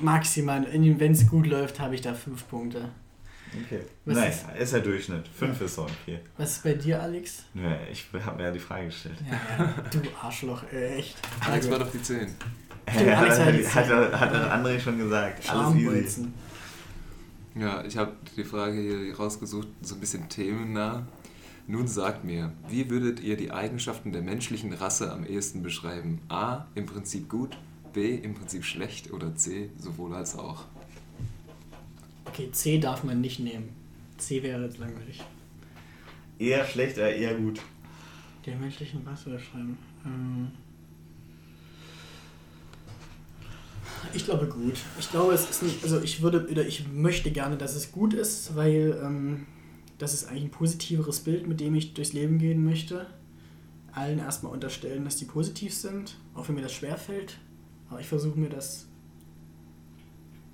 maximal, 0.00 0.66
wenn 0.72 1.12
es 1.12 1.28
gut 1.28 1.46
läuft, 1.46 1.80
habe 1.80 1.94
ich 1.94 2.00
da 2.00 2.14
fünf 2.14 2.48
Punkte. 2.48 2.88
Okay. 3.64 3.80
Was 4.04 4.16
Nein, 4.16 4.30
ist- 4.30 4.44
ist, 4.60 4.72
der 4.72 4.80
Durchschnitt. 4.80 5.28
5 5.28 5.60
ist 5.62 5.74
so 5.74 5.82
okay. 5.82 6.20
Was 6.36 6.52
ist 6.52 6.62
bei 6.64 6.74
dir, 6.74 7.02
Alex? 7.02 7.44
Ja, 7.54 7.76
ich 7.90 8.06
habe 8.24 8.36
mir 8.36 8.44
ja 8.44 8.50
die 8.52 8.58
Frage 8.58 8.86
gestellt. 8.86 9.16
Ja, 9.28 9.64
ja, 9.64 9.74
du 9.90 10.00
Arschloch, 10.22 10.62
echt. 10.72 11.16
Alex 11.40 11.66
Also, 11.66 11.70
war 11.70 11.78
doch 11.78 11.90
die 11.90 12.02
10. 12.02 12.28
Stimmt, 12.90 13.08
Alex 13.10 13.38
hat, 13.38 13.40
hat 13.40 13.46
hat, 13.46 13.54
jetzt- 13.54 13.74
hat, 13.74 13.88
hat, 13.88 14.20
hat 14.20 14.32
der 14.32 14.54
André 14.54 14.80
schon 14.80 14.98
gesagt. 14.98 15.50
Alles 15.50 15.74
easy. 15.76 16.28
Ja, 17.54 17.82
ich 17.84 17.96
habe 17.96 18.12
die 18.36 18.44
Frage 18.44 18.80
hier 18.80 19.16
rausgesucht, 19.16 19.68
so 19.82 19.94
ein 19.94 20.00
bisschen 20.00 20.28
themennah. 20.28 21.06
Nun 21.66 21.86
sagt 21.88 22.24
mir, 22.24 22.52
wie 22.68 22.88
würdet 22.88 23.20
ihr 23.20 23.36
die 23.36 23.50
Eigenschaften 23.50 24.12
der 24.12 24.22
menschlichen 24.22 24.72
Rasse 24.72 25.12
am 25.12 25.26
ehesten 25.26 25.62
beschreiben? 25.62 26.20
A. 26.28 26.66
Im 26.74 26.86
Prinzip 26.86 27.28
gut, 27.28 27.58
B. 27.92 28.14
Im 28.14 28.34
Prinzip 28.34 28.64
schlecht 28.64 29.12
oder 29.12 29.34
C. 29.34 29.70
Sowohl 29.76 30.14
als 30.14 30.38
auch. 30.38 30.64
Okay, 32.38 32.52
C 32.52 32.78
darf 32.78 33.02
man 33.02 33.20
nicht 33.20 33.40
nehmen. 33.40 33.70
C 34.16 34.44
wäre 34.44 34.62
jetzt 34.62 34.78
langweilig. 34.78 35.20
Eher 36.38 36.64
schlecht, 36.64 36.96
oder 36.96 37.12
eher 37.12 37.34
gut. 37.34 37.60
Der 38.46 38.54
menschlichen 38.54 39.04
Rasse 39.04 39.30
beschreiben. 39.30 39.76
Ähm 40.06 40.52
ich 44.14 44.24
glaube 44.24 44.46
gut. 44.46 44.76
Ich 45.00 45.10
glaube, 45.10 45.32
es 45.32 45.50
ist 45.50 45.64
nicht, 45.64 45.82
also 45.82 46.00
ich 46.00 46.22
würde 46.22 46.46
oder 46.48 46.64
ich 46.64 46.86
möchte 46.86 47.32
gerne, 47.32 47.56
dass 47.56 47.74
es 47.74 47.90
gut 47.90 48.14
ist, 48.14 48.54
weil 48.54 48.96
ähm, 49.02 49.46
das 49.98 50.14
ist 50.14 50.28
eigentlich 50.28 50.44
ein 50.44 50.50
positiveres 50.52 51.18
Bild, 51.18 51.48
mit 51.48 51.58
dem 51.58 51.74
ich 51.74 51.94
durchs 51.94 52.12
Leben 52.12 52.38
gehen 52.38 52.64
möchte. 52.64 53.08
Allen 53.90 54.20
erstmal 54.20 54.52
unterstellen, 54.52 55.04
dass 55.04 55.16
die 55.16 55.24
positiv 55.24 55.74
sind, 55.74 56.16
auch 56.34 56.46
wenn 56.46 56.54
mir 56.54 56.62
das 56.62 56.72
schwerfällt. 56.72 57.38
Aber 57.90 57.98
ich 57.98 58.06
versuche 58.06 58.38
mir 58.38 58.48
das 58.48 58.86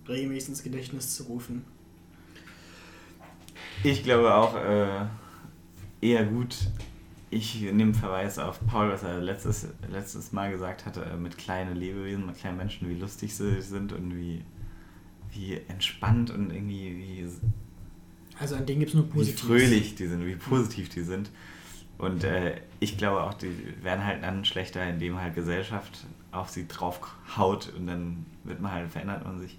regelmäßig 0.09 0.49
ins 0.49 0.63
Gedächtnis 0.63 1.15
zu 1.15 1.25
rufen. 1.25 1.74
Ich 3.85 4.03
glaube 4.03 4.35
auch 4.35 4.57
äh, 4.57 5.07
eher 6.01 6.25
gut. 6.25 6.57
Ich 7.29 7.61
nehme 7.61 7.93
Verweis 7.93 8.39
auf 8.39 8.59
Paul, 8.67 8.91
was 8.91 9.03
er 9.03 9.21
letztes, 9.21 9.69
letztes 9.91 10.33
Mal 10.33 10.51
gesagt 10.51 10.87
hatte, 10.87 11.05
äh, 11.05 11.17
mit 11.17 11.37
kleinen 11.37 11.77
Lebewesen, 11.77 12.25
mit 12.25 12.39
kleinen 12.39 12.57
Menschen, 12.57 12.89
wie 12.89 12.95
lustig 12.95 13.35
sie 13.35 13.61
sind 13.61 13.93
und 13.93 14.17
wie, 14.17 14.43
wie 15.33 15.61
entspannt 15.69 16.31
und 16.31 16.51
irgendwie 16.51 16.97
wie, 16.97 17.29
Also 18.41 18.57
an 18.57 18.65
denen 18.65 18.81
gibt 18.81 18.91
es 18.91 18.95
nur 18.95 19.07
wie 19.07 19.11
Positives. 19.11 19.41
fröhlich 19.43 19.95
die 19.97 20.07
sind, 20.07 20.25
wie 20.25 20.37
positiv 20.37 20.89
die 20.89 21.03
sind. 21.03 21.31
Und 21.99 22.25
äh, 22.25 22.61
ich 22.81 22.97
glaube 22.97 23.23
auch, 23.23 23.35
die 23.35 23.53
werden 23.83 24.05
halt 24.05 24.23
dann 24.23 24.47
schlechter, 24.47 24.83
indem 24.89 25.21
halt 25.21 25.35
Gesellschaft 25.35 26.07
auf 26.33 26.49
sie 26.49 26.67
drauf 26.67 27.01
haut 27.37 27.71
und 27.77 27.87
dann 27.87 28.25
wird 28.45 28.61
man 28.63 28.73
halt, 28.73 28.91
verändert 28.91 29.25
man 29.25 29.41
sich. 29.41 29.59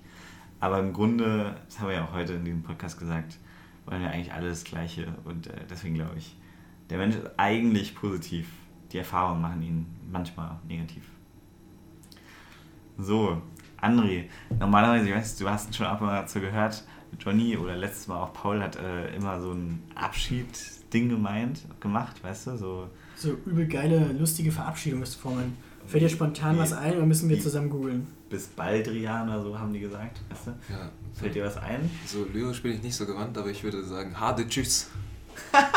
Aber 0.60 0.80
im 0.80 0.94
Grunde, 0.94 1.56
das 1.68 1.80
haben 1.80 1.90
wir 1.90 1.96
ja 1.96 2.06
auch 2.06 2.14
heute 2.14 2.34
in 2.34 2.44
diesem 2.44 2.64
Podcast 2.64 2.98
gesagt, 2.98 3.38
wollen 3.86 4.02
wir 4.02 4.12
eigentlich 4.12 4.34
alles 4.34 4.64
das 4.64 4.70
Gleiche. 4.72 5.08
Und 5.26 5.48
äh, 5.48 5.54
deswegen 5.70 5.96
glaube 5.96 6.18
ich, 6.18 6.36
der 6.90 6.98
Mensch 6.98 7.16
ist 7.16 7.28
eigentlich 7.38 7.96
positiv. 7.96 8.48
Die 8.92 8.98
Erfahrungen 9.00 9.42
machen 9.42 9.62
ihn 9.62 9.86
manchmal 10.12 10.60
negativ. 10.68 11.04
So, 12.98 13.42
André, 13.82 14.26
normalerweise, 14.60 15.10
ich 15.10 15.16
weiß, 15.16 15.36
du 15.38 15.50
hast 15.50 15.76
schon 15.76 15.86
ab 15.86 16.02
und 16.02 16.30
zu 16.30 16.40
gehört, 16.40 16.84
Johnny 17.20 17.58
oder 17.58 17.76
letztes 17.76 18.08
Mal 18.08 18.22
auch 18.22 18.34
Paul 18.34 18.62
hat 18.62 18.78
äh, 18.78 19.14
immer 19.16 19.40
so 19.42 19.52
ein 19.52 19.82
Abschied-Ding 19.96 21.10
gemeint, 21.10 21.62
gemacht, 21.80 22.24
weißt 22.24 22.48
du, 22.48 22.58
so 22.58 22.90
So 23.16 23.34
übel 23.46 23.68
geile, 23.68 24.12
lustige 24.14 24.52
Verabschiedungsformen. 24.52 25.58
Fällt 25.88 26.04
dir 26.04 26.10
spontan 26.10 26.56
Wie- 26.56 26.60
was 26.60 26.74
ein 26.74 26.96
oder 26.98 27.06
müssen 27.06 27.30
wir 27.30 27.38
wie- 27.38 27.42
zusammen 27.42 27.70
googeln? 27.70 28.08
Bis 28.30 28.48
Baldrian 28.48 29.30
oder 29.30 29.42
so 29.42 29.58
haben 29.58 29.74
die 29.74 29.80
gesagt, 29.80 30.20
weißt 30.30 30.48
du? 30.48 30.52
Ja. 30.74 30.90
Fällt 31.14 31.36
dir 31.36 31.46
was 31.46 31.58
ein? 31.58 31.90
So 32.06 32.26
lyrisch 32.26 32.62
bin 32.62 32.74
ich 32.74 32.84
nicht 32.84 32.96
so 32.96 33.06
gewandt, 33.06 33.38
aber 33.38 33.50
ich 33.50 33.64
würde 33.64 33.84
sagen, 33.84 34.20
hade 34.20 34.48
tschüss. 34.48 34.90